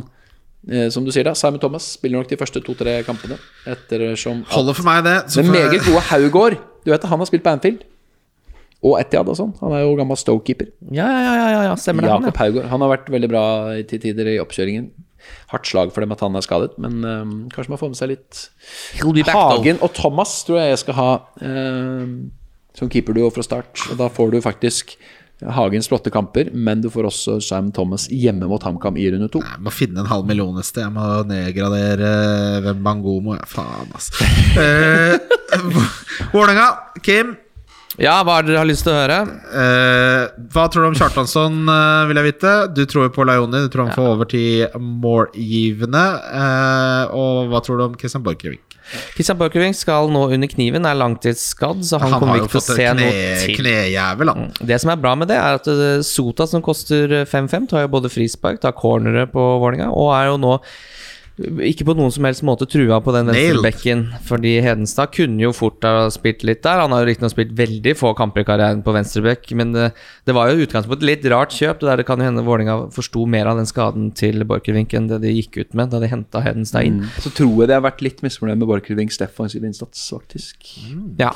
[0.72, 3.36] uh, som du sier da, Simon Thomas spiller nok de første to-tre kampene.
[3.68, 5.16] Ettersom at Holder for meg, det.
[5.34, 6.56] Så den meget gode Haugård
[6.86, 7.84] Du vet han har spilt på Anfield.
[8.78, 9.52] Og Etiad og sånn.
[9.60, 10.70] Han er jo gammel Stoke-keeper.
[10.94, 12.14] Ja, ja, ja, ja, ja, stemmer det.
[12.14, 12.70] Han, Jakob Haugård.
[12.72, 14.88] Han har vært veldig bra i- til tider i oppkjøringen.
[15.52, 18.12] Hardt slag for dem at han er skadet, men um, kanskje man får med seg
[18.14, 18.42] litt.
[19.28, 21.10] Hagen og Thomas tror jeg jeg skal ha
[21.42, 22.18] um,
[22.78, 23.88] som keeperduo fra start.
[23.90, 24.96] Og da får du faktisk
[25.38, 29.38] Hagens flotte kamper, men du får også Sam Thomas hjemme mot HamKam i runde to.
[29.38, 30.82] Jeg må finne en halv million et sted.
[30.82, 32.08] Jeg må nedgradere
[32.58, 33.36] eh, Bangomo.
[33.38, 34.18] Ja, faen, altså.
[35.48, 35.76] Eh,
[36.34, 36.66] Vålerenga,
[37.06, 37.30] Kim.
[37.98, 39.16] Ja, hva er det dere har lyst til å høre?
[39.50, 42.52] Uh, hva tror du om Kjartansson, uh, vil jeg vite?
[42.70, 43.64] Du tror jo på Laioni.
[43.64, 46.04] Du tror han får over til målgivende.
[46.30, 48.76] Uh, og hva tror du om Christian Borchgrevink?
[49.16, 52.66] Christian Borchgrevink skal nå under kniven, er langtidsskadd, så han, Han kommer ikke til å
[52.68, 53.56] se kne, noe til.
[53.58, 54.54] knejævel, han.
[54.70, 58.12] Det som er bra med det, er at Sota, som koster 5-5, tar jo både
[58.14, 60.54] frispark, tar cornere på Vålerenga, og er jo nå
[61.38, 64.04] ikke på noen som helst måte trua på den venstrebekken.
[64.26, 66.82] Fordi Hedenstad kunne jo fort ha spilt litt der.
[66.82, 69.90] Han har jo riktignok spilt veldig få kamper i karrieren på venstrebekk, men det,
[70.26, 71.78] det var jo i utgangspunktet litt rart kjøp.
[71.80, 75.10] Det der det kan jo hende Vålerenga forsto mer av den skaden til Borchgrevink enn
[75.12, 77.04] det de gikk ut med da de henta Hedenstad inn.
[77.22, 80.74] Så tror jeg det har vært litt misfornøyd med Borchgrevinks defensive innsats, faktisk.
[81.20, 81.34] Ja.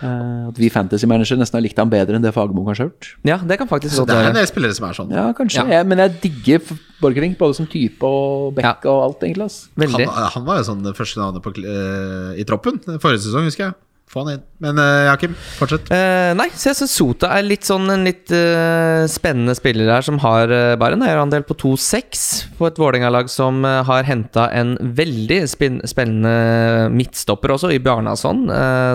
[0.00, 2.88] Eh, at vi fantasy manager nesten har likt ham bedre enn det Fagermo kanskje har
[2.88, 3.08] gjort.
[3.28, 5.12] ja, det kan faktisk Så det er en del spillere som er sånn.
[5.12, 5.60] Ja, kanskje.
[5.60, 5.80] Ja.
[5.80, 9.50] Jeg, men jeg digger Borchgrevink både som type og back og alt, egentlig.
[9.76, 13.68] Han, han var jo sånn det første navnet på, uh, i troppen forrige sesong, husker
[13.68, 13.76] jeg.
[14.10, 14.40] Få han inn.
[14.58, 15.86] Men uh, Jakim, fortsett.
[15.86, 20.02] Uh, nei, så jeg syns Sota er litt sånn en litt uh, spennende spiller her,
[20.02, 20.50] som har
[20.80, 22.24] bare en eierandel på 2-6
[22.58, 28.42] på et Vålerenga-lag som har henta en veldig spin spennende midtstopper også, i Bjarnason,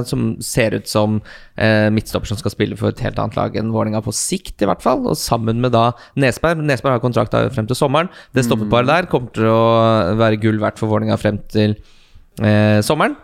[0.09, 1.21] som ser ut som
[1.55, 4.83] midtstopper som skal spille for et helt annet lag enn Vålerenga på sikt, i hvert
[4.83, 5.07] fall.
[5.07, 5.87] Og sammen med da
[6.19, 6.59] Nesberg.
[6.65, 8.11] Nesberg har kontrakt frem til sommeren.
[8.35, 9.65] Det stopper bare der kommer til å
[10.19, 11.79] være gull verdt for Vålerenga frem til
[12.43, 13.15] eh, sommeren.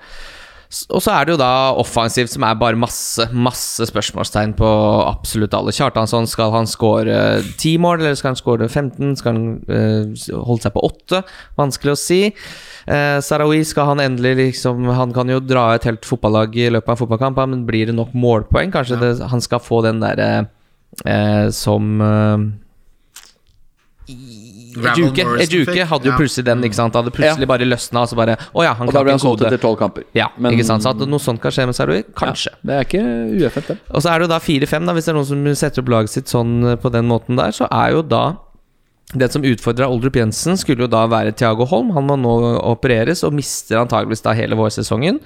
[0.72, 4.70] Og så er det jo da offensivt, som er bare masse masse spørsmålstegn på
[5.04, 5.74] absolutt alle.
[5.76, 9.18] Kjartansson, skal han skåre 10 mål, eller skal han skåre 15?
[9.20, 11.22] Skal han uh, holde seg på 8?
[11.60, 12.22] Vanskelig å si.
[12.88, 16.88] Uh, Sarawi, skal han endelig liksom Han kan jo dra et helt fotballag i løpet
[16.88, 18.72] av en fotballkamp, men blir det nok målpoeng?
[18.72, 20.32] Kanskje det, han skal få den derre
[21.04, 22.48] uh, som eh,
[24.12, 24.41] Gravel
[24.72, 26.96] Ejuke, Ejuke hadde jo plutselig den, ikke sant?
[26.96, 29.44] Hadde plutselig bare løsna, og så bare Å ja, han Og da ble han solgt
[29.46, 30.06] etter tolv kamper.
[30.18, 30.84] Ja, Men- ikke sant?
[30.84, 32.04] Så at noe sånt kan skje med Sarui?
[32.16, 32.54] Kanskje.
[32.64, 33.04] Det er ikke
[33.42, 33.78] ueffent, det.
[33.92, 36.10] Og så er det jo da 4-5, hvis det er noen som setter opp laget
[36.10, 38.38] sitt sånn eh, på den måten der, så er jo da
[39.14, 41.92] den som utfordra Oldrup Jensen, skulle jo da være Thiago Holm.
[41.96, 42.36] Han må nå
[42.72, 45.20] opereres, og mister antageligvis da hele vårsesongen.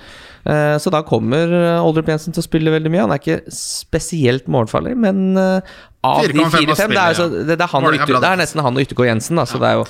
[0.45, 3.05] Eh, Så da kommer eh, Oldrup Jensen til å spille veldig mye.
[3.05, 8.19] Han er ikke spesielt målfarlig, men eh, av de 4,5 4-5 det, jo det, det,
[8.21, 9.87] det er nesten han og Yttergård Jensen, da, så det er jo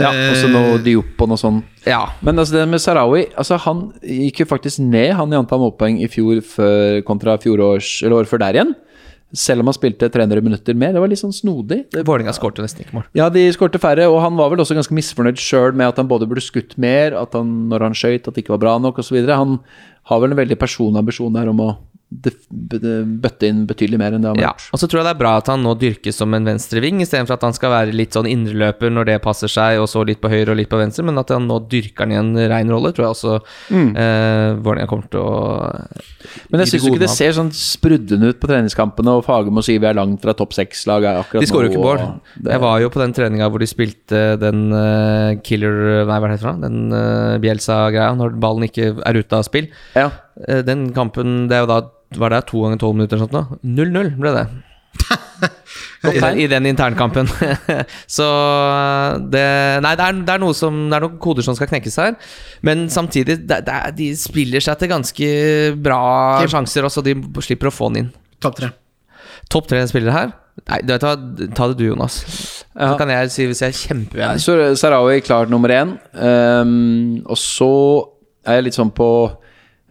[0.00, 1.64] Ja, og så noe Diop og noe sånt.
[1.88, 2.04] Ja.
[2.24, 5.96] Men altså det med Sarawi altså Han gikk jo faktisk ned Han i antall målpoeng
[6.04, 8.74] i fjor før, kontra fjorårs, eller året før der igjen.
[9.36, 10.94] Selv om han spilte 300 minutter mer.
[10.94, 11.84] Det var litt sånn snodig.
[11.94, 13.04] Vålerenga skårte nesten ikke mål.
[13.14, 16.10] ja, de skårte færre, og han var vel også ganske misfornøyd sjøl med at han
[16.10, 18.98] både burde skutt mer, at han når han skøyt, at det ikke var bra nok
[18.98, 19.20] osv.
[19.30, 19.60] Han
[20.10, 21.70] har vel en veldig personambisjon der om å
[22.10, 24.64] bøtte inn betydelig mer enn det han har Ja, gjort.
[24.74, 27.36] og så tror jeg det er bra at han nå dyrkes som en venstreving, istedenfor
[27.36, 30.30] at han skal være litt sånn indreløper når det passer seg, og så litt på
[30.32, 32.92] høyre og litt på venstre, men at han nå dyrker han i en rein rolle,
[32.96, 33.36] tror jeg også
[33.70, 35.30] eh, Vålerenga kommer til å
[36.50, 39.86] Men jeg syns ikke det ser sånn sprudlende ut på treningskampene, og Fagermo sier vi
[39.90, 42.20] er langt fra topp seks-lag akkurat De skårer jo ikke nå, mål.
[42.42, 46.30] det- Jeg var jo på den treninga hvor de spilte den uh, killer Nei, hva
[46.32, 46.60] heter det?
[46.66, 49.68] Den uh, Bjelsa-greia, når ballen ikke er ute av spill.
[49.94, 50.10] Ja.
[50.48, 51.80] Eh, den kampen, det er jo da
[52.20, 54.46] Var det to ganger tolv minutter eller sånt 0-0 ble det.
[56.10, 57.28] I den, I den internkampen.
[58.16, 58.26] så
[59.30, 59.44] det
[59.84, 62.16] Nei, det er, det er noe som Det er noen koder som skal knekkes her.
[62.66, 65.30] Men samtidig, det, det de spiller seg til ganske
[65.84, 66.02] bra
[66.40, 66.52] Kim.
[66.56, 67.04] sjanser, også.
[67.06, 68.12] de slipper å få den inn.
[68.42, 68.72] Topp tre.
[69.52, 70.32] Topp tre spillere her?
[70.68, 71.14] Nei, du vet hva,
[71.56, 72.20] ta det du, Jonas.
[72.74, 72.90] Ja.
[72.90, 74.42] Så kan jeg si hvis jeg er kjempeuenig.
[74.44, 75.94] Så Sarawi klart nummer én.
[76.16, 77.70] Um, og så
[78.46, 79.08] er jeg litt sånn på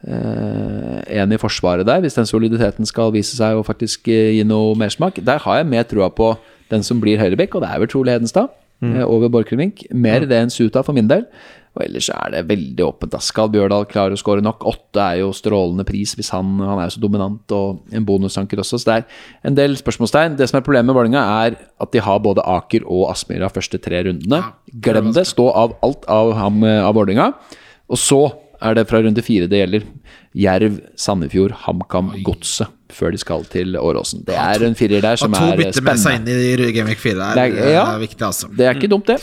[0.07, 4.77] en i forsvaret der, hvis den soliditeten skal vise seg å faktisk eh, gi noe
[4.79, 5.19] mersmak.
[5.25, 6.33] Der har jeg mer trua på
[6.71, 8.49] den som blir høyrebekk, og det er vel Trole Hedenstad.
[8.95, 9.83] eh, over Borchgrevink.
[9.91, 11.25] Mer det enn Suta for min del.
[11.75, 13.13] Og ellers er det veldig åpent.
[13.21, 14.63] Skal Bjørdal klare å skåre nok?
[14.65, 18.79] Åtte er jo strålende pris hvis han, han er så dominant, og en bonusanker også.
[18.79, 19.05] Så det er
[19.51, 20.37] en del spørsmålstegn.
[20.39, 23.77] Det som er problemet med Vålerenga, er at de har både Aker og Aspmyra første
[23.83, 24.41] tre rundene.
[24.81, 25.27] Glem det.
[25.29, 27.33] Stå av alt av, ham, av Vålerenga.
[27.89, 28.23] Og så
[28.61, 29.85] er det fra runde fire det gjelder.
[30.37, 32.69] Jerv, Sandefjord, HamKam, Godset.
[32.89, 34.23] Før de skal til Åråsen.
[34.25, 36.71] Det er en firer der som er Og to er bytter med seg inn i
[36.73, 37.35] Gameweek 4 der.
[37.37, 37.83] Det er- Det ja.
[37.93, 38.47] er viktig, altså.
[38.49, 39.19] Det er ikke dumt, det.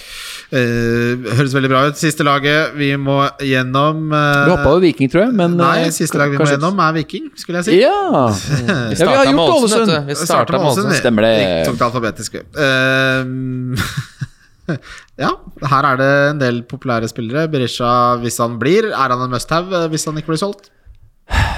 [0.55, 1.99] Uh, høres veldig bra ut.
[1.99, 5.91] Siste laget vi må gjennom uh, Du hoppa over Viking, tror jeg, men Nei, eh,
[5.91, 7.81] siste lag vi må gjennom, er Viking, skulle jeg si.
[7.83, 7.91] Ja!
[8.69, 9.91] ja vi har startet med gjort Ålesund.
[9.91, 10.95] Vi Vi starta med Ålesund.
[10.95, 11.35] Stemmer det.
[11.43, 12.45] Vi tok det alfabetisk, vi.
[12.55, 14.15] Eh,
[15.25, 15.31] ja,
[15.73, 17.47] her er det en del populære spillere.
[17.53, 20.71] Berisha, hvis han blir, er han en must-have eh, hvis han ikke blir solgt?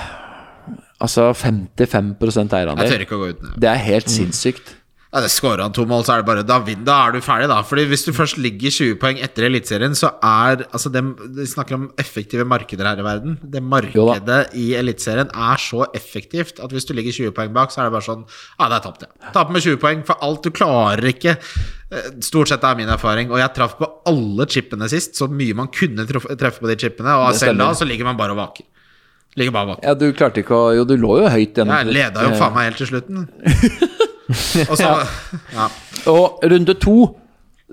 [0.99, 3.03] Altså 55 Jeg tør eierandel.
[3.05, 3.59] ikke å gå uten det.
[3.63, 4.73] Det er helt sinnssykt.
[5.09, 7.47] Ja, det Skårer han to mål, så er det bare da, da er du ferdig,
[7.49, 7.63] da.
[7.65, 11.01] Fordi hvis du først ligger 20 poeng etter Eliteserien, så er altså det,
[11.39, 13.39] Vi snakker om effektive markeder her i verden.
[13.41, 17.81] Det markedet i Eliteserien er så effektivt at hvis du ligger 20 poeng bak, så
[17.81, 19.31] er det bare sånn Ja, det er tapt, ja.
[19.33, 20.45] Taper med 20 poeng for alt.
[20.45, 23.33] Du klarer ikke eh, Stort sett er min erfaring.
[23.33, 27.17] Og jeg traff på alle chipene sist, så mye man kunne treffe på de chipene.
[27.23, 28.69] Og selv da så ligger man bare og vaker.
[29.41, 29.89] Ligger bare og vaker.
[29.89, 32.53] Ja, du klarte ikke å Jo, du lå jo høyt gjennom Jeg leda jo faen
[32.59, 33.25] meg helt til slutten.
[34.69, 34.91] Og så
[35.59, 35.67] Ja.
[36.13, 36.97] Og runde to,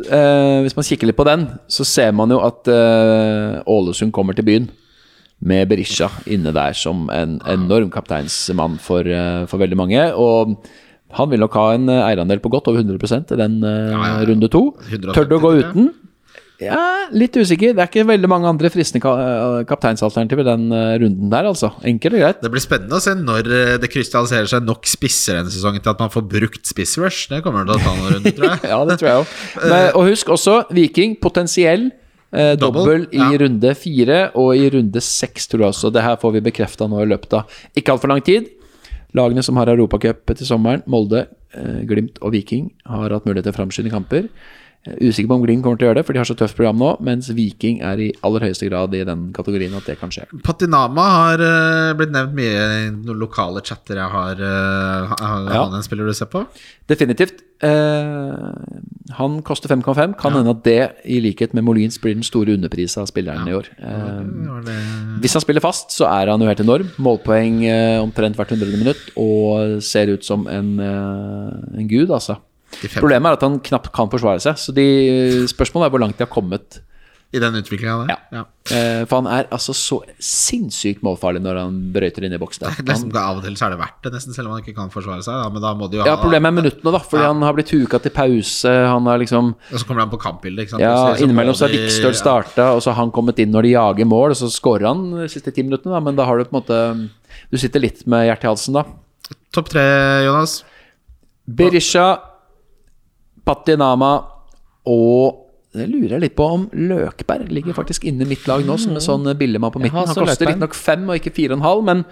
[0.08, 4.36] eh, hvis man kikker litt på den, så ser man jo at eh, Ålesund kommer
[4.38, 4.70] til byen.
[5.46, 10.02] Med Berisha inne der som en enorm kapteinsmann for, eh, for veldig mange.
[10.16, 10.56] Og
[11.16, 14.02] han vil nok ha en eh, eierandel på godt over 100% i den eh, Ja,
[14.16, 14.64] ja, runde to.
[15.12, 15.92] Tør du å gå uten?
[16.62, 17.74] Ja, litt usikker.
[17.76, 21.74] Det er ikke veldig mange andre fristende eh, kapteinsalternativer den eh, runden der, altså.
[21.88, 22.40] Enkelt og greit.
[22.44, 25.92] Det blir spennende å se når eh, det krystalliserer seg nok spisser denne sesongen til
[25.92, 27.28] at man får brukt spissrush.
[27.32, 28.64] Det kommer til å ta noen runder, tror jeg.
[28.72, 29.38] Ja, det tror jeg òg.
[30.00, 33.32] Og husk også Viking, potensiell eh, dobbel i ja.
[33.44, 35.92] runde fire og i runde seks, tror jeg også.
[35.96, 38.52] Det her får vi bekrefta nå i løpet av ikke altfor lang tid.
[39.16, 43.56] Lagene som har Europacup til sommeren, Molde, eh, Glimt og Viking, har hatt mulighet til
[43.56, 44.28] framskynde kamper.
[44.86, 46.78] Usikker på om Glimt kommer til å gjøre det, for de har så tøft program
[46.78, 46.92] nå.
[47.06, 50.28] Mens Viking er i aller høyeste grad i den kategorien at det kan skje.
[50.46, 54.38] Patinama har uh, blitt nevnt mye i noen lokale chatter jeg har.
[54.44, 55.64] Uh, har Ja.
[55.66, 56.44] han en spiller du ser på?
[56.92, 57.42] Definitivt.
[57.66, 58.54] Uh,
[59.18, 60.16] han koster 5,5.
[60.22, 60.80] Kan hende at det,
[61.10, 63.70] i likhet med Molins, blir den store underprisen av spilleren i år.
[63.82, 64.78] Uh, det
[65.26, 66.92] Hvis han spiller fast, så er han jo helt enorm.
[67.02, 67.64] Målpoeng
[68.06, 72.38] omtrent hvert hundrede minutt og ser ut som en, en gud, altså.
[73.00, 74.86] Problemet er at han knapt kan forsvare seg, så de,
[75.52, 76.82] spørsmålet er hvor langt de har kommet.
[77.36, 78.20] I den utviklinga der?
[78.32, 78.42] Ja.
[78.72, 82.64] Eh, for han er altså så sinnssykt målfarlig når han brøyter inn i boksen.
[82.64, 82.78] der.
[82.86, 84.92] Liksom, av og til så er det verdt det, nesten selv om han ikke kan
[84.94, 85.34] forsvare seg.
[85.42, 85.50] Da.
[85.52, 87.32] Men da må de jo ja, ha problemet er minuttene, da, fordi Ja.
[87.34, 88.72] han har blitt huka til pause.
[88.88, 90.64] Han har liksom Og så kommer han på kampbildet.
[90.70, 90.86] ikke sant?
[90.86, 93.68] Ja, så, så innimellom så har Vikstøl starta, og så har han kommet inn når
[93.68, 96.38] de jager mål, og så scorer han de siste ti minuttene, da, men da har
[96.40, 97.10] du på en måte
[97.52, 98.86] Du sitter litt med hjertet i halsen, da.
[99.52, 99.84] Topp tre,
[100.24, 100.62] Jonas.
[101.48, 102.08] Berisha,
[103.46, 104.14] Patinama
[104.90, 105.42] og
[105.76, 108.96] det lurer jeg litt på om Løkberg ligger faktisk inne i mitt lag nå, som
[108.96, 109.98] en sånn billemann på midten.
[109.98, 112.04] Han koster riktignok fem og ikke fire og en halv, men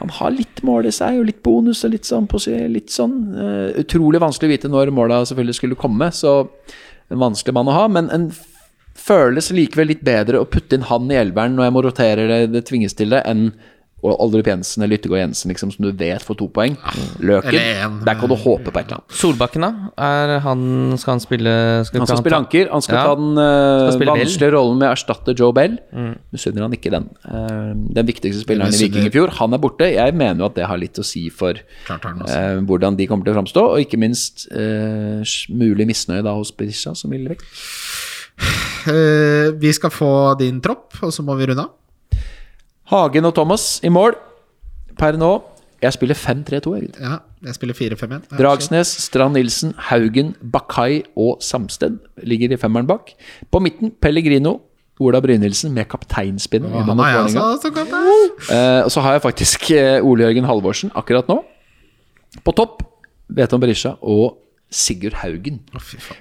[0.00, 2.28] han har litt mål i seg, og litt bonus og litt sånn.
[2.72, 6.34] Litt sånn Uh, utrolig vanskelig å vite når måla selvfølgelig skulle komme, så
[7.10, 7.84] en vanskelig mann å ha.
[7.92, 8.30] Men en
[8.98, 12.40] føles likevel litt bedre å putte inn han i elveren når jeg må rotere det,
[12.54, 13.52] det tvinges til det, enn
[14.02, 16.76] og Aldrup Jensen eller Yttergård Jensen, liksom, som du vet får to poeng.
[17.20, 17.98] Løken, Eller en.
[18.06, 19.12] der kan du håpe på et eller annet.
[19.20, 19.70] Solbakken, da?
[20.00, 20.62] Er han,
[20.96, 21.52] skal han spille
[21.84, 22.70] skal Han skal skal spille ta- anker.
[22.72, 23.04] Han skal Ja.
[23.04, 25.76] ta den uh, vanskelige rollen med å erstatte Joe Bell.
[26.32, 27.10] Misunner han ikke den.
[27.28, 29.90] Uh, den viktigste spilleren i Viking i fjor, han er borte.
[29.92, 33.34] Jeg mener jo at det har litt å si for eh, hvordan de kommer til
[33.34, 35.20] å framstå, og ikke minst eh,
[35.52, 37.44] mulig misnøye da hos Berisha, som vil vekk.
[38.88, 40.10] Eh, vi skal få
[40.40, 41.74] din tropp, og så må vi runde av.
[42.90, 44.16] Hagen og Thomas i mål
[44.98, 45.30] per nå.
[45.80, 46.72] Jeg spiller 5-3-2.
[46.76, 46.88] jeg.
[47.00, 48.34] Ja, jeg spiller 4-5-1.
[48.36, 51.96] Dragsnes, Strand Nilsen, Haugen, Bakai og Samsted
[52.26, 53.14] ligger i femmeren bak.
[53.48, 54.58] På midten Pellegrino,
[55.00, 56.74] Ola Brynildsen med kapteinspinnet.
[56.74, 58.52] Og.
[58.52, 61.38] Eh, og så har jeg faktisk eh, Ole Jørgen Halvorsen akkurat nå.
[62.44, 62.82] På topp
[63.32, 64.36] Veton Berisha og
[64.70, 65.56] Sigurd Haugen.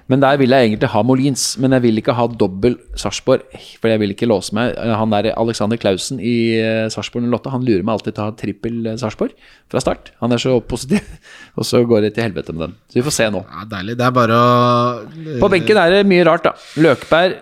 [0.10, 1.44] Men der vil jeg egentlig ha Molins.
[1.62, 3.44] Men jeg vil ikke ha dobbel Sarpsborg,
[3.78, 4.74] for jeg vil ikke låse meg.
[4.74, 8.30] Eh, Han der Alexander Klausen i eh, Sarpsborg 08, han lurer meg alltid til å
[8.32, 9.36] ha trippel eh, Sarpsborg
[9.70, 10.10] fra start.
[10.24, 11.06] Han er så positiv,
[11.62, 12.78] og så går det til helvete med den.
[12.90, 13.44] Så vi får se nå.
[13.46, 13.98] Ja, deilig.
[14.00, 16.56] Det er bare å På benken er det mye rart, da.
[16.82, 17.38] Løkberg.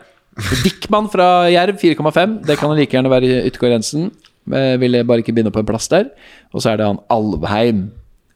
[0.61, 2.41] Dickman fra Jerv 4,5.
[2.45, 4.11] Det kan like gjerne være Yttergård Jensen.
[4.83, 6.11] Ville bare ikke binde opp en plass der.
[6.53, 7.87] Og så er det han Alvheim.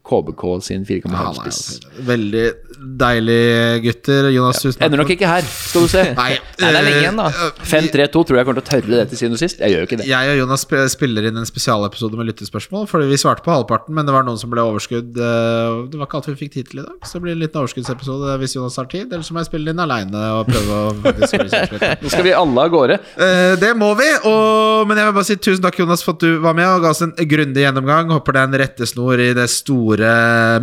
[0.04, 2.06] KBK sin 4,5 Ja.
[2.08, 4.28] Veldig deilig gutter.
[4.34, 4.86] Jonas, tusen takk.
[4.88, 6.04] Ender nok ikke her, skal du se.
[6.18, 7.28] Nei, Nei, det er lenge eh, igjen, da.
[7.30, 9.62] eh, 5-3-2 tror jeg kommer til å tørre det til siden og sist.
[9.62, 10.08] Jeg gjør jo ikke det.
[10.10, 12.88] Jeg og Jonas spiller inn en spesialepisode med lyttespørsmål.
[12.92, 15.14] Fordi vi svarte på halvparten, men det var noen som ble overskudd.
[15.18, 17.44] eh, Det var ikke alt vi fikk tid til i dag, så det blir en
[17.46, 19.08] liten overskuddsepisode hvis Jonas har tid.
[19.14, 20.92] Eller så må jeg spille inn aleine og prøve å.
[22.02, 22.98] Nå skal vi alle av gårde.
[23.22, 26.24] Eh, det må vi, og, men jeg vil bare si tusen takk Jonas for at
[26.26, 28.12] du var med og ga oss en grundig gjennomgang.
[28.16, 30.12] Håper det er en rettesnor i det store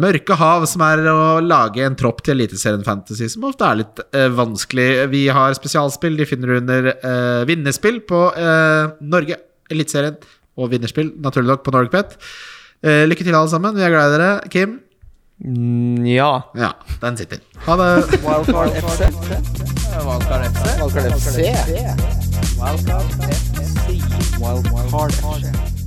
[0.02, 4.00] mørke hav som er å lage en tropp til Eliteserien Fantasy, som ofte er litt
[4.16, 4.88] eh, vanskelig.
[5.12, 9.36] Vi har spesialspill, de finner du under eh, vinnerspill på eh, Norge,
[9.68, 10.16] Eliteserien
[10.58, 12.16] og vinnerspill, naturlig nok, på NorgPet.
[12.82, 13.76] Eh, lykke til, alle sammen.
[13.76, 14.30] Vi er glad i dere.
[14.52, 14.78] Kim?
[15.44, 16.42] Mm, Ja.
[16.58, 16.72] Ja,
[17.04, 17.38] den sitter.
[17.66, 17.90] Ha det.
[18.24, 19.00] Wildcard FC.
[20.02, 20.64] Wildcard FC.
[20.80, 21.36] Wildcard FC.
[22.58, 23.04] Wildcard
[23.38, 24.00] FC.
[24.42, 25.77] Wildcard FC.